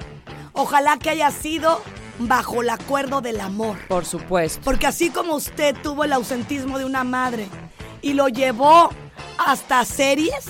Ojalá 0.53 0.98
que 0.98 1.11
haya 1.11 1.30
sido 1.30 1.82
bajo 2.18 2.62
el 2.62 2.70
acuerdo 2.70 3.20
del 3.20 3.40
amor. 3.40 3.78
Por 3.88 4.05
supuesto. 4.05 4.61
Porque 4.64 4.86
así 4.86 5.11
como 5.11 5.34
usted 5.34 5.74
tuvo 5.82 6.05
el 6.05 6.12
ausentismo 6.12 6.78
de 6.78 6.84
una 6.84 7.05
madre 7.05 7.48
y 8.00 8.12
lo 8.14 8.28
llevó 8.28 8.90
hasta 9.38 9.84
series, 9.84 10.44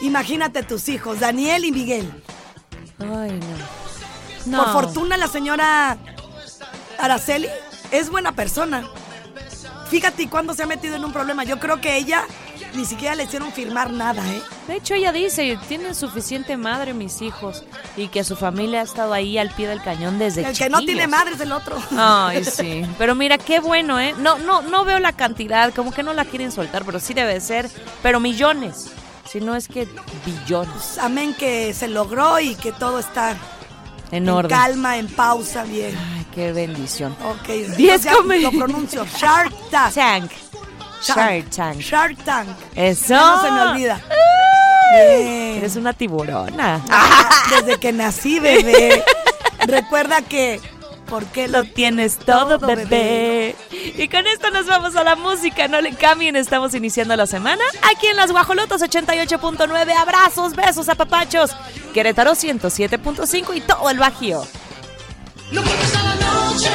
imagínate 0.00 0.62
tus 0.62 0.88
hijos, 0.88 1.20
Daniel 1.20 1.64
y 1.64 1.72
Miguel. 1.72 2.10
Ay, 2.98 3.38
no. 3.40 3.80
No. 4.46 4.64
Por 4.64 4.72
fortuna 4.72 5.16
la 5.16 5.28
señora 5.28 5.98
Araceli 6.98 7.48
es 7.90 8.10
buena 8.10 8.32
persona. 8.32 8.88
Fíjate 9.88 10.28
cuándo 10.28 10.54
se 10.54 10.62
ha 10.62 10.66
metido 10.66 10.96
en 10.96 11.04
un 11.04 11.12
problema. 11.12 11.44
Yo 11.44 11.58
creo 11.58 11.80
que 11.80 11.96
ella 11.96 12.24
ni 12.74 12.84
siquiera 12.84 13.14
le 13.14 13.24
hicieron 13.24 13.52
firmar 13.52 13.92
nada, 13.92 14.22
¿eh? 14.32 14.40
De 14.68 14.76
hecho, 14.76 14.94
ella 14.94 15.12
dice, 15.12 15.58
tienen 15.68 15.94
suficiente 15.94 16.56
madre 16.56 16.94
mis 16.94 17.20
hijos 17.22 17.64
y 17.96 18.08
que 18.08 18.22
su 18.24 18.36
familia 18.36 18.80
ha 18.80 18.84
estado 18.84 19.12
ahí 19.12 19.38
al 19.38 19.50
pie 19.50 19.66
del 19.68 19.82
cañón 19.82 20.18
desde 20.18 20.44
El 20.46 20.56
que 20.56 20.68
no 20.70 20.78
tiene 20.80 21.06
madre 21.06 21.34
es 21.34 21.40
el 21.40 21.52
otro. 21.52 21.76
Ay, 21.96 22.44
sí. 22.44 22.84
Pero 22.98 23.14
mira, 23.14 23.38
qué 23.38 23.60
bueno, 23.60 23.98
¿eh? 23.98 24.14
No, 24.18 24.38
no, 24.38 24.62
no 24.62 24.84
veo 24.84 24.98
la 24.98 25.12
cantidad, 25.12 25.72
como 25.74 25.92
que 25.92 26.02
no 26.02 26.12
la 26.12 26.24
quieren 26.24 26.52
soltar, 26.52 26.84
pero 26.84 27.00
sí 27.00 27.14
debe 27.14 27.40
ser, 27.40 27.68
pero 28.02 28.20
millones. 28.20 28.90
Si 29.28 29.40
no 29.40 29.54
es 29.54 29.68
que 29.68 29.86
billones. 30.26 30.98
Amén 30.98 31.34
que 31.38 31.72
se 31.74 31.88
logró 31.88 32.40
y 32.40 32.54
que 32.56 32.72
todo 32.72 32.98
está 32.98 33.30
En 34.10 34.24
en 34.24 34.28
orden. 34.28 34.50
calma, 34.50 34.98
en 34.98 35.06
pausa, 35.08 35.62
bien. 35.64 35.96
Ay, 35.96 36.26
qué 36.34 36.52
bendición. 36.52 37.16
Ok, 37.24 37.48
Diez 37.76 38.02
ya 38.02 38.12
come- 38.14 38.40
lo 38.40 38.50
pronuncio. 38.50 39.06
Shark 39.16 39.52
Tank. 39.70 39.94
Tank. 39.94 40.30
Shark 41.02 41.50
Tank. 41.50 41.80
Shark 41.80 42.24
Tank. 42.24 42.48
Eso. 42.74 43.08
Ya 43.14 43.20
no 43.20 43.42
se 43.42 43.50
me 43.50 43.62
olvida. 43.62 44.00
Bien. 44.92 45.58
Eres 45.58 45.76
una 45.76 45.92
tiburona. 45.92 46.80
Desde 47.50 47.78
que 47.78 47.92
nací, 47.92 48.40
bebé. 48.40 49.04
Recuerda 49.66 50.22
que 50.22 50.60
¿por 51.06 51.24
qué 51.26 51.48
Lo 51.48 51.64
tienes 51.64 52.18
todo, 52.18 52.58
Todo, 52.58 52.66
bebé. 52.68 52.84
bebé. 52.86 53.56
Y 54.02 54.08
con 54.08 54.26
esto 54.26 54.50
nos 54.50 54.66
vamos 54.66 54.96
a 54.96 55.04
la 55.04 55.16
música. 55.16 55.68
No 55.68 55.80
le 55.80 55.92
cambien, 55.94 56.36
estamos 56.36 56.74
iniciando 56.74 57.14
la 57.16 57.26
semana 57.26 57.62
aquí 57.92 58.06
en 58.06 58.16
las 58.16 58.30
Guajolotas 58.32 58.80
88.9. 58.82 59.92
Abrazos, 59.96 60.54
besos, 60.54 60.88
apapachos. 60.88 61.50
Querétaro 61.94 62.32
107.5 62.32 63.56
y 63.56 63.60
todo 63.60 63.90
el 63.90 63.98
Bajío. 63.98 64.42
A 64.42 65.54
la 65.54 66.14
noche, 66.14 66.70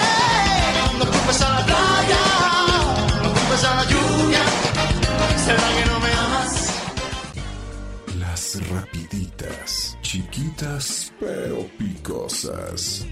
pero 11.19 11.67
picosas. 11.77 13.05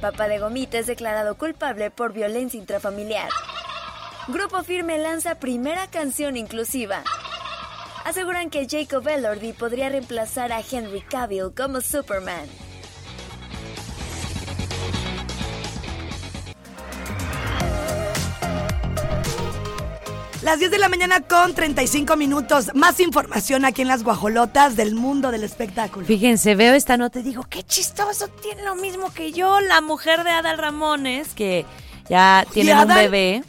Papá 0.00 0.28
de 0.28 0.38
Gomita 0.38 0.78
es 0.78 0.86
declarado 0.86 1.36
culpable 1.36 1.90
por 1.90 2.12
violencia 2.12 2.58
intrafamiliar. 2.58 3.28
Grupo 4.28 4.62
Firme 4.64 4.98
lanza 4.98 5.36
primera 5.36 5.86
canción 5.86 6.36
inclusiva. 6.36 7.02
Aseguran 8.04 8.50
que 8.50 8.66
Jacob 8.68 9.06
Elordi 9.08 9.52
podría 9.52 9.88
reemplazar 9.88 10.52
a 10.52 10.60
Henry 10.60 11.00
Cavill 11.02 11.52
como 11.56 11.80
Superman. 11.80 12.63
Las 20.44 20.58
10 20.58 20.72
de 20.72 20.78
la 20.78 20.90
mañana 20.90 21.22
con 21.22 21.54
35 21.54 22.16
minutos. 22.16 22.70
Más 22.74 23.00
información 23.00 23.64
aquí 23.64 23.80
en 23.80 23.88
las 23.88 24.02
guajolotas 24.04 24.76
del 24.76 24.94
mundo 24.94 25.30
del 25.30 25.42
espectáculo. 25.42 26.04
Fíjense, 26.04 26.54
veo 26.54 26.74
esta 26.74 26.98
nota 26.98 27.20
y 27.20 27.22
digo, 27.22 27.44
qué 27.48 27.62
chistoso, 27.62 28.28
tiene 28.28 28.62
lo 28.62 28.74
mismo 28.76 29.10
que 29.14 29.32
yo, 29.32 29.60
la 29.62 29.80
mujer 29.80 30.22
de 30.22 30.32
Adal 30.32 30.58
Ramones, 30.58 31.32
que 31.32 31.64
ya 32.10 32.44
tiene 32.52 32.74
un 32.78 32.88
bebé. 32.88 33.42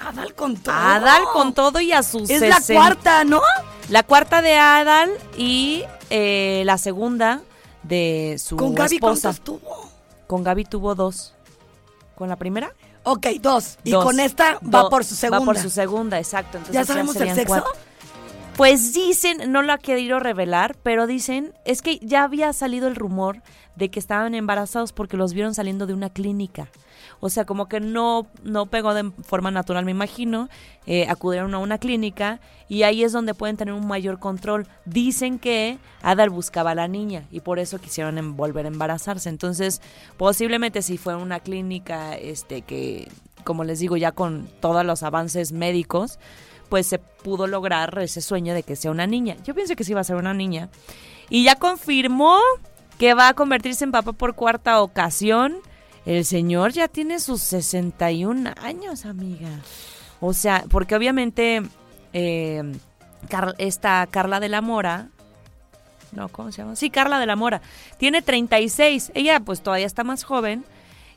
Adal 0.00 0.34
con 0.34 0.56
todo. 0.56 0.74
Adal 0.74 1.22
con 1.34 1.52
todo 1.52 1.80
y 1.80 1.92
a 1.92 2.02
sus 2.02 2.30
Es 2.30 2.40
la 2.40 2.56
60. 2.60 2.74
cuarta, 2.80 3.24
¿no? 3.24 3.42
La 3.90 4.02
cuarta 4.02 4.40
de 4.40 4.56
Adal 4.56 5.10
y 5.36 5.84
eh, 6.08 6.62
la 6.64 6.78
segunda 6.78 7.42
de 7.82 8.36
su 8.42 8.56
Con 8.56 8.74
Gaby 8.74 8.94
esposa. 8.96 9.28
¿cuántos 9.34 9.44
tuvo? 9.44 9.90
Con 10.26 10.44
Gaby 10.44 10.64
tuvo 10.64 10.94
dos. 10.94 11.34
¿Con 12.14 12.30
la 12.30 12.36
primera? 12.36 12.72
Ok, 13.10 13.26
dos. 13.40 13.78
Y 13.84 13.90
Dos. 13.92 14.04
con 14.04 14.20
esta 14.20 14.54
va 14.62 14.82
Do- 14.82 14.90
por 14.90 15.04
su 15.04 15.14
segunda. 15.14 15.38
Va 15.40 15.44
por 15.46 15.58
su 15.58 15.70
segunda, 15.70 16.18
exacto. 16.18 16.58
Entonces 16.58 16.74
¿Ya 16.74 16.84
sabemos 16.84 17.16
el 17.16 17.34
sexo? 17.34 17.46
cuatro. 17.46 17.70
Pues 18.56 18.92
dicen, 18.92 19.52
no 19.52 19.62
lo 19.62 19.72
ha 19.72 19.78
querido 19.78 20.18
revelar, 20.18 20.76
pero 20.82 21.06
dicen, 21.06 21.54
es 21.64 21.80
que 21.80 21.98
ya 22.00 22.24
había 22.24 22.52
salido 22.52 22.88
el 22.88 22.96
rumor 22.96 23.40
de 23.76 23.88
que 23.90 24.00
estaban 24.00 24.34
embarazados 24.34 24.92
porque 24.92 25.16
los 25.16 25.32
vieron 25.32 25.54
saliendo 25.54 25.86
de 25.86 25.94
una 25.94 26.10
clínica. 26.10 26.68
O 27.20 27.30
sea, 27.30 27.44
como 27.44 27.68
que 27.68 27.80
no, 27.80 28.26
no 28.42 28.66
pegó 28.66 28.94
de 28.94 29.10
forma 29.22 29.50
natural, 29.50 29.84
me 29.84 29.90
imagino. 29.90 30.48
Eh, 30.86 31.06
acudieron 31.08 31.54
a 31.54 31.58
una 31.58 31.78
clínica 31.78 32.40
y 32.68 32.82
ahí 32.84 33.02
es 33.02 33.12
donde 33.12 33.34
pueden 33.34 33.56
tener 33.56 33.74
un 33.74 33.86
mayor 33.86 34.18
control. 34.18 34.66
Dicen 34.84 35.38
que 35.38 35.78
Adal 36.02 36.30
buscaba 36.30 36.70
a 36.70 36.74
la 36.74 36.88
niña 36.88 37.24
y 37.30 37.40
por 37.40 37.58
eso 37.58 37.78
quisieron 37.78 38.36
volver 38.36 38.64
a 38.66 38.68
embarazarse. 38.68 39.28
Entonces, 39.28 39.82
posiblemente 40.16 40.82
si 40.82 40.96
fue 40.96 41.16
una 41.16 41.40
clínica 41.40 42.16
este 42.16 42.62
que, 42.62 43.08
como 43.44 43.64
les 43.64 43.80
digo, 43.80 43.96
ya 43.96 44.12
con 44.12 44.48
todos 44.60 44.84
los 44.84 45.02
avances 45.02 45.52
médicos, 45.52 46.18
pues 46.68 46.86
se 46.86 46.98
pudo 46.98 47.46
lograr 47.46 47.98
ese 47.98 48.20
sueño 48.20 48.54
de 48.54 48.62
que 48.62 48.76
sea 48.76 48.90
una 48.90 49.06
niña. 49.06 49.36
Yo 49.44 49.54
pienso 49.54 49.74
que 49.74 49.84
sí 49.84 49.94
va 49.94 50.00
a 50.00 50.04
ser 50.04 50.16
una 50.16 50.34
niña. 50.34 50.68
Y 51.30 51.44
ya 51.44 51.56
confirmó 51.56 52.38
que 52.98 53.14
va 53.14 53.28
a 53.28 53.34
convertirse 53.34 53.84
en 53.84 53.92
papá 53.92 54.12
por 54.12 54.34
cuarta 54.34 54.80
ocasión. 54.82 55.58
El 56.08 56.24
señor 56.24 56.72
ya 56.72 56.88
tiene 56.88 57.20
sus 57.20 57.42
61 57.42 58.54
años, 58.62 59.04
amiga. 59.04 59.50
O 60.20 60.32
sea, 60.32 60.64
porque 60.70 60.96
obviamente 60.96 61.62
eh, 62.14 62.62
Car- 63.28 63.54
esta 63.58 64.06
Carla 64.10 64.40
de 64.40 64.48
la 64.48 64.62
Mora, 64.62 65.08
no, 66.12 66.28
¿cómo 66.30 66.50
se 66.50 66.62
llama? 66.62 66.76
Sí, 66.76 66.88
Carla 66.88 67.20
de 67.20 67.26
la 67.26 67.36
Mora, 67.36 67.60
tiene 67.98 68.22
36. 68.22 69.12
Ella 69.14 69.40
pues 69.40 69.60
todavía 69.60 69.84
está 69.86 70.02
más 70.02 70.24
joven 70.24 70.64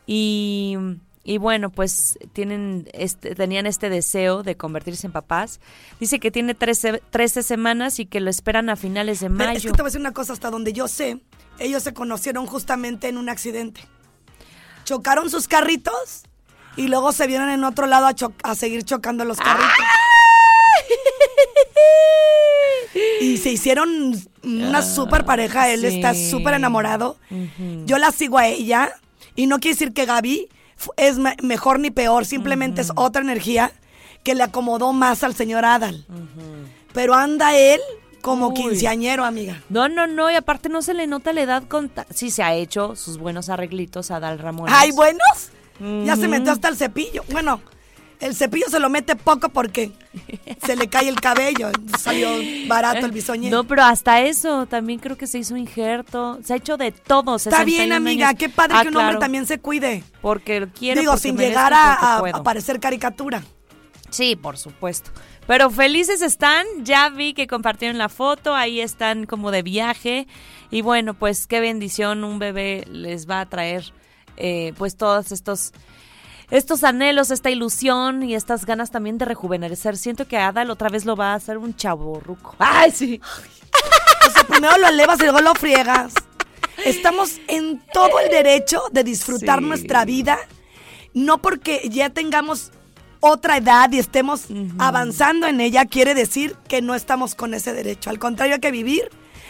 y, 0.05 0.75
y 1.23 1.37
bueno, 1.37 1.69
pues 1.69 2.19
tienen 2.33 2.89
este, 2.91 3.33
tenían 3.33 3.67
este 3.67 3.89
deseo 3.89 4.43
de 4.43 4.57
convertirse 4.57 5.07
en 5.07 5.13
papás. 5.13 5.61
Dice 6.01 6.19
que 6.19 6.31
tiene 6.31 6.53
13, 6.53 7.01
13 7.09 7.43
semanas 7.43 7.99
y 7.99 8.05
que 8.05 8.19
lo 8.19 8.29
esperan 8.29 8.69
a 8.69 8.75
finales 8.75 9.21
de 9.21 9.27
Pero 9.29 9.37
mayo. 9.37 9.57
es 9.57 9.63
que 9.63 9.71
te 9.71 9.77
voy 9.81 9.83
a 9.83 9.85
decir 9.85 10.01
una 10.01 10.11
cosa, 10.11 10.33
hasta 10.33 10.49
donde 10.49 10.73
yo 10.73 10.89
sé, 10.89 11.21
ellos 11.59 11.81
se 11.81 11.93
conocieron 11.93 12.45
justamente 12.45 13.07
en 13.07 13.17
un 13.17 13.29
accidente. 13.29 13.81
Chocaron 14.91 15.29
sus 15.29 15.47
carritos 15.47 16.23
y 16.75 16.89
luego 16.89 17.13
se 17.13 17.25
vieron 17.25 17.47
en 17.49 17.63
otro 17.63 17.87
lado 17.87 18.07
a, 18.07 18.13
cho- 18.13 18.33
a 18.43 18.55
seguir 18.55 18.83
chocando 18.83 19.23
los 19.23 19.37
carritos. 19.37 19.71
Y 23.21 23.37
se 23.37 23.51
hicieron 23.51 24.11
una 24.43 24.81
super 24.81 25.23
pareja, 25.23 25.69
él 25.69 25.85
está 25.85 26.09
Ah, 26.09 26.13
súper 26.13 26.55
enamorado. 26.55 27.15
Yo 27.85 27.97
la 27.99 28.11
sigo 28.11 28.37
a 28.37 28.47
ella 28.47 28.91
y 29.33 29.47
no 29.47 29.59
quiere 29.59 29.75
decir 29.75 29.93
que 29.93 30.05
Gaby 30.05 30.49
es 30.97 31.17
me- 31.17 31.37
mejor 31.41 31.79
ni 31.79 31.89
peor, 31.89 32.25
simplemente 32.25 32.81
es 32.81 32.91
otra 32.97 33.21
energía 33.21 33.71
que 34.23 34.35
le 34.35 34.43
acomodó 34.43 34.91
más 34.91 35.23
al 35.23 35.33
señor 35.35 35.63
Adal. 35.63 36.05
Pero 36.91 37.15
anda 37.15 37.55
él 37.57 37.79
como 38.21 38.49
Uy. 38.49 38.53
quinceañero, 38.53 39.25
amiga. 39.25 39.61
No, 39.69 39.89
no, 39.89 40.07
no, 40.07 40.31
y 40.31 40.35
aparte 40.35 40.69
no 40.69 40.81
se 40.81 40.93
le 40.93 41.07
nota 41.07 41.33
la 41.33 41.41
edad 41.41 41.63
con... 41.67 41.91
Sí 42.13 42.31
se 42.31 42.43
ha 42.43 42.53
hecho 42.53 42.95
sus 42.95 43.17
buenos 43.17 43.49
arreglitos 43.49 44.11
a 44.11 44.19
Dal 44.19 44.39
Ramón. 44.39 44.69
¡Ay, 44.71 44.91
buenos! 44.91 45.49
Ya 46.05 46.15
se 46.15 46.27
metió 46.27 46.51
hasta 46.51 46.67
el 46.67 46.77
cepillo. 46.77 47.23
Bueno, 47.31 47.59
El 48.19 48.35
cepillo 48.35 48.67
se 48.69 48.79
lo 48.79 48.87
mete 48.87 49.15
poco 49.15 49.49
porque 49.49 49.91
se 50.63 50.75
le 50.75 50.87
cae 50.87 51.09
el 51.09 51.19
cabello. 51.19 51.71
Salió 51.99 52.29
barato 52.67 53.03
el 53.07 53.11
bisoñé. 53.11 53.49
No, 53.49 53.63
pero 53.63 53.81
hasta 53.83 54.21
eso 54.21 54.67
también 54.67 54.99
creo 54.99 55.17
que 55.17 55.25
se 55.25 55.39
hizo 55.39 55.57
injerto. 55.57 56.37
Se 56.43 56.53
ha 56.53 56.57
hecho 56.57 56.77
de 56.77 56.91
todo. 56.91 57.37
Está 57.37 57.63
bien, 57.63 57.89
61 57.89 57.95
amiga. 57.95 58.27
años. 58.27 58.39
Qué 58.39 58.49
padre 58.49 58.75
Ah, 58.77 58.81
que 58.83 58.89
un 58.89 58.97
hombre 58.97 59.17
también 59.17 59.47
se 59.47 59.57
cuide. 59.59 60.03
Porque 60.21 60.67
quiere. 60.77 60.99
Digo, 61.01 61.13
porque 61.13 61.29
sin 61.29 61.37
llegar 61.37 61.73
a, 61.73 61.93
a- 61.93 62.17
a 62.19 62.43
parecer 62.43 62.79
caricatura. 62.79 63.41
Sí, 64.11 64.35
por 64.35 64.57
supuesto. 64.59 65.09
Pero 65.51 65.69
felices 65.69 66.21
están, 66.21 66.65
ya 66.85 67.09
vi 67.09 67.33
que 67.33 67.45
compartieron 67.45 67.97
la 67.97 68.07
foto, 68.07 68.55
ahí 68.55 68.79
están 68.79 69.25
como 69.25 69.51
de 69.51 69.63
viaje. 69.63 70.25
Y 70.69 70.81
bueno, 70.81 71.13
pues 71.13 71.45
qué 71.45 71.59
bendición, 71.59 72.23
un 72.23 72.39
bebé 72.39 72.85
les 72.89 73.29
va 73.29 73.41
a 73.41 73.49
traer 73.49 73.91
eh, 74.37 74.71
pues 74.77 74.95
todos 74.95 75.33
estos, 75.33 75.73
estos 76.51 76.85
anhelos, 76.85 77.31
esta 77.31 77.49
ilusión 77.49 78.23
y 78.23 78.33
estas 78.33 78.65
ganas 78.65 78.91
también 78.91 79.17
de 79.17 79.25
rejuvenecer. 79.25 79.97
Siento 79.97 80.25
que 80.25 80.37
Adal 80.37 80.71
otra 80.71 80.87
vez 80.87 81.03
lo 81.03 81.17
va 81.17 81.33
a 81.33 81.35
hacer 81.35 81.57
un 81.57 81.75
chaborruco. 81.75 82.55
¡Ay, 82.57 82.91
sí! 82.91 83.19
O 84.25 84.31
sea, 84.31 84.45
primero 84.45 84.77
lo 84.77 84.87
elevas 84.87 85.19
y 85.19 85.23
luego 85.23 85.41
lo 85.41 85.53
friegas. 85.55 86.13
Estamos 86.85 87.41
en 87.49 87.81
todo 87.91 88.21
el 88.21 88.29
derecho 88.29 88.83
de 88.93 89.03
disfrutar 89.03 89.59
Sí. 89.59 89.65
nuestra 89.65 90.05
vida, 90.05 90.39
no 91.13 91.39
porque 91.39 91.89
ya 91.89 92.09
tengamos 92.09 92.71
otra 93.21 93.57
edad 93.57 93.89
y 93.91 93.99
estemos 93.99 94.47
avanzando 94.77 95.47
en 95.47 95.61
ella, 95.61 95.85
quiere 95.85 96.13
decir 96.13 96.57
que 96.67 96.81
no 96.81 96.95
estamos 96.95 97.35
con 97.35 97.53
ese 97.53 97.73
derecho. 97.73 98.09
Al 98.09 98.19
contrario, 98.19 98.55
hay 98.55 98.59
que 98.59 98.71
vivir, 98.71 99.09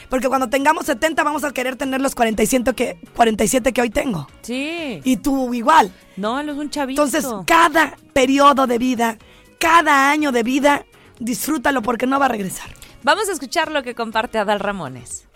porque 0.09 0.27
cuando 0.27 0.49
tengamos 0.49 0.85
70 0.85 1.23
vamos 1.23 1.43
a 1.43 1.51
querer 1.51 1.77
tener 1.77 2.01
los 2.01 2.13
47 2.13 2.73
que, 2.73 2.99
47 3.15 3.73
que 3.73 3.81
hoy 3.81 3.89
tengo. 3.89 4.27
Sí. 4.41 5.01
Y 5.03 5.17
tú 5.17 5.53
igual. 5.53 5.91
No, 6.17 6.39
él 6.39 6.49
es 6.49 6.55
un 6.55 6.69
chavito. 6.69 7.03
Entonces, 7.03 7.27
cada 7.47 7.95
periodo 8.13 8.67
de 8.67 8.77
vida, 8.77 9.17
cada 9.57 10.11
año 10.11 10.31
de 10.31 10.43
vida, 10.43 10.85
disfrútalo 11.19 11.81
porque 11.81 12.05
no 12.05 12.19
va 12.19 12.25
a 12.25 12.29
regresar. 12.29 12.69
Vamos 13.03 13.29
a 13.29 13.31
escuchar 13.31 13.71
lo 13.71 13.81
que 13.81 13.95
comparte 13.95 14.37
Adal 14.37 14.59
Ramones. 14.59 15.27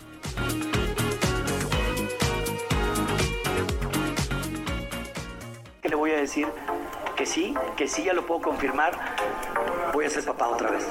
que 5.86 5.90
le 5.90 5.96
voy 5.96 6.10
a 6.10 6.16
decir 6.16 6.48
que 7.16 7.26
sí, 7.26 7.54
que 7.76 7.88
sí, 7.88 8.04
ya 8.04 8.12
lo 8.12 8.24
puedo 8.24 8.42
confirmar. 8.42 8.92
Voy 9.92 10.04
a 10.04 10.10
ser 10.10 10.24
papá 10.24 10.48
otra 10.48 10.70
vez. 10.70 10.86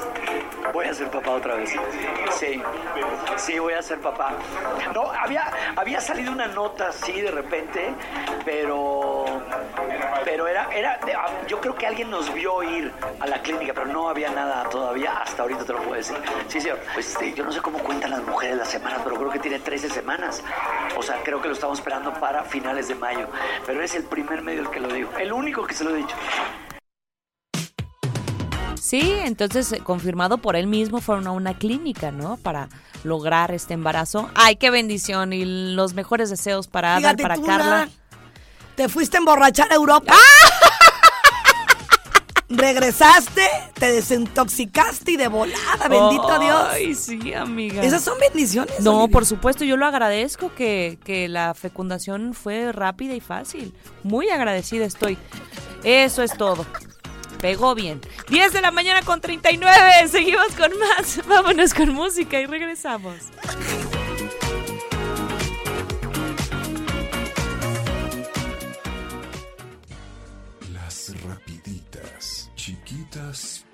Voy 0.74 0.86
a 0.86 0.94
ser 0.94 1.10
papá 1.10 1.32
otra 1.32 1.56
vez. 1.56 1.70
Sí, 2.32 2.62
sí, 3.38 3.60
voy 3.60 3.74
a 3.74 3.82
ser 3.82 4.00
papá. 4.00 4.34
No, 4.94 5.12
había, 5.12 5.52
había 5.76 6.02
salido 6.02 6.32
una 6.32 6.48
nota 6.48 6.90
así 6.90 7.22
de 7.22 7.32
repente, 7.32 7.94
pero, 8.44 9.26
pero 10.24 10.48
era, 10.48 10.68
era, 10.74 11.00
yo 11.48 11.62
creo 11.62 11.76
que 11.76 11.86
alguien 11.86 12.10
nos 12.10 12.34
vio 12.34 12.64
ir 12.64 12.92
a 13.20 13.28
la 13.28 13.42
clínica, 13.42 13.74
pero 13.74 13.86
no 13.88 14.10
había 14.10 14.32
nada 14.32 14.68
todavía, 14.70 15.14
hasta 15.18 15.44
ahorita 15.44 15.66
te 15.66 15.74
lo 15.74 15.80
puedo 15.80 15.96
decir. 15.96 16.18
Sí, 16.48 16.60
señor. 16.60 16.80
Pues 16.94 17.10
este, 17.10 17.34
yo 17.34 17.44
no 17.44 17.52
sé 17.52 17.62
cómo 17.62 17.78
cuentan 17.80 18.12
las 18.12 18.24
mujeres 18.24 18.58
las 18.58 18.70
semanas, 18.70 19.02
pero 19.04 19.16
creo 19.18 19.30
que 19.30 19.40
tiene 19.40 19.60
13 19.60 19.90
semanas. 19.90 20.44
O 20.98 21.04
sea, 21.04 21.22
creo 21.24 21.42
que 21.42 21.48
lo 21.48 21.54
estamos 21.54 21.80
esperando 21.80 22.14
para 22.14 22.44
finales 22.44 22.88
de 22.88 22.96
mayo. 22.96 23.28
Pero 23.66 23.82
es 23.82 23.96
el 23.96 24.04
primer 24.04 24.42
medio 24.42 24.62
el 24.62 24.70
que 24.70 24.80
lo 24.80 24.88
digo. 24.94 25.10
El 25.20 25.34
único 25.34 25.66
que 25.66 25.74
se 25.74 25.84
lo 25.84 25.94
he 25.96 25.98
dicho. 25.98 26.16
Sí, 28.80 29.18
entonces 29.24 29.72
eh, 29.72 29.80
confirmado 29.84 30.38
por 30.38 30.56
él 30.56 30.68
mismo 30.68 31.02
fueron 31.02 31.26
a 31.28 31.32
una 31.32 31.58
clínica, 31.58 32.12
¿no? 32.12 32.38
Para 32.38 32.70
lograr 33.04 33.52
este 33.52 33.74
embarazo. 33.74 34.30
Ay, 34.36 34.58
qué 34.58 34.70
bendición 34.70 35.34
y 35.34 35.74
los 35.74 35.96
mejores 35.96 36.30
deseos 36.30 36.68
para 36.68 36.92
Adal, 36.98 37.16
Fíjate 37.18 37.24
para 37.24 37.36
tú, 37.36 37.46
Carla. 37.46 37.66
nada, 37.66 37.90
Te 38.76 38.88
fuiste 38.88 39.18
a 39.18 39.20
emborrachar 39.20 39.72
a 39.72 39.76
Europa. 39.76 40.14
Regresaste, 42.48 43.42
te 43.74 43.92
desintoxicaste 43.92 45.14
y 45.14 45.18
de 45.18 45.28
volada, 45.28 45.88
bendito 45.90 46.40
Dios. 46.40 46.68
Ay, 46.70 46.94
sí, 46.94 47.34
amiga. 47.34 47.82
Esas 47.84 48.04
son 48.04 48.20
bendiciones. 48.20 48.80
No, 48.82 49.08
por 49.08 49.26
supuesto, 49.26 49.66
yo 49.66 49.78
lo 49.78 49.86
agradezco 49.88 50.54
que, 50.54 51.00
que 51.04 51.28
la 51.28 51.56
fecundación 51.56 52.34
fue 52.36 52.72
rápida 52.72 53.16
y 53.16 53.20
fácil. 53.20 53.74
Muy 54.04 54.30
agradecida 54.30 54.86
estoy. 54.86 55.18
Eso 55.84 56.22
es 56.22 56.38
todo. 56.38 56.66
Pegó 57.40 57.76
bien. 57.76 58.02
10 58.30 58.54
de 58.54 58.62
la 58.62 58.72
mañana 58.72 59.02
con 59.02 59.22
39. 59.22 60.08
Seguimos 60.08 60.48
con 60.58 60.72
más. 60.78 61.26
Vámonos 61.28 61.74
con 61.74 61.94
música 61.94 62.40
y 62.40 62.46
regresamos. 62.46 63.16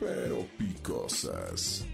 Pero 0.01 0.47
picosas. 0.57 1.85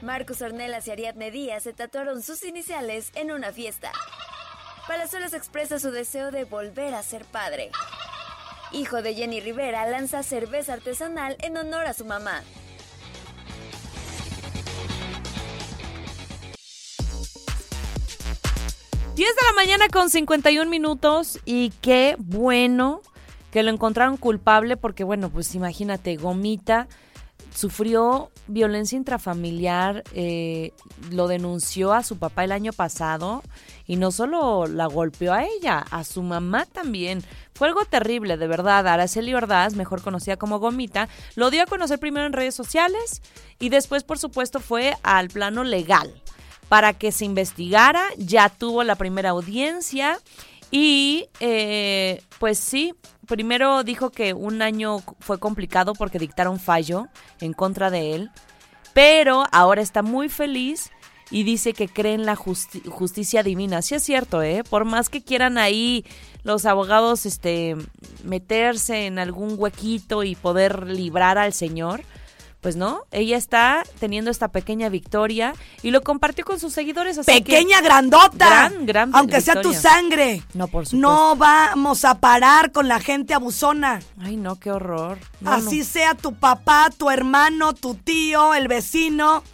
Marcos 0.00 0.40
Ornelas 0.40 0.88
y 0.88 0.90
Ariadne 0.90 1.30
Díaz 1.30 1.64
se 1.64 1.74
tatuaron 1.74 2.22
sus 2.22 2.42
iniciales 2.44 3.10
en 3.14 3.30
una 3.30 3.52
fiesta. 3.52 3.92
Palazuelos 4.88 5.34
expresa 5.34 5.78
su 5.78 5.90
deseo 5.90 6.30
de 6.30 6.44
volver 6.44 6.94
a 6.94 7.02
ser 7.02 7.26
padre. 7.26 7.70
Hijo 8.72 9.02
de 9.02 9.14
Jenny 9.14 9.40
Rivera 9.40 9.86
lanza 9.86 10.22
cerveza 10.22 10.72
artesanal 10.72 11.36
en 11.40 11.56
honor 11.58 11.86
a 11.86 11.92
su 11.92 12.04
mamá. 12.04 12.42
Diez 19.14 19.34
de 19.34 19.42
la 19.44 19.52
mañana 19.54 19.88
con 19.88 20.10
51 20.10 20.70
minutos 20.70 21.38
y 21.44 21.70
qué 21.80 22.16
bueno 22.18 23.02
que 23.50 23.62
lo 23.62 23.70
encontraron 23.70 24.16
culpable 24.16 24.76
porque 24.76 25.04
bueno, 25.04 25.30
pues 25.30 25.54
imagínate, 25.54 26.16
Gomita 26.16 26.88
sufrió 27.54 28.30
violencia 28.48 28.96
intrafamiliar, 28.96 30.04
eh, 30.14 30.72
lo 31.10 31.26
denunció 31.26 31.94
a 31.94 32.02
su 32.02 32.18
papá 32.18 32.44
el 32.44 32.52
año 32.52 32.72
pasado 32.72 33.42
y 33.86 33.96
no 33.96 34.10
solo 34.10 34.66
la 34.66 34.86
golpeó 34.86 35.32
a 35.32 35.44
ella, 35.44 35.78
a 35.90 36.04
su 36.04 36.22
mamá 36.22 36.66
también. 36.66 37.24
Fue 37.54 37.66
algo 37.68 37.84
terrible, 37.86 38.36
de 38.36 38.46
verdad. 38.46 38.86
Araceli 38.86 39.32
Ordaz, 39.34 39.74
mejor 39.74 40.02
conocida 40.02 40.36
como 40.36 40.58
Gomita, 40.58 41.08
lo 41.34 41.50
dio 41.50 41.62
a 41.62 41.66
conocer 41.66 41.98
primero 41.98 42.26
en 42.26 42.34
redes 42.34 42.54
sociales 42.54 43.22
y 43.58 43.70
después, 43.70 44.04
por 44.04 44.18
supuesto, 44.18 44.60
fue 44.60 44.94
al 45.02 45.28
plano 45.28 45.64
legal 45.64 46.12
para 46.68 46.92
que 46.92 47.10
se 47.10 47.24
investigara. 47.24 48.04
Ya 48.18 48.50
tuvo 48.50 48.84
la 48.84 48.96
primera 48.96 49.30
audiencia 49.30 50.18
y 50.70 51.28
eh, 51.40 52.22
pues 52.38 52.58
sí, 52.58 52.94
primero 53.26 53.82
dijo 53.84 54.10
que 54.10 54.34
un 54.34 54.62
año 54.62 54.98
fue 55.20 55.38
complicado 55.38 55.94
porque 55.94 56.18
dictaron 56.18 56.58
fallo 56.58 57.08
en 57.40 57.52
contra 57.52 57.90
de 57.90 58.14
él, 58.14 58.30
pero 58.94 59.44
ahora 59.52 59.82
está 59.82 60.02
muy 60.02 60.28
feliz 60.28 60.90
y 61.30 61.42
dice 61.42 61.72
que 61.72 61.88
cree 61.88 62.14
en 62.14 62.24
la 62.24 62.36
justi- 62.36 62.86
justicia 62.88 63.42
divina. 63.42 63.82
Sí 63.82 63.94
es 63.94 64.02
cierto, 64.04 64.42
¿eh? 64.42 64.62
Por 64.68 64.84
más 64.84 65.08
que 65.08 65.22
quieran 65.22 65.58
ahí 65.58 66.04
los 66.44 66.66
abogados 66.66 67.26
este 67.26 67.76
meterse 68.24 69.06
en 69.06 69.18
algún 69.18 69.54
huequito 69.58 70.22
y 70.22 70.36
poder 70.36 70.86
librar 70.86 71.36
al 71.36 71.52
señor, 71.52 72.02
pues 72.66 72.74
no, 72.74 73.04
ella 73.12 73.36
está 73.36 73.84
teniendo 74.00 74.28
esta 74.28 74.48
pequeña 74.48 74.88
victoria 74.88 75.52
y 75.84 75.92
lo 75.92 76.02
compartió 76.02 76.44
con 76.44 76.58
sus 76.58 76.72
seguidores. 76.72 77.16
así 77.16 77.30
que- 77.30 77.38
Pequeña, 77.40 77.80
grandota. 77.80 78.68
Gran, 78.70 78.86
gran 78.86 79.14
aunque 79.14 79.40
sea 79.40 79.62
tu 79.62 79.72
sangre. 79.72 80.42
No, 80.52 80.66
por 80.66 80.84
supuesto. 80.84 80.96
No 80.96 81.36
vamos 81.36 82.04
a 82.04 82.18
parar 82.18 82.72
con 82.72 82.88
la 82.88 82.98
gente 82.98 83.34
abusona. 83.34 84.00
Ay, 84.20 84.34
no, 84.36 84.58
qué 84.58 84.72
horror. 84.72 85.16
No, 85.40 85.52
Así 85.52 85.78
no. 85.78 85.84
sea 85.84 86.14
tu 86.16 86.34
papá, 86.34 86.90
tu 86.98 87.08
hermano, 87.08 87.72
tu 87.72 87.94
tío, 87.94 88.52
el 88.52 88.66
vecino, 88.66 89.44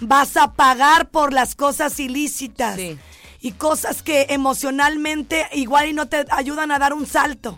vas 0.00 0.36
a 0.36 0.54
pagar 0.54 1.10
por 1.10 1.32
las 1.32 1.54
cosas 1.54 2.00
ilícitas. 2.00 2.74
Sí. 2.74 2.98
Y 3.40 3.52
cosas 3.52 4.02
que 4.02 4.26
emocionalmente 4.30 5.46
igual 5.52 5.90
y 5.90 5.92
no 5.92 6.08
te 6.08 6.26
ayudan 6.30 6.72
a 6.72 6.80
dar 6.80 6.92
un 6.92 7.06
salto. 7.06 7.56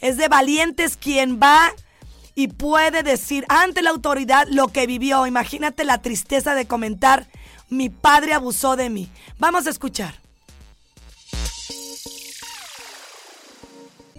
Es 0.00 0.16
de 0.18 0.28
valientes 0.28 0.96
quien 0.96 1.40
va 1.42 1.72
y 2.36 2.48
puede 2.48 3.02
decir 3.02 3.44
ante 3.48 3.82
la 3.82 3.90
autoridad 3.90 4.46
lo 4.48 4.68
que 4.68 4.86
vivió. 4.86 5.26
Imagínate 5.26 5.82
la 5.84 6.02
tristeza 6.02 6.54
de 6.54 6.66
comentar, 6.66 7.26
mi 7.70 7.88
padre 7.88 8.34
abusó 8.34 8.76
de 8.76 8.90
mí. 8.90 9.08
Vamos 9.38 9.66
a 9.66 9.70
escuchar. 9.70 10.14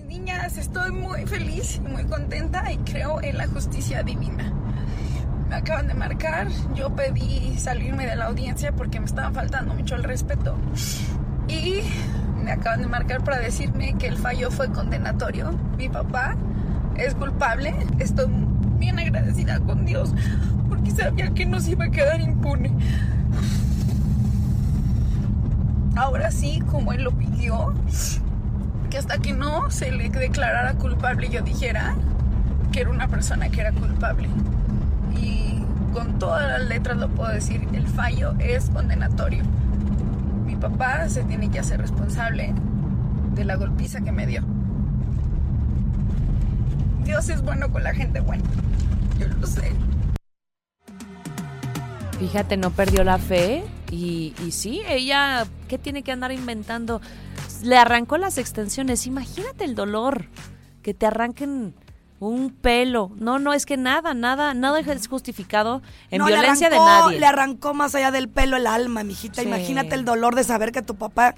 Niñas, 0.04 0.58
estoy 0.58 0.92
muy 0.92 1.26
feliz 1.28 1.80
muy 1.80 2.06
contenta 2.06 2.72
y 2.72 2.78
creo 2.78 3.22
en 3.22 3.38
la 3.38 3.48
justicia 3.48 4.02
divina. 4.02 4.52
Me 5.48 5.56
acaban 5.56 5.88
de 5.88 5.94
marcar, 5.94 6.48
yo 6.74 6.94
pedí 6.96 7.56
salirme 7.58 8.08
de 8.08 8.16
la 8.16 8.26
audiencia 8.26 8.74
porque 8.74 9.00
me 9.00 9.06
estaba 9.06 9.32
faltando 9.32 9.76
mucho 9.76 9.96
el 9.96 10.04
respeto. 10.04 10.58
Y 11.48 11.82
me 12.44 12.52
acaban 12.52 12.82
de 12.82 12.88
marcar 12.88 13.24
para 13.24 13.38
decirme 13.38 13.96
que 13.98 14.08
el 14.08 14.18
fallo 14.18 14.50
fue 14.50 14.72
condenatorio. 14.72 15.52
Mi 15.78 15.88
papá 15.88 16.36
es 16.98 17.16
culpable. 17.16 17.74
Estoy 18.00 18.28
bien 18.78 19.00
agradecida 19.00 19.60
con 19.60 19.86
Dios 19.86 20.14
porque 20.70 20.92
sabía 20.92 21.30
que 21.32 21.46
no 21.46 21.60
se 21.60 21.72
iba 21.72 21.86
a 21.86 21.90
quedar 21.90 22.22
impune. 22.22 22.72
Ahora 25.96 26.30
sí, 26.32 26.62
como 26.70 26.94
él 26.94 27.04
lo 27.04 27.12
pidió, 27.12 27.74
que 28.90 28.98
hasta 28.98 29.18
que 29.18 29.34
no 29.34 29.72
se 29.72 29.92
le 29.92 30.10
declarara 30.10 30.74
culpable 30.74 31.30
yo 31.30 31.42
dijera 31.42 31.96
que 32.72 32.82
era 32.82 32.90
una 32.90 33.08
persona 33.08 33.50
que 33.50 33.62
era 33.62 33.72
culpable. 33.72 34.30
Y 35.20 35.64
con 35.94 36.20
todas 36.20 36.60
las 36.60 36.70
letras 36.70 36.98
lo 36.98 37.10
puedo 37.10 37.32
decir, 37.32 37.68
el 37.74 37.88
fallo 37.88 38.36
es 38.40 38.70
condenatorio. 38.70 39.44
Mi 40.46 40.56
papá 40.56 41.10
se 41.10 41.24
tiene 41.24 41.50
que 41.50 41.60
hacer 41.60 41.82
responsable 41.82 42.54
de 43.34 43.46
la 43.46 43.56
golpiza 43.56 44.02
que 44.02 44.12
me 44.12 44.28
dio. 44.28 44.44
Dios 47.08 47.30
es 47.30 47.42
bueno 47.42 47.72
con 47.72 47.84
la 47.84 47.94
gente 47.94 48.20
buena. 48.20 48.44
Yo 49.18 49.28
lo 49.30 49.48
sé. 49.48 49.72
Fíjate, 52.20 52.58
no 52.58 52.72
perdió 52.72 53.06
la 53.06 53.18
fe 53.18 53.64
y, 53.90 54.34
y 54.46 54.52
sí, 54.52 54.82
ella, 54.90 55.46
¿qué 55.70 55.78
tiene 55.78 56.04
que 56.04 56.12
andar 56.12 56.34
inventando? 56.34 57.00
Le 57.64 57.78
arrancó 57.78 58.18
las 58.18 58.38
extensiones, 58.38 59.08
imagínate 59.08 59.64
el 59.64 59.74
dolor, 59.74 60.26
que 60.82 60.94
te 60.94 61.06
arranquen 61.06 61.74
un 62.20 62.50
pelo. 62.52 63.12
No, 63.16 63.40
no, 63.40 63.54
es 63.54 63.66
que 63.66 63.78
nada, 63.78 64.14
nada, 64.14 64.54
nada 64.54 64.80
es 64.82 65.08
justificado 65.08 65.82
en 66.12 66.20
No, 66.20 66.26
violencia 66.26 66.70
de 66.70 66.76
arrancó- 66.76 67.06
nadie. 67.06 67.20
Le 67.22 67.26
arrancó 67.26 67.74
más 67.74 67.96
allá 67.96 68.12
del 68.12 68.28
pelo 68.28 68.58
el 68.58 68.68
alma, 68.68 69.06
mijita. 69.06 69.42
Sí. 69.44 69.48
Imagínate 69.48 69.96
el 69.96 70.04
dolor 70.04 70.36
de 70.36 70.44
saber 70.44 70.74
que 70.74 70.82
tu 70.82 70.96
papá 70.96 71.36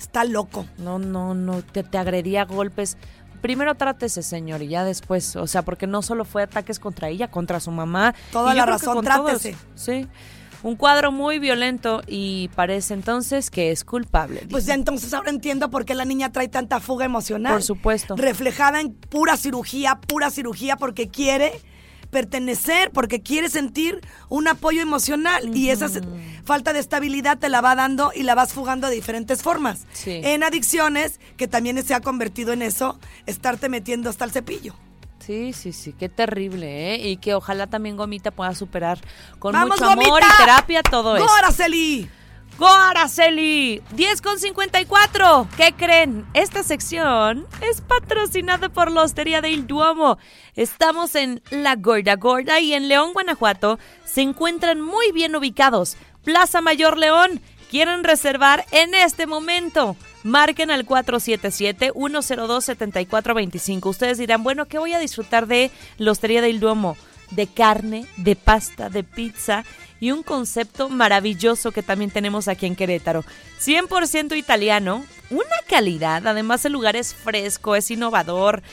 está 0.00 0.24
loco. 0.24 0.66
No, 0.78 0.98
no, 0.98 1.34
no, 1.34 1.62
te, 1.62 1.84
te 1.84 1.96
agredía 1.98 2.42
a 2.42 2.46
golpes. 2.46 2.96
Primero 3.42 3.74
trátese, 3.74 4.22
señor, 4.22 4.62
y 4.62 4.68
ya 4.68 4.84
después, 4.84 5.36
o 5.36 5.46
sea, 5.46 5.62
porque 5.62 5.86
no 5.86 6.00
solo 6.00 6.24
fue 6.24 6.42
ataques 6.44 6.78
contra 6.78 7.08
ella, 7.08 7.28
contra 7.28 7.60
su 7.60 7.70
mamá. 7.72 8.14
Toda 8.30 8.54
la 8.54 8.64
razón, 8.64 9.04
todos. 9.04 9.04
trátese. 9.04 9.56
Sí. 9.74 10.08
Un 10.62 10.76
cuadro 10.76 11.10
muy 11.10 11.40
violento 11.40 12.02
y 12.06 12.48
parece 12.54 12.94
entonces 12.94 13.50
que 13.50 13.72
es 13.72 13.84
culpable. 13.84 14.46
Pues 14.48 14.64
ya 14.64 14.74
entonces 14.74 15.12
ahora 15.12 15.30
entiendo 15.30 15.70
por 15.70 15.84
qué 15.84 15.94
la 15.94 16.04
niña 16.04 16.30
trae 16.30 16.46
tanta 16.46 16.78
fuga 16.78 17.04
emocional. 17.04 17.52
Por 17.52 17.64
supuesto. 17.64 18.14
Reflejada 18.14 18.80
en 18.80 18.94
pura 18.94 19.36
cirugía, 19.36 20.00
pura 20.00 20.30
cirugía, 20.30 20.76
porque 20.76 21.08
quiere 21.08 21.60
pertenecer, 22.12 22.90
porque 22.92 23.22
quiere 23.22 23.48
sentir 23.48 24.02
un 24.28 24.46
apoyo 24.46 24.82
emocional. 24.82 25.56
Y 25.56 25.70
esa 25.70 25.88
falta 26.44 26.74
de 26.74 26.78
estabilidad 26.78 27.38
te 27.38 27.48
la 27.48 27.62
va 27.62 27.74
dando 27.74 28.12
y 28.14 28.22
la 28.22 28.34
vas 28.34 28.52
fugando 28.52 28.88
de 28.88 28.94
diferentes 28.94 29.42
formas. 29.42 29.86
Sí. 29.92 30.20
En 30.22 30.42
adicciones, 30.44 31.18
que 31.38 31.48
también 31.48 31.82
se 31.82 31.94
ha 31.94 32.00
convertido 32.00 32.52
en 32.52 32.60
eso, 32.60 33.00
estarte 33.24 33.70
metiendo 33.70 34.10
hasta 34.10 34.26
el 34.26 34.30
cepillo. 34.30 34.76
Sí, 35.20 35.52
sí, 35.54 35.72
sí, 35.72 35.94
qué 35.94 36.08
terrible, 36.08 36.94
¿eh? 36.94 37.08
Y 37.08 37.16
que 37.16 37.34
ojalá 37.34 37.66
también 37.68 37.96
Gomita 37.96 38.30
pueda 38.30 38.54
superar 38.54 38.98
con 39.38 39.52
¡Vamos, 39.54 39.80
mucho 39.80 39.90
amor 39.90 40.04
Gomita! 40.04 40.26
y 40.34 40.36
terapia 40.38 40.82
todo 40.82 41.16
eso. 41.16 41.26
¡Góraceli! 41.26 42.10
¡Góraceli! 42.58 43.80
10 43.92 44.20
con 44.20 44.38
54. 44.38 45.48
¿Qué 45.56 45.72
creen? 45.72 46.26
Esta 46.34 46.62
sección 46.62 47.46
es 47.62 47.80
patrocinada 47.80 48.68
por 48.68 48.92
la 48.92 49.00
Hostería 49.02 49.40
del 49.40 49.66
Duomo. 49.66 50.18
Estamos 50.54 51.14
en 51.14 51.40
La 51.50 51.76
Gorda 51.76 52.16
Gorda 52.16 52.60
y 52.60 52.74
en 52.74 52.88
León, 52.88 53.14
Guanajuato. 53.14 53.78
Se 54.04 54.20
encuentran 54.20 54.82
muy 54.82 55.12
bien 55.12 55.34
ubicados. 55.34 55.96
Plaza 56.24 56.60
Mayor 56.60 56.98
León. 56.98 57.40
¿Quieren 57.70 58.04
reservar 58.04 58.66
en 58.70 58.94
este 58.94 59.26
momento? 59.26 59.96
Marquen 60.22 60.70
al 60.70 60.86
477-102-7425. 60.86 63.86
Ustedes 63.86 64.18
dirán, 64.18 64.42
bueno, 64.42 64.66
¿qué 64.66 64.78
voy 64.78 64.92
a 64.92 64.98
disfrutar 64.98 65.46
de 65.46 65.70
la 65.96 66.10
Hostería 66.10 66.42
del 66.42 66.60
Duomo? 66.60 66.98
De 67.30 67.46
carne, 67.46 68.04
de 68.18 68.36
pasta, 68.36 68.90
de 68.90 69.04
pizza 69.04 69.64
y 70.02 70.10
un 70.10 70.24
concepto 70.24 70.88
maravilloso 70.88 71.70
que 71.70 71.84
también 71.84 72.10
tenemos 72.10 72.48
aquí 72.48 72.66
en 72.66 72.74
Querétaro. 72.74 73.24
100% 73.60 74.36
italiano, 74.36 75.04
una 75.30 75.56
calidad, 75.68 76.26
además 76.26 76.64
el 76.64 76.72
lugar 76.72 76.96
es 76.96 77.14
fresco, 77.14 77.76
es 77.76 77.88
innovador. 77.88 78.64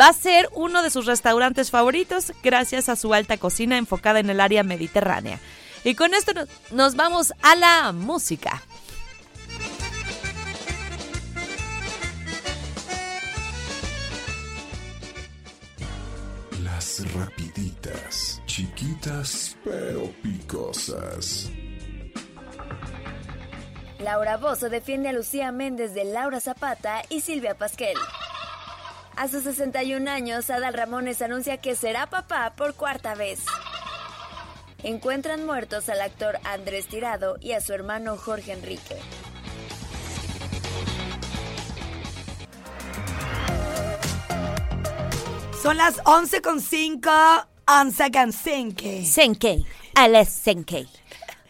Va 0.00 0.06
a 0.06 0.12
ser 0.12 0.48
uno 0.54 0.84
de 0.84 0.90
sus 0.90 1.06
restaurantes 1.06 1.72
favoritos 1.72 2.32
gracias 2.44 2.88
a 2.88 2.94
su 2.94 3.12
alta 3.12 3.36
cocina 3.36 3.78
enfocada 3.78 4.20
en 4.20 4.30
el 4.30 4.40
área 4.40 4.62
mediterránea. 4.62 5.40
Y 5.82 5.96
con 5.96 6.14
esto 6.14 6.34
no- 6.34 6.46
nos 6.70 6.94
vamos 6.94 7.32
a 7.42 7.56
la 7.56 7.90
música. 7.90 8.62
Rapiditas, 16.80 18.40
chiquitas 18.46 19.54
pero 19.62 20.10
picosas. 20.22 21.50
Laura 23.98 24.38
Bozo 24.38 24.70
defiende 24.70 25.10
a 25.10 25.12
Lucía 25.12 25.52
Méndez 25.52 25.92
de 25.92 26.04
Laura 26.04 26.40
Zapata 26.40 27.02
y 27.10 27.20
Silvia 27.20 27.54
Pasquel. 27.54 27.98
A 29.14 29.28
sus 29.28 29.42
61 29.42 30.10
años, 30.10 30.48
Adal 30.48 30.72
Ramones 30.72 31.20
anuncia 31.20 31.58
que 31.58 31.74
será 31.74 32.06
papá 32.06 32.54
por 32.56 32.74
cuarta 32.74 33.14
vez. 33.14 33.44
Encuentran 34.82 35.44
muertos 35.44 35.90
al 35.90 36.00
actor 36.00 36.38
Andrés 36.44 36.86
Tirado 36.86 37.36
y 37.42 37.52
a 37.52 37.60
su 37.60 37.74
hermano 37.74 38.16
Jorge 38.16 38.52
Enrique. 38.52 38.96
Son 45.62 45.76
las 45.76 46.00
11 46.04 46.40
con 46.42 46.60
5, 46.60 47.10
11 47.68 48.10
con 48.10 48.32
5. 48.32 48.82
Senkei, 49.04 49.64
Alex 49.94 50.28
Senkei. 50.30 50.88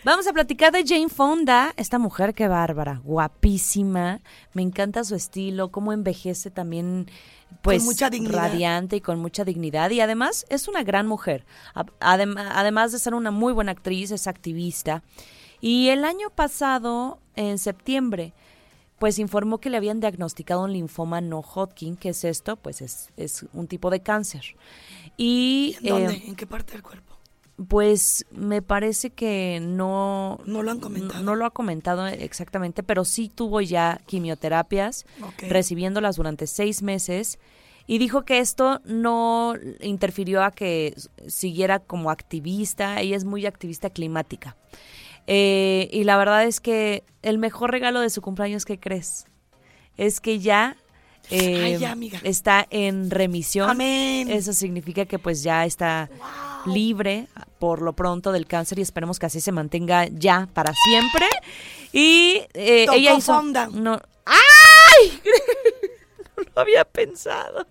Vamos 0.05 0.27
a 0.27 0.33
platicar 0.33 0.73
de 0.73 0.83
Jane 0.87 1.09
Fonda, 1.11 1.73
esta 1.77 1.99
mujer 1.99 2.35
que 2.35 2.49
bárbara, 2.49 3.01
guapísima, 3.05 4.21
me 4.55 4.63
encanta 4.63 5.05
su 5.05 5.15
estilo, 5.15 5.71
cómo 5.71 5.93
envejece 5.93 6.51
también, 6.51 7.07
pues 7.63 7.83
mucha 7.85 8.09
dignidad. 8.09 8.39
radiante 8.51 8.97
y 8.97 9.01
con 9.03 9.19
mucha 9.21 9.45
dignidad 9.45 9.91
y 9.91 10.01
además 10.01 10.47
es 10.49 10.69
una 10.69 10.83
gran 10.83 11.07
mujer, 11.07 11.45
A- 11.75 11.85
adem- 12.01 12.35
además 12.55 12.93
de 12.93 12.99
ser 12.99 13.15
una 13.15 13.31
muy 13.31 13.53
buena 13.53 13.73
actriz, 13.73 14.11
es 14.11 14.27
activista 14.27 15.03
y 15.61 15.91
el 15.91 16.07
año 16.07 16.31
pasado, 16.31 17.19
en 17.37 17.59
septiembre, 17.59 18.33
pues 19.01 19.19
informó 19.19 19.59
que 19.59 19.71
le 19.71 19.79
habían 19.79 19.99
diagnosticado 19.99 20.63
un 20.63 20.75
linfoma 20.75 21.23
no 21.23 21.41
Hodgkin, 21.41 21.97
¿qué 21.97 22.11
es 22.11 22.23
esto? 22.23 22.57
Pues 22.57 22.83
es, 22.83 23.09
es 23.17 23.47
un 23.55 23.67
tipo 23.67 23.89
de 23.89 24.01
cáncer. 24.01 24.43
Y 25.17 25.75
¿En 25.81 25.89
dónde? 25.89 26.13
eh, 26.13 26.23
¿En 26.27 26.37
qué 26.37 26.47
parte 26.47 26.75
del 26.75 26.83
cuerpo? 26.83 27.17
pues 27.69 28.25
me 28.31 28.63
parece 28.63 29.11
que 29.11 29.61
no... 29.63 30.41
No 30.47 30.63
lo 30.63 30.71
han 30.71 30.81
comentado. 30.81 31.23
No, 31.23 31.35
lo 31.35 31.45
ha 31.45 31.51
comentado 31.51 32.07
exactamente, 32.07 32.83
pero 32.83 33.05
sí 33.05 33.31
tuvo 33.35 33.61
ya 33.61 34.01
quimioterapias, 34.07 35.05
recibiéndolas 35.49 36.17
durante 36.17 36.47
seis 36.47 36.83
meses, 36.83 37.39
y 37.87 37.99
dijo 37.99 38.25
que 38.25 38.39
esto 38.39 38.81
no 38.85 39.55
interfirió 39.81 40.43
a 40.43 40.53
que 40.53 40.95
siguiera 41.27 41.81
como 41.81 42.11
activista, 42.11 43.01
ella 43.01 43.17
es 43.17 43.25
muy 43.25 43.45
activista 43.45 43.91
climática. 43.91 44.57
Eh, 45.27 45.89
y 45.93 46.05
la 46.05 46.17
verdad 46.17 46.45
es 46.45 46.61
que 46.61 47.05
el 47.23 47.39
mejor 47.39 47.71
regalo 47.71 48.01
de 48.01 48.11
su 48.11 48.21
cumpleaños, 48.23 48.65
¿qué 48.65 48.79
crees? 48.81 49.27
Es 49.97 50.21
que 50.21 50.39
ya... 50.39 50.77
eh, 51.31 51.63
Ay, 51.65 51.79
ya, 51.79 51.93
amiga. 51.93 52.19
está 52.25 52.67
en 52.71 53.11
remisión. 53.11 53.71
Amén. 53.71 54.31
Eso 54.31 54.53
significa 54.53 55.05
que 55.07 55.19
pues 55.19 55.43
ya 55.43 55.65
está 55.67 56.09
libre 56.67 57.27
por 57.59 57.83
lo 57.83 57.93
pronto 57.95 58.33
del 58.33 58.47
cáncer 58.47 58.79
y 58.79 58.83
esperemos 58.83 59.19
que 59.19 59.27
así 59.27 59.41
se 59.41 59.53
mantenga 59.53 60.07
ya 60.09 60.49
para 60.53 60.73
siempre. 60.75 61.27
Y 61.93 62.43
eh, 62.55 62.87
ella 62.93 63.15
hizo... 63.15 63.35
fonda. 63.35 63.69
No, 63.73 64.01
¡Ay! 64.25 65.21
no 66.37 66.43
lo 66.55 66.61
había 66.63 66.85
pensado. 66.85 67.67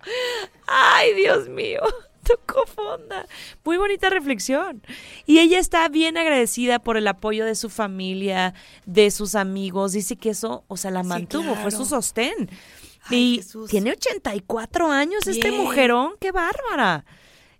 ¡Ay, 0.66 1.14
Dios 1.14 1.48
mío! 1.48 1.80
Tocó 2.26 2.66
fonda. 2.66 3.26
Muy 3.64 3.76
bonita 3.76 4.10
reflexión. 4.10 4.82
Y 5.26 5.38
ella 5.38 5.58
está 5.58 5.88
bien 5.88 6.16
agradecida 6.16 6.78
por 6.78 6.96
el 6.96 7.06
apoyo 7.08 7.44
de 7.44 7.54
su 7.54 7.70
familia, 7.70 8.54
de 8.86 9.10
sus 9.10 9.34
amigos. 9.34 9.92
Dice 9.92 10.16
que 10.16 10.30
eso, 10.30 10.64
o 10.68 10.76
sea, 10.76 10.90
la 10.90 11.02
mantuvo, 11.02 11.54
fue 11.54 11.70
claro. 11.70 11.70
su 11.70 11.86
sostén. 11.86 12.50
Ay, 13.04 13.18
y 13.18 13.36
Jesús. 13.36 13.70
tiene 13.70 13.92
84 13.92 14.90
años 14.90 15.26
este 15.26 15.50
mujerón, 15.52 16.14
qué 16.20 16.32
bárbara. 16.32 17.04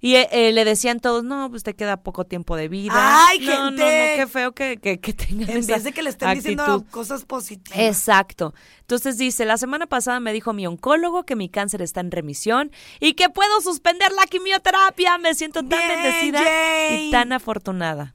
Y 0.02 0.14
eh, 0.14 0.28
eh, 0.32 0.52
le 0.52 0.64
decían 0.64 0.98
todos, 1.00 1.24
no, 1.24 1.50
pues 1.50 1.62
te 1.62 1.74
queda 1.74 1.98
poco 1.98 2.24
tiempo 2.24 2.56
de 2.56 2.68
vida. 2.68 2.94
¡Ay, 2.94 3.40
no, 3.40 3.52
No, 3.52 3.70
no, 3.72 3.76
gente! 3.84 4.12
qué 4.16 4.26
feo 4.26 4.52
que, 4.52 4.78
que, 4.78 4.98
que 4.98 5.12
tengan 5.12 5.50
En 5.50 5.58
esa 5.58 5.74
vez 5.74 5.84
de 5.84 5.92
que 5.92 6.02
le 6.02 6.10
estén 6.10 6.32
diciendo 6.34 6.84
cosas 6.90 7.24
positivas. 7.24 7.78
Exacto. 7.78 8.54
Entonces 8.80 9.18
dice, 9.18 9.44
la 9.44 9.58
semana 9.58 9.86
pasada 9.86 10.18
me 10.18 10.32
dijo 10.32 10.52
mi 10.54 10.66
oncólogo 10.66 11.24
que 11.24 11.36
mi 11.36 11.48
cáncer 11.50 11.82
está 11.82 12.00
en 12.00 12.10
remisión 12.10 12.72
y 12.98 13.12
que 13.12 13.28
puedo 13.28 13.60
suspender 13.60 14.10
la 14.12 14.26
quimioterapia. 14.26 15.18
Me 15.18 15.34
siento 15.34 15.60
tan 15.60 15.68
Bien, 15.78 15.88
bendecida 16.02 16.38
Jane. 16.38 17.04
y 17.04 17.10
tan 17.10 17.32
afortunada. 17.32 18.14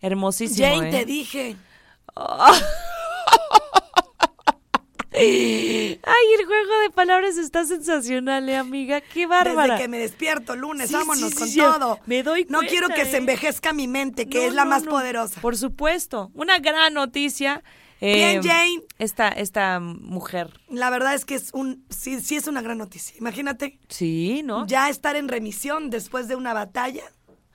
Hermosísimo. 0.00 0.68
Jane, 0.68 0.88
¿eh? 0.88 0.90
te 0.92 1.04
dije. 1.06 1.56
Ay, 5.16 6.26
el 6.38 6.46
juego 6.46 6.78
de 6.82 6.90
palabras 6.90 7.36
está 7.36 7.64
sensacional, 7.64 8.48
¿eh, 8.48 8.56
amiga. 8.56 9.00
Qué 9.00 9.26
bárbara. 9.26 9.74
Desde 9.74 9.82
que 9.84 9.88
me 9.88 9.98
despierto 9.98 10.56
lunes, 10.56 10.88
Sí, 10.88 10.94
vámonos 10.94 11.30
sí, 11.30 11.36
con 11.58 11.72
todo. 11.78 12.00
me 12.06 12.22
doy 12.22 12.46
No 12.48 12.58
cuenta, 12.58 12.70
quiero 12.70 12.88
que 12.88 13.02
¿eh? 13.02 13.06
se 13.10 13.16
envejezca 13.18 13.72
mi 13.72 13.86
mente, 13.88 14.28
que 14.28 14.38
No, 14.38 14.44
es 14.44 14.54
la 14.54 14.64
no, 14.64 14.70
más 14.70 14.82
no. 14.84 14.90
poderosa. 14.90 15.40
Por 15.40 15.56
supuesto. 15.56 16.30
Una 16.34 16.58
gran 16.58 16.94
noticia 16.94 17.62
Bien, 18.00 18.40
Eh, 18.40 18.40
Jane. 18.42 18.82
Esta, 18.98 19.28
esta 19.28 19.80
mujer. 19.80 20.50
La 20.68 20.90
verdad 20.90 21.14
es 21.14 21.24
que 21.24 21.36
es 21.36 21.50
un, 21.54 21.86
sí, 21.88 22.20
sí 22.20 22.36
es 22.36 22.46
una 22.48 22.60
gran 22.60 22.76
noticia. 22.76 23.16
Imagínate 23.18 23.78
Sí, 23.88 24.42
¿no? 24.44 24.66
ya 24.66 24.90
estar 24.90 25.16
en 25.16 25.28
remisión 25.28 25.88
después 25.90 26.28
de 26.28 26.34
una 26.36 26.52
batalla. 26.52 27.04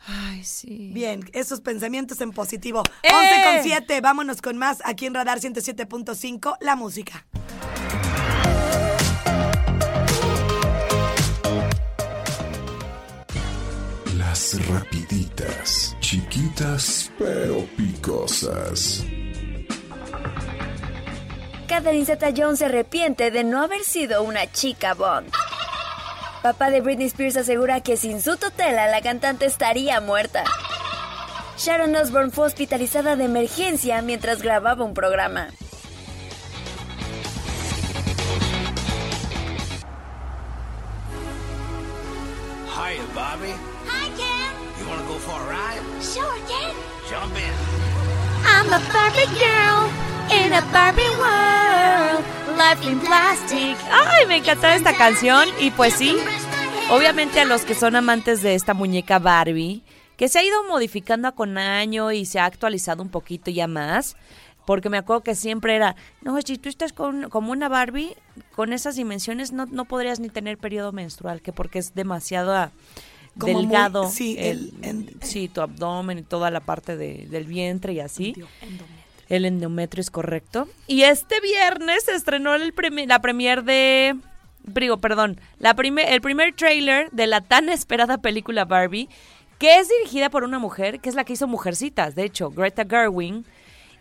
Ay, 0.07 0.43
sí. 0.43 0.91
Bien, 0.93 1.29
esos 1.33 1.61
pensamientos 1.61 2.21
en 2.21 2.31
positivo. 2.31 2.83
¡Eh! 3.03 3.09
11 3.13 3.43
con 3.43 3.63
7, 3.63 4.01
vámonos 4.01 4.41
con 4.41 4.57
más 4.57 4.81
aquí 4.85 5.05
en 5.05 5.13
Radar 5.13 5.39
107.5, 5.39 6.57
la 6.61 6.75
música. 6.75 7.25
Las 14.17 14.67
rapiditas, 14.67 15.95
chiquitas 15.99 17.11
pero 17.17 17.65
picosas. 17.77 19.05
Catherine 21.67 22.05
Zeta-Jones 22.05 22.59
se 22.59 22.65
arrepiente 22.65 23.29
de 23.29 23.43
no 23.43 23.61
haber 23.61 23.83
sido 23.83 24.23
una 24.23 24.51
chica 24.51 24.95
Bond. 24.95 25.31
Papá 26.41 26.69
de 26.69 26.79
Britney 26.79 27.07
Spears 27.07 27.35
asegura 27.35 27.81
que 27.81 27.97
sin 27.97 28.21
su 28.21 28.37
tutela 28.37 28.87
la 28.87 29.01
cantante 29.01 29.45
estaría 29.45 29.99
muerta. 29.99 30.45
Sharon 31.57 31.93
Osbourne 31.97 32.31
fue 32.31 32.45
hospitalizada 32.45 33.17
de 33.17 33.25
emergencia 33.25 34.01
mientras 34.01 34.41
grababa 34.41 34.85
un 34.85 34.93
programa. 34.93 35.49
Hiya, 42.73 43.03
Bobby. 43.13 43.51
Hi, 43.85 44.09
Ken. 44.15 44.55
You 44.79 44.87
want 44.87 45.01
to 45.01 45.07
go 45.07 45.19
for 45.19 45.35
a 45.35 45.45
ride? 45.49 45.83
Sure, 46.01 46.39
Ken. 46.47 46.73
Jump 47.09 47.35
in. 47.35 47.53
I'm 48.45 48.67
a 48.67 48.79
Barbie 48.93 49.27
girl 49.37 50.18
in 50.31 50.53
a 50.53 50.61
Barbie 50.71 51.01
world. 51.17 52.25
Life 52.57 52.85
in 52.89 52.99
plastic. 52.99 53.77
Ay, 53.91 54.25
me 54.27 54.37
encantaba 54.37 54.75
esta 54.75 54.93
canción 54.95 55.47
y 55.59 55.71
pues 55.71 55.93
sí, 55.93 56.15
obviamente 56.91 57.39
a 57.39 57.45
los 57.45 57.61
que 57.63 57.73
son 57.73 57.95
amantes 57.95 58.41
de 58.41 58.55
esta 58.55 58.73
muñeca 58.73 59.17
Barbie, 59.19 59.81
que 60.17 60.27
se 60.27 60.39
ha 60.39 60.43
ido 60.43 60.63
modificando 60.67 61.33
con 61.35 61.57
año 61.57 62.11
y 62.11 62.25
se 62.25 62.39
ha 62.39 62.45
actualizado 62.45 63.01
un 63.01 63.09
poquito 63.09 63.49
ya 63.49 63.67
más, 63.67 64.17
porque 64.65 64.89
me 64.89 64.97
acuerdo 64.97 65.23
que 65.23 65.35
siempre 65.35 65.75
era, 65.75 65.95
no, 66.21 66.39
si 66.41 66.57
tú 66.57 66.67
estás 66.67 66.91
con, 66.91 67.29
como 67.29 67.51
una 67.53 67.69
Barbie, 67.69 68.15
con 68.55 68.73
esas 68.73 68.95
dimensiones 68.97 69.53
no, 69.53 69.65
no 69.65 69.85
podrías 69.85 70.19
ni 70.19 70.27
tener 70.29 70.57
periodo 70.57 70.91
menstrual, 70.91 71.41
que 71.41 71.53
porque 71.53 71.79
es 71.79 71.95
demasiado 71.95 72.53
ah, 72.53 72.71
muy- 73.35 73.53
delgado. 73.53 74.09
sí, 74.09 74.35
el- 74.37 75.15
sí, 75.21 75.47
tu 75.47 75.61
abdomen 75.61 76.19
y 76.19 76.23
toda 76.23 76.51
la 76.51 76.59
parte 76.59 76.97
de- 76.97 77.25
del 77.29 77.45
vientre 77.45 77.93
y 77.93 77.99
así. 78.01 78.35
El 79.29 79.45
endometrio 79.45 80.01
es 80.01 80.11
correcto. 80.11 80.67
Y 80.87 81.03
este 81.03 81.39
viernes 81.39 82.03
se 82.05 82.15
estrenó 82.15 82.55
el 82.55 82.73
la 83.07 83.19
premier 83.21 83.63
de... 83.63 84.17
Digo, 84.63 84.97
perdón, 84.97 85.39
la 85.57 85.73
prime- 85.75 86.13
el 86.13 86.21
primer 86.21 86.53
trailer 86.53 87.09
de 87.11 87.27
la 87.27 87.41
tan 87.41 87.69
esperada 87.69 88.17
película 88.17 88.65
Barbie, 88.65 89.07
que 89.57 89.77
es 89.79 89.87
dirigida 89.87 90.29
por 90.29 90.43
una 90.43 90.59
mujer, 90.59 90.99
que 90.99 91.09
es 91.09 91.15
la 91.15 91.23
que 91.23 91.33
hizo 91.33 91.47
Mujercitas, 91.47 92.15
de 92.15 92.23
hecho, 92.23 92.49
Greta 92.51 92.85
Gerwig, 92.87 93.45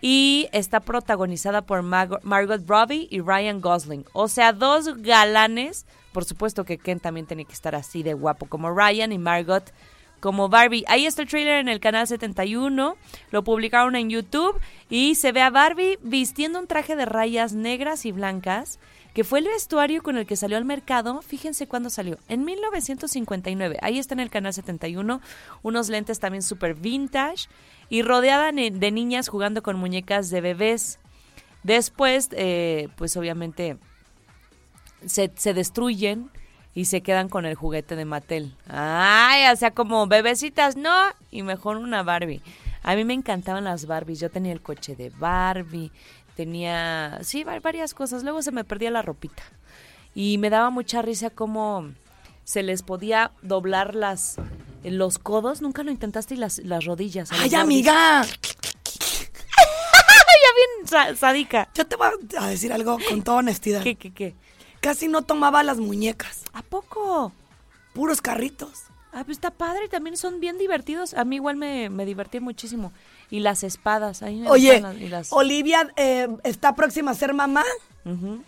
y 0.01 0.49
está 0.53 0.81
protagonizada 0.81 1.63
por 1.63 1.83
Margot 1.83 2.63
Robbie 2.67 3.09
y 3.11 3.21
Ryan 3.21 3.61
Gosling. 3.61 4.05
O 4.13 4.29
sea, 4.29 4.53
dos 4.53 4.97
galanes. 5.03 5.87
Por 6.13 6.25
supuesto 6.25 6.65
que 6.65 6.79
Ken 6.79 7.01
también 7.01 7.27
tiene 7.27 7.45
que 7.45 7.53
estar 7.53 7.75
así 7.75 8.03
de 8.03 8.15
guapo 8.15 8.47
como 8.47 8.71
Ryan 8.71 9.13
y 9.13 9.19
Margot 9.19 9.73
como 10.21 10.49
Barbie. 10.49 10.85
Ahí 10.89 11.07
está 11.07 11.23
el 11.23 11.29
trailer 11.29 11.61
en 11.61 11.69
el 11.69 11.81
canal 11.81 12.07
71. 12.07 12.97
Lo 13.31 13.45
publicaron 13.45 13.97
en 13.97 14.11
YouTube 14.11 14.61
y 14.91 15.15
se 15.15 15.33
ve 15.33 15.43
a 15.43 15.51
Barbie 15.51 15.99
vistiendo 16.03 16.59
un 16.59 16.67
traje 16.67 16.97
de 16.97 17.05
rayas 17.05 17.53
negras 17.53 18.05
y 18.07 18.13
blancas, 18.13 18.79
que 19.15 19.25
fue 19.25 19.41
el 19.41 19.47
vestuario 19.47 20.03
con 20.03 20.17
el 20.17 20.27
que 20.27 20.37
salió 20.37 20.57
al 20.57 20.65
mercado. 20.65 21.23
Fíjense 21.23 21.67
cuándo 21.67 21.91
salió. 21.91 22.19
En 22.29 22.45
1959. 22.45 23.79
Ahí 23.83 23.99
está 23.99 24.15
en 24.15 24.21
el 24.21 24.31
canal 24.31 24.53
71. 24.53 25.21
Unos 25.63 25.89
lentes 25.89 26.21
también 26.21 26.43
súper 26.43 26.75
vintage 26.75 27.49
y 27.89 28.03
rodeada 28.03 28.53
de 28.53 28.91
niñas 28.91 29.29
jugando 29.29 29.63
con 29.63 29.77
muñecas 29.77 30.31
de 30.31 30.41
bebés. 30.41 30.99
Después, 31.63 32.29
eh, 32.33 32.89
pues 32.97 33.17
obviamente 33.17 33.79
se 35.05 35.55
destruyen 35.55 36.31
y 36.79 36.85
se 36.85 37.01
quedan 37.01 37.29
con 37.29 37.45
el 37.45 37.57
juguete 37.57 37.97
de 37.97 38.05
Mattel. 38.05 38.55
Ay, 38.69 39.53
o 39.53 39.57
sea, 39.57 39.73
como 39.73 40.07
bebecitas, 40.07 40.77
no, 40.77 40.95
y 41.33 41.43
mejor 41.43 41.77
una 41.77 42.05
Barbie. 42.05 42.41
A 42.85 42.95
mí 42.95 43.05
me 43.05 43.15
encantaban 43.15 43.65
las 43.65 43.87
Barbies. 43.87 44.21
Yo 44.21 44.31
tenía 44.31 44.53
el 44.53 44.61
coche 44.61 44.95
de 44.95 45.11
Barbie, 45.11 45.91
tenía, 46.37 47.19
sí, 47.23 47.43
va- 47.43 47.59
varias 47.59 47.95
cosas. 47.95 48.23
Luego 48.23 48.43
se 48.43 48.53
me 48.53 48.63
perdía 48.63 48.93
la 48.93 49.03
ropita. 49.03 49.43
Y 50.15 50.39
me 50.39 50.51
daba 50.51 50.71
mucha 50.71 51.03
risa 51.03 51.31
cómo 51.31 51.91
se 52.45 52.63
les 52.63 52.83
podía 52.83 53.33
doblar 53.43 53.97
las 53.97 54.37
los 54.85 55.19
codos. 55.19 55.61
Nunca 55.61 55.83
lo 55.83 55.91
intentaste 55.91 56.35
y 56.35 56.37
las, 56.37 56.59
las 56.59 56.85
rodillas. 56.85 57.31
¡Ay, 57.33 57.53
amiga! 57.57 58.25
ya 60.39 60.51
bien 60.57 61.17
sadica. 61.17 61.69
Yo 61.75 61.87
te 61.89 61.97
voy 61.97 62.09
a 62.39 62.47
decir 62.47 62.73
algo 62.73 62.99
con 63.09 63.23
toda 63.23 63.39
honestidad. 63.39 63.83
¿Qué, 63.83 63.97
qué, 63.97 64.13
qué? 64.13 64.37
Casi 64.81 65.09
no 65.09 65.23
tomaba 65.23 65.63
las 65.63 65.79
muñecas. 65.79 66.43
¿A 66.53 66.63
poco? 66.63 67.33
Puros 67.95 68.21
carritos. 68.21 68.85
Ah, 69.13 69.25
pues 69.25 69.39
está 69.39 69.51
padre, 69.51 69.89
también 69.89 70.17
son 70.17 70.39
bien 70.41 70.59
divertidos. 70.59 71.15
A 71.15 71.25
mí 71.25 71.37
igual 71.37 71.57
me, 71.57 71.89
me 71.91 72.05
divertí 72.05 72.41
muchísimo. 72.41 72.93
Y 73.31 73.41
las 73.41 73.63
espadas, 73.65 74.23
ahí 74.23 74.37
me 74.37 74.49
Oye, 74.51 74.75
gustan 74.75 74.95
las- 74.95 75.03
y 75.03 75.09
las- 75.09 75.33
Olivia 75.33 75.93
eh, 75.97 76.29
está 76.45 76.75
próxima 76.75 77.11
a 77.11 77.15
ser 77.15 77.35
mamá. 77.35 77.65
Ujú. 78.05 78.43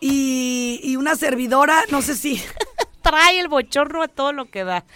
Y, 0.00 0.80
y 0.82 0.96
una 0.96 1.16
servidora, 1.16 1.82
no 1.90 2.02
sé 2.02 2.14
si. 2.14 2.40
Trae 3.02 3.38
el 3.40 3.48
bochorno 3.48 4.02
a 4.02 4.08
todo 4.08 4.32
lo 4.32 4.46
que 4.46 4.64
da. 4.64 4.84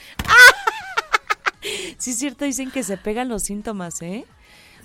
Sí, 1.99 2.13
es 2.13 2.19
cierto, 2.19 2.47
dicen 2.47 2.71
que 2.71 2.83
se 2.83 2.97
pegan 2.97 3.29
los 3.29 3.43
síntomas, 3.43 4.01
¿eh? 4.01 4.25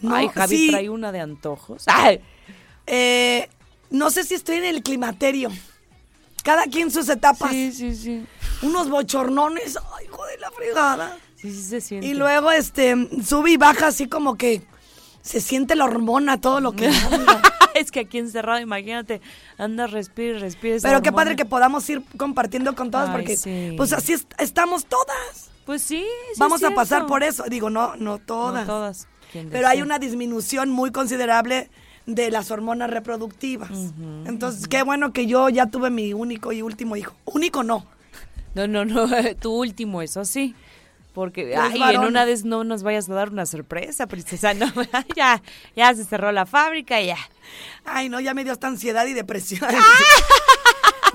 No, 0.02 0.14
Ay, 0.14 0.28
Javi 0.28 0.58
sí. 0.58 0.70
trae 0.70 0.89
una 0.89 1.14
de 1.14 1.22
antojos. 1.22 1.84
Ay, 1.88 2.20
Eh, 2.86 3.50
no 3.89 4.10
sé 4.12 4.26
si 4.26 4.34
estoy 4.36 4.58
en 4.58 4.66
el 4.66 4.84
climaterio. 4.84 5.50
Cada 6.46 6.64
quien 6.68 6.91
sus 6.91 7.10
etapas. 7.10 7.52
sí, 7.52 7.72
sí, 7.74 7.93
sí. 7.96 8.26
Unos 8.62 8.89
bochornones. 8.89 9.78
Ay, 9.98 10.06
hijo 10.06 10.24
de 10.28 10.38
la 10.38 10.52
fregada. 10.52 11.18
Sí, 11.36 11.52
sí 11.54 11.62
se 11.64 11.82
siente. 11.82 12.08
Y 12.08 12.14
luego, 12.14 12.52
este, 12.52 12.96
sube 13.26 13.52
y 13.52 13.58
baja 13.58 13.88
así 13.88 14.08
como 14.08 14.38
que 14.38 14.62
se 15.22 15.41
siente 15.41 15.76
la 15.76 15.86
hormona, 15.86 16.39
todo 16.39 16.62
lo 16.62 16.72
que 16.74 16.88
anda. 17.12 17.41
es 17.74 17.91
que 17.91 18.02
aquí 18.02 18.20
encerrado, 18.20 18.60
imagínate, 18.60 19.22
andas, 19.58 19.91
respira, 19.91 20.39
respira. 20.39 20.78
Pero 20.82 21.02
qué 21.02 21.10
hormona. 21.10 21.24
padre 21.24 21.36
que 21.36 21.46
podamos 21.46 21.89
ir 21.89 22.04
compartiendo 22.18 22.76
con 22.76 22.91
todas 22.91 23.10
Ay, 23.10 23.16
porque, 23.16 23.36
sí. 23.38 23.74
pues 23.76 23.91
así 23.91 24.14
est- 24.14 24.32
estamos 24.39 24.86
todas. 24.86 25.50
Pues 25.66 25.82
sí, 25.82 26.06
sí 26.34 26.39
Vamos 26.39 26.64
a 26.64 26.72
pasar 26.72 27.08
por 27.08 27.24
eso. 27.24 27.43
Digo, 27.50 27.72
no, 27.72 27.96
no 27.96 28.12
No 28.12 28.18
todas. 28.20 28.68
todas. 28.68 29.08
Quien 29.32 29.50
Pero 29.50 29.68
hay 29.68 29.82
una 29.82 29.98
disminución 29.98 30.70
muy 30.70 30.91
considerable 30.91 31.72
de 32.06 32.32
las 32.32 32.51
hormonas 32.51 32.89
reproductivas. 32.89 33.72
Entonces, 34.26 34.68
qué 34.68 34.84
bueno 34.84 35.12
que 35.14 35.26
yo 35.26 35.49
ya 35.49 35.68
tuve 35.68 35.89
mi 35.89 36.14
único 36.14 36.51
y 36.51 36.62
último 36.62 36.95
hijo. 36.95 37.16
Único 37.26 37.64
no. 37.64 37.86
No, 38.53 38.68
no, 38.68 38.86
no, 38.86 39.08
tu 39.41 39.53
último, 39.53 40.01
eso 40.01 40.26
sí. 40.26 40.56
Porque, 41.14 41.56
ay, 41.56 41.95
en 41.95 42.01
una 42.01 42.26
vez 42.26 42.43
no 42.43 42.66
nos 42.66 42.84
vayas 42.84 43.10
a 43.10 43.14
dar 43.14 43.30
una 43.30 43.45
sorpresa, 43.45 44.06
princesa. 44.06 44.53
No, 44.56 44.72
ya, 45.16 45.41
ya 45.76 45.93
se 45.95 46.03
cerró 46.03 46.32
la 46.32 46.45
fábrica, 46.45 47.01
ya. 47.01 47.18
Ay, 47.86 48.10
no, 48.10 48.20
ya 48.20 48.34
me 48.34 48.43
dio 48.43 48.51
hasta 48.51 48.68
ansiedad 48.68 49.06
y 49.06 49.14
depresión. 49.14 49.70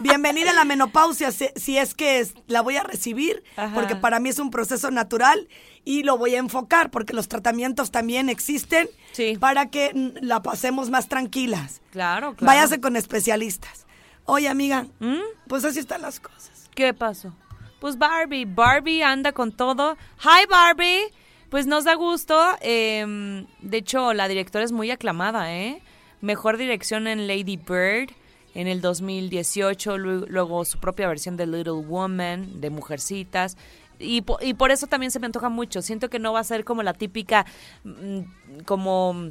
Bienvenida 0.00 0.50
a 0.50 0.54
la 0.54 0.64
menopausia, 0.64 1.30
si, 1.30 1.48
si 1.56 1.76
es 1.78 1.94
que 1.94 2.20
es- 2.20 2.34
la 2.46 2.62
voy 2.62 2.76
a 2.76 2.82
recibir, 2.82 3.42
Ajá. 3.56 3.74
porque 3.74 3.96
para 3.96 4.18
mí 4.20 4.30
es 4.30 4.38
un 4.38 4.50
proceso 4.50 4.90
natural 4.90 5.48
y 5.84 6.02
lo 6.04 6.16
voy 6.16 6.34
a 6.34 6.38
enfocar, 6.38 6.90
porque 6.90 7.12
los 7.12 7.28
tratamientos 7.28 7.90
también 7.90 8.28
existen 8.28 8.88
Sí. 9.12 9.36
para 9.38 9.70
que 9.70 9.92
la 10.22 10.42
pasemos 10.42 10.88
más 10.90 11.08
tranquilas. 11.08 11.82
Claro, 11.90 12.34
claro. 12.34 12.46
Váyase 12.46 12.80
con 12.80 12.96
especialistas. 12.96 13.86
Oye, 14.24 14.48
amiga, 14.48 14.86
¿Mm? 15.00 15.18
pues 15.48 15.64
así 15.64 15.78
están 15.80 16.02
las 16.02 16.20
cosas. 16.20 16.70
¿Qué 16.74 16.94
pasó? 16.94 17.34
Pues 17.80 17.98
Barbie, 17.98 18.44
Barbie 18.46 19.02
anda 19.02 19.32
con 19.32 19.52
todo. 19.52 19.96
Hi 20.22 20.46
Barbie, 20.48 21.02
pues 21.50 21.66
nos 21.66 21.84
da 21.84 21.94
gusto. 21.94 22.38
eh, 22.62 23.44
de 23.60 23.76
hecho, 23.76 24.12
la 24.14 24.28
directora 24.28 24.64
es 24.64 24.72
muy 24.72 24.90
aclamada, 24.90 25.52
¿eh? 25.54 25.82
Mejor 26.20 26.56
dirección 26.58 27.06
en 27.06 27.26
Lady 27.26 27.56
Bird 27.56 28.10
en 28.54 28.66
el 28.66 28.80
2018, 28.80 29.98
lu- 29.98 30.26
luego 30.28 30.64
su 30.64 30.78
propia 30.78 31.08
versión 31.08 31.36
de 31.36 31.46
Little 31.46 31.84
Woman, 31.86 32.60
de 32.60 32.70
Mujercitas. 32.70 33.56
Y, 33.98 34.22
po- 34.22 34.38
y 34.40 34.54
por 34.54 34.70
eso 34.70 34.86
también 34.86 35.10
se 35.10 35.20
me 35.20 35.26
antoja 35.26 35.48
mucho. 35.48 35.82
Siento 35.82 36.08
que 36.08 36.18
no 36.18 36.32
va 36.32 36.40
a 36.40 36.44
ser 36.44 36.64
como 36.64 36.82
la 36.82 36.94
típica, 36.94 37.44
mm, 37.84 38.20
como 38.64 39.30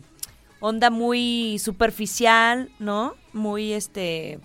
onda 0.59 0.89
muy 0.89 1.57
superficial, 1.59 2.69
¿no? 2.79 3.15
Muy 3.33 3.73
este 3.73 4.39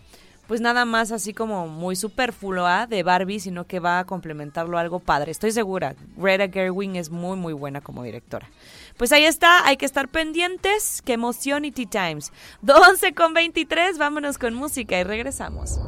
pues 0.46 0.60
nada 0.60 0.84
más 0.84 1.10
así 1.10 1.32
como 1.32 1.68
muy 1.68 1.96
superflua 1.96 2.86
de 2.86 3.02
Barbie, 3.02 3.40
sino 3.40 3.66
que 3.66 3.80
va 3.80 4.00
a 4.00 4.04
complementarlo 4.04 4.76
a 4.76 4.82
algo 4.82 5.00
padre. 5.00 5.30
Estoy 5.30 5.52
segura. 5.52 5.94
Greta 6.18 6.52
Gerwig 6.52 6.96
es 6.96 7.08
muy, 7.08 7.38
muy 7.38 7.54
buena 7.54 7.80
como 7.80 8.02
directora. 8.02 8.50
Pues 8.96 9.10
ahí 9.10 9.24
está, 9.24 9.66
hay 9.66 9.76
que 9.76 9.86
estar 9.86 10.08
pendientes. 10.08 11.02
Qué 11.04 11.14
emoción 11.14 11.64
Tea 11.72 11.86
Times. 11.86 12.32
12 12.62 13.12
con 13.14 13.34
23, 13.34 13.98
vámonos 13.98 14.38
con 14.38 14.54
música 14.54 14.98
y 14.98 15.02
regresamos. 15.02 15.80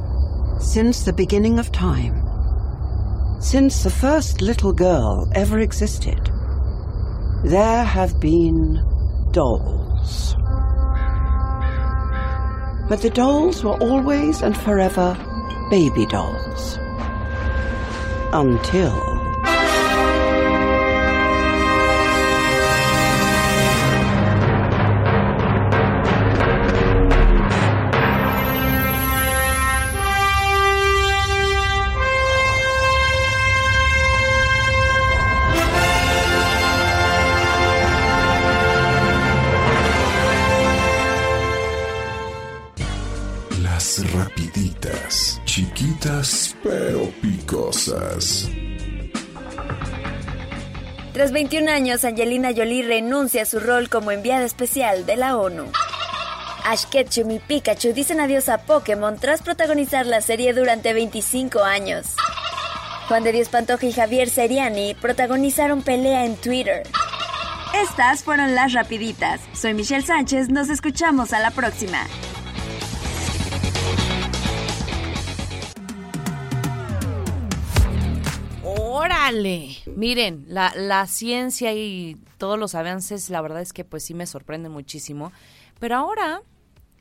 Since 0.59 1.05
the 1.05 1.13
beginning 1.13 1.59
of 1.59 1.71
time, 1.71 2.13
since 3.39 3.83
the 3.83 3.89
first 3.89 4.41
little 4.41 4.73
girl 4.73 5.29
ever 5.35 5.59
existed, 5.59 6.19
there 7.43 7.85
have 7.85 8.19
been 8.19 8.81
dolls. 9.31 10.35
But 12.89 13.01
the 13.01 13.09
dolls 13.09 13.63
were 13.63 13.77
always 13.79 14.41
and 14.41 14.57
forever 14.57 15.15
baby 15.69 16.05
dolls. 16.07 16.79
Until. 18.33 19.16
Tras 51.13 51.31
21 51.31 51.71
años, 51.71 52.05
Angelina 52.05 52.49
Jolie 52.55 52.83
renuncia 52.83 53.41
a 53.41 53.45
su 53.45 53.59
rol 53.59 53.89
como 53.89 54.11
enviada 54.11 54.45
especial 54.45 55.05
de 55.05 55.15
la 55.15 55.37
ONU. 55.37 55.65
Ash 56.65 56.85
Ketchum 56.85 57.31
y 57.31 57.39
Pikachu 57.39 57.93
dicen 57.93 58.19
adiós 58.19 58.49
a 58.49 58.59
Pokémon 58.59 59.17
tras 59.17 59.41
protagonizar 59.41 60.05
la 60.05 60.21
serie 60.21 60.53
durante 60.53 60.93
25 60.93 61.63
años. 61.63 62.15
Juan 63.07 63.23
de 63.23 63.31
Dios 63.31 63.47
Pantoja 63.47 63.85
y 63.85 63.93
Javier 63.93 64.29
Seriani 64.29 64.93
protagonizaron 64.93 65.81
pelea 65.81 66.25
en 66.25 66.35
Twitter. 66.35 66.83
Estas 67.73 68.23
fueron 68.23 68.53
las 68.53 68.73
rapiditas. 68.73 69.39
Soy 69.53 69.73
Michelle 69.73 70.05
Sánchez, 70.05 70.49
nos 70.49 70.69
escuchamos 70.69 71.31
a 71.31 71.39
la 71.39 71.51
próxima. 71.51 72.05
Miren, 79.95 80.45
la, 80.47 80.73
la 80.75 81.05
ciencia 81.07 81.73
y 81.73 82.17
todos 82.37 82.57
los 82.57 82.75
avances, 82.75 83.29
la 83.29 83.41
verdad 83.41 83.61
es 83.61 83.73
que 83.73 83.85
pues 83.85 84.03
sí 84.03 84.13
me 84.13 84.25
sorprenden 84.25 84.71
muchísimo. 84.71 85.31
Pero 85.79 85.95
ahora, 85.95 86.41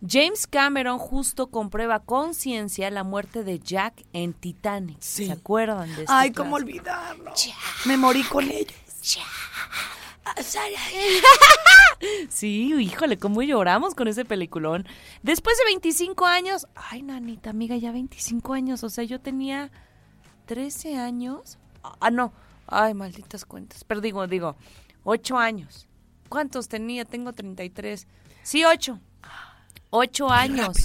James 0.06 0.46
Cameron 0.46 0.98
justo 0.98 1.48
comprueba 1.48 2.00
con 2.00 2.34
ciencia 2.34 2.90
la 2.90 3.04
muerte 3.04 3.44
de 3.44 3.58
Jack 3.58 4.02
en 4.12 4.34
Titanic. 4.34 5.00
¿Se 5.00 5.32
acuerdan 5.32 5.86
de 5.96 6.02
este 6.02 6.04
Ay, 6.08 6.30
clásico? 6.30 6.42
cómo 6.42 6.56
olvidarlo. 6.56 7.32
Me 7.86 7.96
morí 7.96 8.22
con 8.24 8.50
ellos. 8.50 8.74
Sí, 12.28 12.74
híjole, 12.74 13.18
cómo 13.18 13.42
lloramos 13.42 13.94
con 13.94 14.08
ese 14.08 14.24
peliculón. 14.24 14.86
Después 15.22 15.56
de 15.56 15.64
25 15.64 16.26
años, 16.26 16.66
ay, 16.74 17.02
nanita, 17.02 17.50
amiga, 17.50 17.76
ya 17.76 17.92
25 17.92 18.52
años, 18.52 18.84
o 18.84 18.90
sea, 18.90 19.04
yo 19.04 19.20
tenía 19.20 19.70
13 20.46 20.98
años. 20.98 21.58
Ah, 22.00 22.10
no, 22.10 22.32
ay, 22.66 22.94
malditas 22.94 23.44
cuentas. 23.44 23.84
Pero 23.84 24.00
digo, 24.00 24.26
digo, 24.26 24.56
8 25.04 25.38
años. 25.38 25.86
¿Cuántos 26.28 26.68
tenía? 26.68 27.04
Tengo 27.04 27.32
33. 27.32 28.06
Sí, 28.42 28.64
8. 28.64 28.98
8 29.90 30.30
años. 30.30 30.76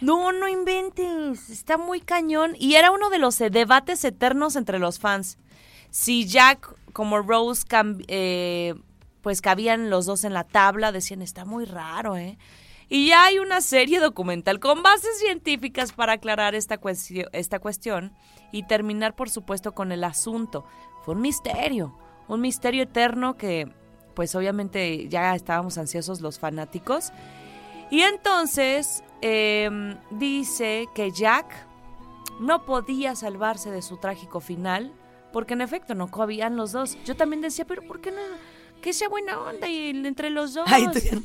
No, 0.00 0.32
no 0.32 0.48
inventes, 0.48 1.48
está 1.48 1.78
muy 1.78 2.00
cañón. 2.00 2.56
Y 2.58 2.74
era 2.74 2.90
uno 2.90 3.08
de 3.08 3.18
los 3.18 3.40
eh, 3.40 3.50
debates 3.50 4.04
eternos 4.04 4.56
entre 4.56 4.80
los 4.80 4.98
fans. 4.98 5.38
Si 5.90 6.26
Jack 6.26 6.74
como 6.92 7.22
Rose, 7.22 7.64
eh, 8.08 8.74
pues 9.22 9.40
cabían 9.40 9.90
los 9.90 10.06
dos 10.06 10.24
en 10.24 10.34
la 10.34 10.44
tabla, 10.44 10.92
decían, 10.92 11.22
está 11.22 11.44
muy 11.44 11.64
raro, 11.64 12.16
¿eh? 12.16 12.38
Y 12.94 13.06
ya 13.08 13.24
hay 13.24 13.38
una 13.38 13.62
serie 13.62 14.00
documental 14.00 14.60
con 14.60 14.82
bases 14.82 15.18
científicas 15.18 15.92
para 15.92 16.12
aclarar 16.12 16.54
esta, 16.54 16.76
cuestio- 16.78 17.30
esta 17.32 17.58
cuestión 17.58 18.12
y 18.52 18.64
terminar, 18.66 19.14
por 19.16 19.30
supuesto, 19.30 19.72
con 19.72 19.92
el 19.92 20.04
asunto. 20.04 20.66
Fue 21.02 21.14
un 21.14 21.22
misterio, 21.22 21.96
un 22.28 22.42
misterio 22.42 22.82
eterno 22.82 23.38
que, 23.38 23.66
pues 24.14 24.34
obviamente 24.34 25.08
ya 25.08 25.34
estábamos 25.34 25.78
ansiosos 25.78 26.20
los 26.20 26.38
fanáticos. 26.38 27.12
Y 27.90 28.02
entonces 28.02 29.02
em, 29.22 29.96
dice 30.10 30.86
que 30.94 31.10
Jack 31.12 31.46
no 32.40 32.66
podía 32.66 33.14
salvarse 33.16 33.70
de 33.70 33.80
su 33.80 33.96
trágico 33.96 34.40
final, 34.40 34.92
porque 35.32 35.54
en 35.54 35.62
efecto 35.62 35.94
no 35.94 36.10
cabían 36.10 36.56
los 36.58 36.72
dos. 36.72 36.98
Yo 37.06 37.16
también 37.16 37.40
decía, 37.40 37.64
pero 37.64 37.80
¿por 37.86 38.02
qué 38.02 38.10
no? 38.10 38.18
Que 38.82 38.92
sea 38.92 39.08
buena 39.08 39.38
onda 39.40 39.66
y 39.66 39.90
entre 40.06 40.28
los 40.28 40.52
dos. 40.52 40.66
Ay, 40.70 40.88
tú- 40.92 41.22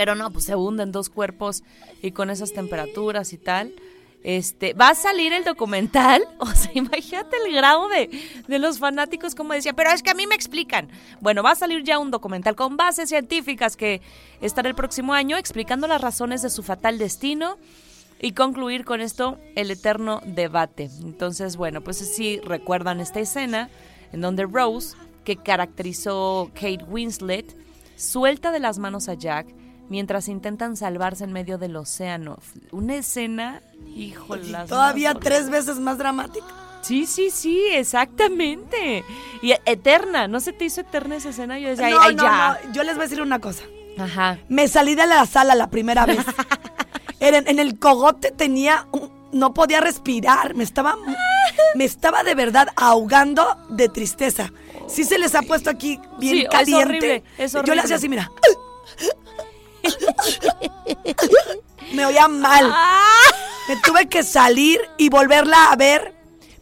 Pero 0.00 0.14
no, 0.14 0.30
pues 0.30 0.46
se 0.46 0.56
hunden 0.56 0.92
dos 0.92 1.10
cuerpos 1.10 1.62
y 2.00 2.12
con 2.12 2.30
esas 2.30 2.54
temperaturas 2.54 3.34
y 3.34 3.36
tal. 3.36 3.74
Este, 4.22 4.72
va 4.72 4.88
a 4.88 4.94
salir 4.94 5.34
el 5.34 5.44
documental. 5.44 6.22
O 6.38 6.46
sea, 6.46 6.70
imagínate 6.72 7.36
el 7.44 7.54
grado 7.54 7.86
de, 7.88 8.08
de 8.48 8.58
los 8.58 8.78
fanáticos, 8.78 9.34
como 9.34 9.52
decía, 9.52 9.74
pero 9.74 9.90
es 9.90 10.02
que 10.02 10.08
a 10.08 10.14
mí 10.14 10.26
me 10.26 10.34
explican. 10.34 10.88
Bueno, 11.20 11.42
va 11.42 11.50
a 11.50 11.54
salir 11.54 11.84
ya 11.84 11.98
un 11.98 12.10
documental 12.10 12.56
con 12.56 12.78
bases 12.78 13.10
científicas 13.10 13.76
que 13.76 14.00
estará 14.40 14.70
el 14.70 14.74
próximo 14.74 15.12
año 15.12 15.36
explicando 15.36 15.86
las 15.86 16.00
razones 16.00 16.40
de 16.40 16.48
su 16.48 16.62
fatal 16.62 16.96
destino 16.96 17.58
y 18.22 18.32
concluir 18.32 18.86
con 18.86 19.02
esto 19.02 19.36
el 19.54 19.70
eterno 19.70 20.22
debate. 20.24 20.88
Entonces, 21.02 21.58
bueno, 21.58 21.82
pues 21.82 21.98
sí 21.98 22.40
recuerdan 22.42 23.00
esta 23.00 23.20
escena 23.20 23.68
en 24.14 24.22
donde 24.22 24.46
Rose, 24.46 24.96
que 25.24 25.36
caracterizó 25.36 26.50
Kate 26.54 26.84
Winslet, 26.88 27.54
suelta 27.96 28.50
de 28.50 28.60
las 28.60 28.78
manos 28.78 29.10
a 29.10 29.12
Jack 29.12 29.59
mientras 29.90 30.28
intentan 30.28 30.76
salvarse 30.78 31.24
en 31.24 31.32
medio 31.34 31.58
del 31.58 31.76
océano. 31.76 32.38
Una 32.70 32.94
escena, 32.94 33.60
híjole. 33.94 34.56
Todavía 34.66 35.12
más 35.12 35.22
tres 35.22 35.50
veces 35.50 35.78
más 35.78 35.98
dramática. 35.98 36.46
Sí, 36.80 37.04
sí, 37.04 37.28
sí, 37.30 37.60
exactamente. 37.72 39.04
Y 39.42 39.52
eterna, 39.66 40.28
¿no 40.28 40.40
se 40.40 40.54
te 40.54 40.64
hizo 40.64 40.80
eterna 40.80 41.16
esa 41.16 41.28
escena? 41.28 41.58
Yo 41.58 41.68
decía, 41.68 41.88
ay, 41.88 41.92
No, 41.92 42.00
ay, 42.00 42.14
no, 42.14 42.22
ya. 42.22 42.58
no, 42.64 42.72
Yo 42.72 42.82
les 42.84 42.94
voy 42.94 43.02
a 43.02 43.06
decir 43.06 43.20
una 43.20 43.38
cosa. 43.38 43.64
Ajá. 43.98 44.38
Me 44.48 44.66
salí 44.68 44.94
de 44.94 45.06
la 45.06 45.26
sala 45.26 45.54
la 45.54 45.68
primera 45.68 46.06
vez. 46.06 46.24
en, 47.20 47.46
en 47.46 47.58
el 47.58 47.78
cogote 47.78 48.30
tenía 48.30 48.86
un- 48.92 49.10
no 49.32 49.52
podía 49.54 49.80
respirar, 49.80 50.54
me 50.56 50.64
estaba 50.64 50.96
me 51.76 51.84
estaba 51.84 52.24
de 52.24 52.34
verdad 52.34 52.68
ahogando 52.74 53.46
de 53.68 53.88
tristeza. 53.88 54.52
Sí 54.88 55.04
se 55.04 55.18
les 55.20 55.36
ha 55.36 55.42
puesto 55.42 55.70
aquí 55.70 56.00
bien 56.18 56.34
Sí, 56.36 56.42
es 56.42 56.48
caliente. 56.48 56.84
horrible, 56.84 57.24
es 57.38 57.52
Yo 57.52 57.74
le 57.74 57.80
hacía 57.82 57.94
así, 57.96 58.08
mira. 58.08 58.28
me 61.92 62.06
oía 62.06 62.28
mal. 62.28 62.72
Me 63.68 63.76
tuve 63.76 64.08
que 64.08 64.22
salir 64.22 64.80
y 64.98 65.08
volverla 65.08 65.70
a 65.70 65.76
ver 65.76 66.14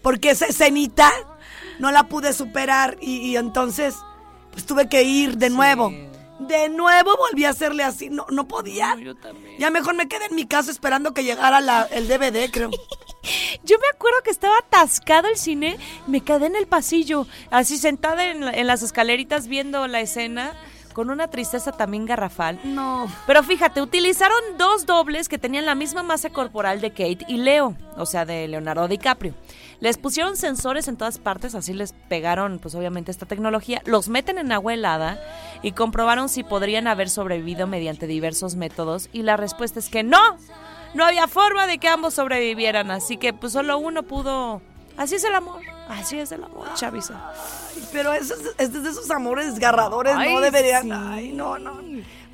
porque 0.02 0.30
esa 0.30 0.46
escenita 0.46 1.10
no 1.78 1.90
la 1.90 2.04
pude 2.08 2.32
superar 2.32 2.98
y, 3.00 3.16
y 3.18 3.36
entonces 3.36 3.94
pues 4.52 4.66
tuve 4.66 4.88
que 4.88 5.02
ir 5.02 5.36
de 5.38 5.50
nuevo. 5.50 5.92
De 6.40 6.68
nuevo 6.68 7.16
volví 7.16 7.44
a 7.46 7.50
hacerle 7.50 7.82
así, 7.82 8.10
no, 8.10 8.24
no 8.30 8.46
podía. 8.46 8.96
Ya 9.58 9.70
mejor 9.70 9.94
me 9.94 10.06
quedé 10.08 10.26
en 10.26 10.36
mi 10.36 10.46
casa 10.46 10.70
esperando 10.70 11.12
que 11.12 11.24
llegara 11.24 11.60
la- 11.60 11.88
el 11.90 12.06
DVD, 12.06 12.48
creo. 12.50 12.70
Yo 13.64 13.76
me 13.78 13.88
acuerdo 13.92 14.22
que 14.22 14.30
estaba 14.30 14.56
atascado 14.58 15.26
el 15.28 15.36
cine, 15.36 15.76
me 16.06 16.20
quedé 16.20 16.46
en 16.46 16.54
el 16.54 16.68
pasillo, 16.68 17.26
así 17.50 17.76
sentada 17.76 18.24
en, 18.26 18.44
en 18.44 18.66
las 18.68 18.82
escaleritas 18.82 19.48
viendo 19.48 19.86
la 19.88 20.00
escena, 20.00 20.52
con 20.98 21.10
una 21.10 21.28
tristeza 21.28 21.70
también 21.70 22.06
garrafal. 22.06 22.58
No. 22.64 23.06
Pero 23.24 23.44
fíjate, 23.44 23.80
utilizaron 23.80 24.36
dos 24.58 24.84
dobles 24.84 25.28
que 25.28 25.38
tenían 25.38 25.64
la 25.64 25.76
misma 25.76 26.02
masa 26.02 26.28
corporal 26.30 26.80
de 26.80 26.90
Kate 26.90 27.24
y 27.28 27.36
Leo, 27.36 27.76
o 27.96 28.04
sea, 28.04 28.24
de 28.24 28.48
Leonardo 28.48 28.88
DiCaprio. 28.88 29.32
Les 29.78 29.96
pusieron 29.96 30.36
sensores 30.36 30.88
en 30.88 30.96
todas 30.96 31.20
partes, 31.20 31.54
así 31.54 31.72
les 31.72 31.92
pegaron, 31.92 32.58
pues 32.58 32.74
obviamente, 32.74 33.12
esta 33.12 33.26
tecnología. 33.26 33.80
Los 33.84 34.08
meten 34.08 34.38
en 34.38 34.50
agua 34.50 34.74
helada 34.74 35.22
y 35.62 35.70
comprobaron 35.70 36.28
si 36.28 36.42
podrían 36.42 36.88
haber 36.88 37.10
sobrevivido 37.10 37.68
mediante 37.68 38.08
diversos 38.08 38.56
métodos. 38.56 39.08
Y 39.12 39.22
la 39.22 39.36
respuesta 39.36 39.78
es 39.78 39.90
que 39.90 40.02
no, 40.02 40.18
no 40.94 41.04
había 41.04 41.28
forma 41.28 41.68
de 41.68 41.78
que 41.78 41.86
ambos 41.86 42.14
sobrevivieran. 42.14 42.90
Así 42.90 43.18
que, 43.18 43.32
pues 43.32 43.52
solo 43.52 43.78
uno 43.78 44.02
pudo. 44.02 44.62
Así 44.96 45.14
es 45.14 45.22
el 45.22 45.36
amor, 45.36 45.60
así 45.88 46.18
es 46.18 46.32
el 46.32 46.44
amor, 46.44 46.72
Chavisa. 46.74 47.32
Pero 47.92 48.12
eso 48.12 48.34
es, 48.34 48.54
es 48.58 48.82
de 48.82 48.88
esos 48.90 49.10
amores 49.10 49.46
desgarradores, 49.52 50.14
Ay, 50.16 50.32
no 50.34 50.40
deberían. 50.40 50.82
sí. 50.84 50.90
Ay, 50.92 51.32
no, 51.32 51.58
no. 51.58 51.78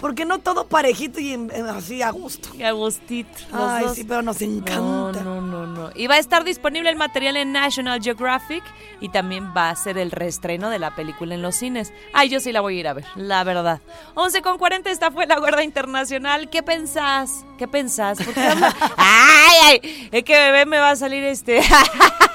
¿Por 0.00 0.14
qué 0.14 0.26
no 0.26 0.38
todo 0.40 0.66
parejito 0.66 1.18
y 1.20 1.34
así 1.70 2.02
a 2.02 2.10
gusto? 2.10 2.50
Y 2.58 2.62
Agustito. 2.64 3.30
los 3.52 3.60
Ay, 3.70 3.84
dos. 3.84 3.94
sí, 3.94 4.04
pero 4.04 4.20
nos 4.20 4.38
No, 4.42 4.46
encanta. 4.58 5.20
no, 5.22 5.40
no, 5.40 5.66
no. 5.66 5.90
Y 5.94 6.08
va 6.08 6.16
a 6.16 6.18
estar 6.18 6.44
disponible 6.44 6.90
el 6.90 6.96
material 6.96 7.36
en 7.38 7.52
National 7.52 8.02
Geographic 8.02 8.62
y 9.00 9.08
también 9.08 9.52
va 9.56 9.70
a 9.70 9.76
ser 9.76 9.96
el 9.96 10.10
reestreno 10.10 10.68
de 10.68 10.78
la 10.78 10.94
película 10.94 11.34
en 11.34 11.40
los 11.40 11.54
cines. 11.56 11.90
Ay, 12.12 12.28
yo 12.28 12.40
sí 12.40 12.52
la 12.52 12.60
voy 12.60 12.76
a 12.76 12.80
ir 12.80 12.88
a 12.88 12.92
ver, 12.92 13.06
la 13.14 13.44
verdad. 13.44 13.80
11 14.14 14.42
con 14.42 14.58
40, 14.58 14.90
esta 14.90 15.10
fue 15.10 15.26
la 15.26 15.38
guarda 15.38 15.62
internacional. 15.62 16.50
¿Qué 16.50 16.62
pensás? 16.62 17.46
¿Qué 17.56 17.66
pensás? 17.66 18.18
¿Por 18.22 18.34
qué 18.34 18.40
anda- 18.40 18.74
ay, 18.98 19.56
ay, 19.82 20.08
es 20.12 20.24
que 20.24 20.34
bebé 20.34 20.66
me 20.66 20.80
va 20.80 20.90
a 20.90 20.96
salir 20.96 21.24
este... 21.24 21.62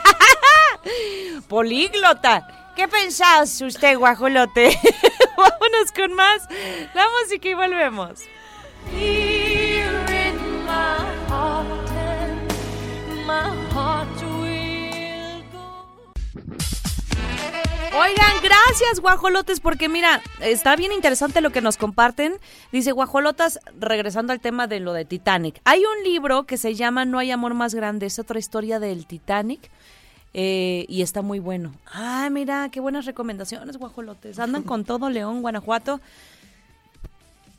Políglota. 1.48 2.72
¿Qué 2.76 2.88
pensás 2.88 3.62
usted, 3.62 3.98
guajolote? 3.98 4.70
Vámonos 5.38 5.92
con 5.96 6.14
más 6.14 6.48
la 6.94 7.06
música 7.22 7.50
y 7.50 7.54
volvemos. 7.54 8.22
Oigan, 18.02 18.38
gracias 18.42 19.02
guajolotes, 19.02 19.60
porque 19.60 19.90
mira, 19.90 20.22
está 20.40 20.76
bien 20.76 20.94
interesante 20.94 21.42
lo 21.42 21.50
que 21.50 21.60
nos 21.60 21.76
comparten. 21.76 22.38
Dice 22.72 22.94
guajolotas, 22.94 23.60
regresando 23.78 24.32
al 24.32 24.40
tema 24.40 24.68
de 24.68 24.80
lo 24.80 24.94
de 24.94 25.04
Titanic. 25.04 25.60
Hay 25.66 25.84
un 25.84 26.04
libro 26.04 26.46
que 26.46 26.58
se 26.58 26.76
llama 26.76 27.04
No 27.04 27.20
hay 27.20 27.32
amor 27.32 27.56
más 27.56 27.76
grande, 27.76 28.06
es 28.06 28.18
otra 28.18 28.40
historia 28.40 28.80
del 28.80 29.06
Titanic. 29.06 29.70
Eh, 30.34 30.86
y 30.88 31.02
está 31.02 31.22
muy 31.22 31.40
bueno. 31.40 31.74
Ah, 31.92 32.30
mira, 32.32 32.70
qué 32.72 32.80
buenas 32.80 33.06
recomendaciones, 33.06 33.78
guajolotes. 33.78 34.40
Andan 34.40 34.64
con 34.64 34.86
todo 34.86 35.10
León, 35.10 35.42
Guanajuato. 35.42 36.00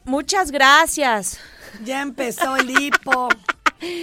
Muchas 0.05 0.51
gracias. 0.51 1.39
Ya 1.85 2.03
empezó 2.03 2.57
el 2.57 2.71
hipo. 2.71 3.29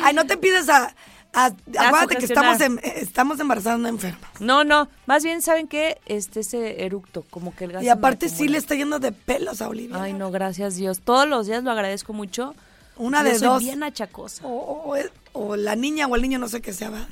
Ay, 0.03 0.13
no 0.13 0.25
te 0.25 0.37
pides 0.37 0.69
a... 0.69 0.93
a- 1.33 1.51
acuérdate 1.77 2.17
que 2.17 2.25
estamos, 2.25 2.61
em- 2.61 2.77
eh, 2.83 2.93
estamos 2.97 3.39
embarazando 3.39 3.89
enferma. 3.89 4.27
No, 4.39 4.63
no, 4.63 4.87
más 5.05 5.23
bien, 5.23 5.41
¿saben 5.41 5.67
qué? 5.67 5.99
Este 6.05 6.41
ese 6.41 6.85
eructo, 6.85 7.23
como 7.29 7.55
que 7.55 7.65
el 7.65 7.71
gas 7.73 7.83
Y 7.83 7.89
aparte 7.89 8.29
sí 8.29 8.47
le 8.47 8.57
está 8.57 8.75
yendo 8.75 8.99
de 8.99 9.11
pelos 9.11 9.61
a 9.61 9.67
Olivia. 9.69 10.01
Ay, 10.01 10.13
no, 10.13 10.31
gracias 10.31 10.75
Dios. 10.75 11.01
Todos 11.01 11.27
los 11.27 11.47
días 11.47 11.63
lo 11.63 11.71
agradezco 11.71 12.13
mucho. 12.13 12.55
Una 12.95 13.21
Yo 13.23 13.29
de 13.29 13.39
soy 13.39 13.47
dos. 13.47 13.63
bien 13.63 13.83
achacosa. 13.83 14.45
O, 14.45 14.93
o- 14.93 14.97
o 15.33 15.55
la 15.55 15.75
niña 15.75 16.07
o 16.07 16.15
el 16.15 16.21
niño, 16.21 16.39
no 16.39 16.47
sé 16.47 16.61
qué 16.61 16.73
sea. 16.73 16.89
va. 16.89 17.07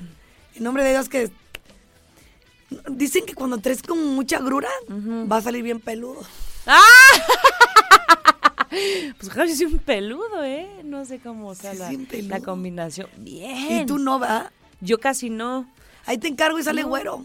En 0.55 0.63
nombre 0.63 0.83
de 0.83 0.91
Dios 0.91 1.09
que... 1.09 1.31
Dicen 2.89 3.25
que 3.25 3.33
cuando 3.33 3.57
traes 3.59 3.81
con 3.83 4.15
mucha 4.15 4.39
grura, 4.39 4.69
va 4.89 5.37
a 5.37 5.41
salir 5.41 5.63
bien 5.63 5.79
peludo. 5.79 6.21
¡Ah! 6.65 6.81
Pues 9.19 9.29
casi 9.33 9.55
soy 9.55 9.67
un 9.67 9.79
peludo, 9.79 10.43
¿eh? 10.43 10.67
No 10.83 11.05
sé 11.05 11.19
cómo 11.19 11.55
sea 11.55 11.71
Sí, 11.73 11.77
la, 12.27 12.37
sí, 12.37 12.43
combinación. 12.43 13.07
Bien. 13.17 13.83
Y 13.83 13.85
tú 13.85 13.97
no, 13.99 14.19
va. 14.19 14.51
Yo 14.81 14.99
casi 14.99 15.29
no. 15.29 15.71
Ahí 16.05 16.17
te 16.17 16.27
encargo 16.27 16.59
y 16.59 16.63
sale 16.63 16.81
No. 16.81 16.89
güero. 16.89 17.23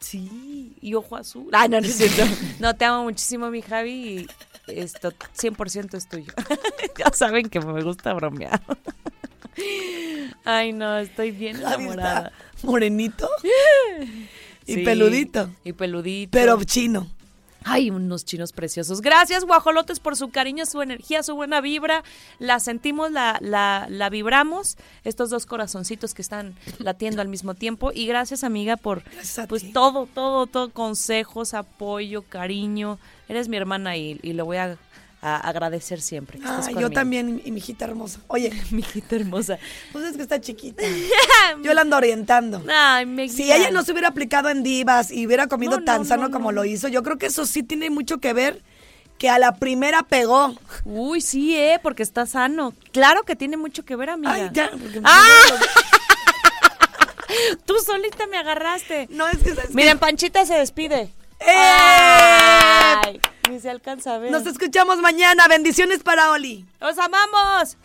Sí, 0.00 0.74
y 0.80 0.94
ojo 0.94 1.14
azul. 1.16 1.48
Ah, 1.52 1.68
no, 1.68 1.80
no 1.80 1.86
es 1.86 1.96
cierto. 1.96 2.22
No, 2.58 2.74
te 2.74 2.86
amo 2.86 3.04
muchísimo, 3.04 3.50
mi 3.50 3.60
Javi, 3.62 4.26
y 4.66 4.80
esto 4.80 5.12
100% 5.12 5.94
es 5.96 6.08
tuyo. 6.08 6.32
ya 6.98 7.12
saben 7.12 7.50
que 7.50 7.60
me 7.60 7.82
gusta 7.82 8.14
bromear. 8.14 8.60
Ay, 10.44 10.72
no, 10.72 10.98
estoy 10.98 11.30
bien 11.32 11.56
enamorada. 11.56 12.32
morenito 12.62 13.28
y 14.70 14.74
Sí, 14.74 14.84
peludito. 14.84 15.50
Y 15.64 15.72
peludito. 15.72 16.30
Pero 16.32 16.62
chino. 16.64 17.08
Ay, 17.62 17.90
unos 17.90 18.24
chinos 18.24 18.52
preciosos. 18.52 19.02
Gracias, 19.02 19.44
guajolotes, 19.44 20.00
por 20.00 20.16
su 20.16 20.30
cariño, 20.30 20.64
su 20.64 20.80
energía, 20.80 21.22
su 21.22 21.34
buena 21.34 21.60
vibra. 21.60 22.02
La 22.38 22.58
sentimos, 22.58 23.10
la, 23.12 23.38
la, 23.42 23.86
la 23.90 24.08
vibramos. 24.08 24.78
Estos 25.04 25.28
dos 25.28 25.44
corazoncitos 25.44 26.14
que 26.14 26.22
están 26.22 26.54
latiendo 26.78 27.20
al 27.20 27.28
mismo 27.28 27.54
tiempo. 27.54 27.92
Y 27.94 28.06
gracias, 28.06 28.44
amiga, 28.44 28.76
por 28.76 29.02
Gracias 29.04 29.46
pues 29.46 29.72
todo, 29.72 30.06
todo, 30.06 30.46
todo, 30.46 30.70
consejos, 30.70 31.52
apoyo, 31.52 32.22
cariño. 32.22 32.98
Eres 33.28 33.48
mi 33.48 33.58
hermana 33.58 33.96
y, 33.96 34.18
y 34.22 34.32
lo 34.32 34.46
voy 34.46 34.56
a, 34.56 34.78
a 35.22 35.36
agradecer 35.36 36.00
siempre. 36.00 36.38
que 36.38 36.46
Ay, 36.46 36.74
yo 36.78 36.90
también, 36.90 37.42
y 37.44 37.50
mi 37.50 37.58
hijita 37.58 37.84
hermosa. 37.84 38.20
Oye, 38.28 38.52
Mi 38.70 38.80
hijita 38.80 39.16
hermosa. 39.16 39.58
pues 39.92 40.04
es 40.06 40.16
que 40.16 40.22
está 40.22 40.40
chiquita. 40.40 40.82
Yo 41.62 41.74
la 41.74 41.82
ando 41.82 41.96
orientando. 41.96 42.62
Ay, 42.72 43.06
me 43.06 43.28
Si 43.28 43.52
ella 43.52 43.70
no 43.70 43.82
se 43.82 43.92
hubiera 43.92 44.08
aplicado 44.08 44.48
en 44.48 44.62
divas 44.62 45.10
y 45.10 45.26
hubiera 45.26 45.46
comido 45.46 45.78
No, 45.78 45.84
tan 45.84 46.02
no, 46.02 46.04
sano 46.06 46.22
no, 46.24 46.30
como 46.30 46.52
lo 46.52 46.64
hizo, 46.64 46.88
yo 46.88 47.02
creo 47.02 47.18
que 47.18 47.26
eso 47.26 47.44
sí 47.46 47.62
tiene 47.62 47.90
mucho 47.90 48.18
que 48.18 48.32
ver 48.32 48.62
que 49.18 49.28
a 49.28 49.38
la 49.38 49.56
primera 49.56 50.02
pegó. 50.02 50.54
Uy, 50.84 51.20
sí, 51.20 51.54
eh, 51.54 51.78
porque 51.82 52.02
está 52.02 52.24
sano. 52.24 52.72
Claro 52.92 53.24
que 53.24 53.36
tiene 53.36 53.58
mucho 53.58 53.84
que 53.84 53.96
ver, 53.96 54.10
amiga. 54.10 54.32
Ay, 54.32 54.50
ya. 54.52 54.70
porque 54.70 55.00
¡Ah! 55.04 55.42
Tú 57.66 57.74
solita 57.84 58.26
me 58.26 58.38
agarraste. 58.38 59.08
No, 59.10 59.28
es 59.28 59.38
que... 59.38 59.54
¿sabes 59.54 59.74
Miren, 59.74 59.98
Panchita 59.98 60.46
se 60.46 60.54
despide. 60.54 61.12
¡Eh! 61.40 61.52
Ay, 63.04 63.20
ni 63.50 63.60
se 63.60 63.68
alcanza 63.68 64.14
a 64.14 64.18
ver. 64.18 64.30
Nos 64.30 64.46
escuchamos 64.46 64.98
mañana. 64.98 65.46
Bendiciones 65.48 66.02
para 66.02 66.30
Oli. 66.30 66.64
¡Los 66.80 66.98
amamos! 66.98 67.76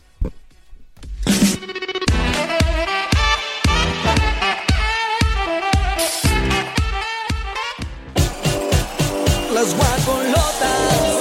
Las 9.53 9.75
guacolotas. 9.75 11.14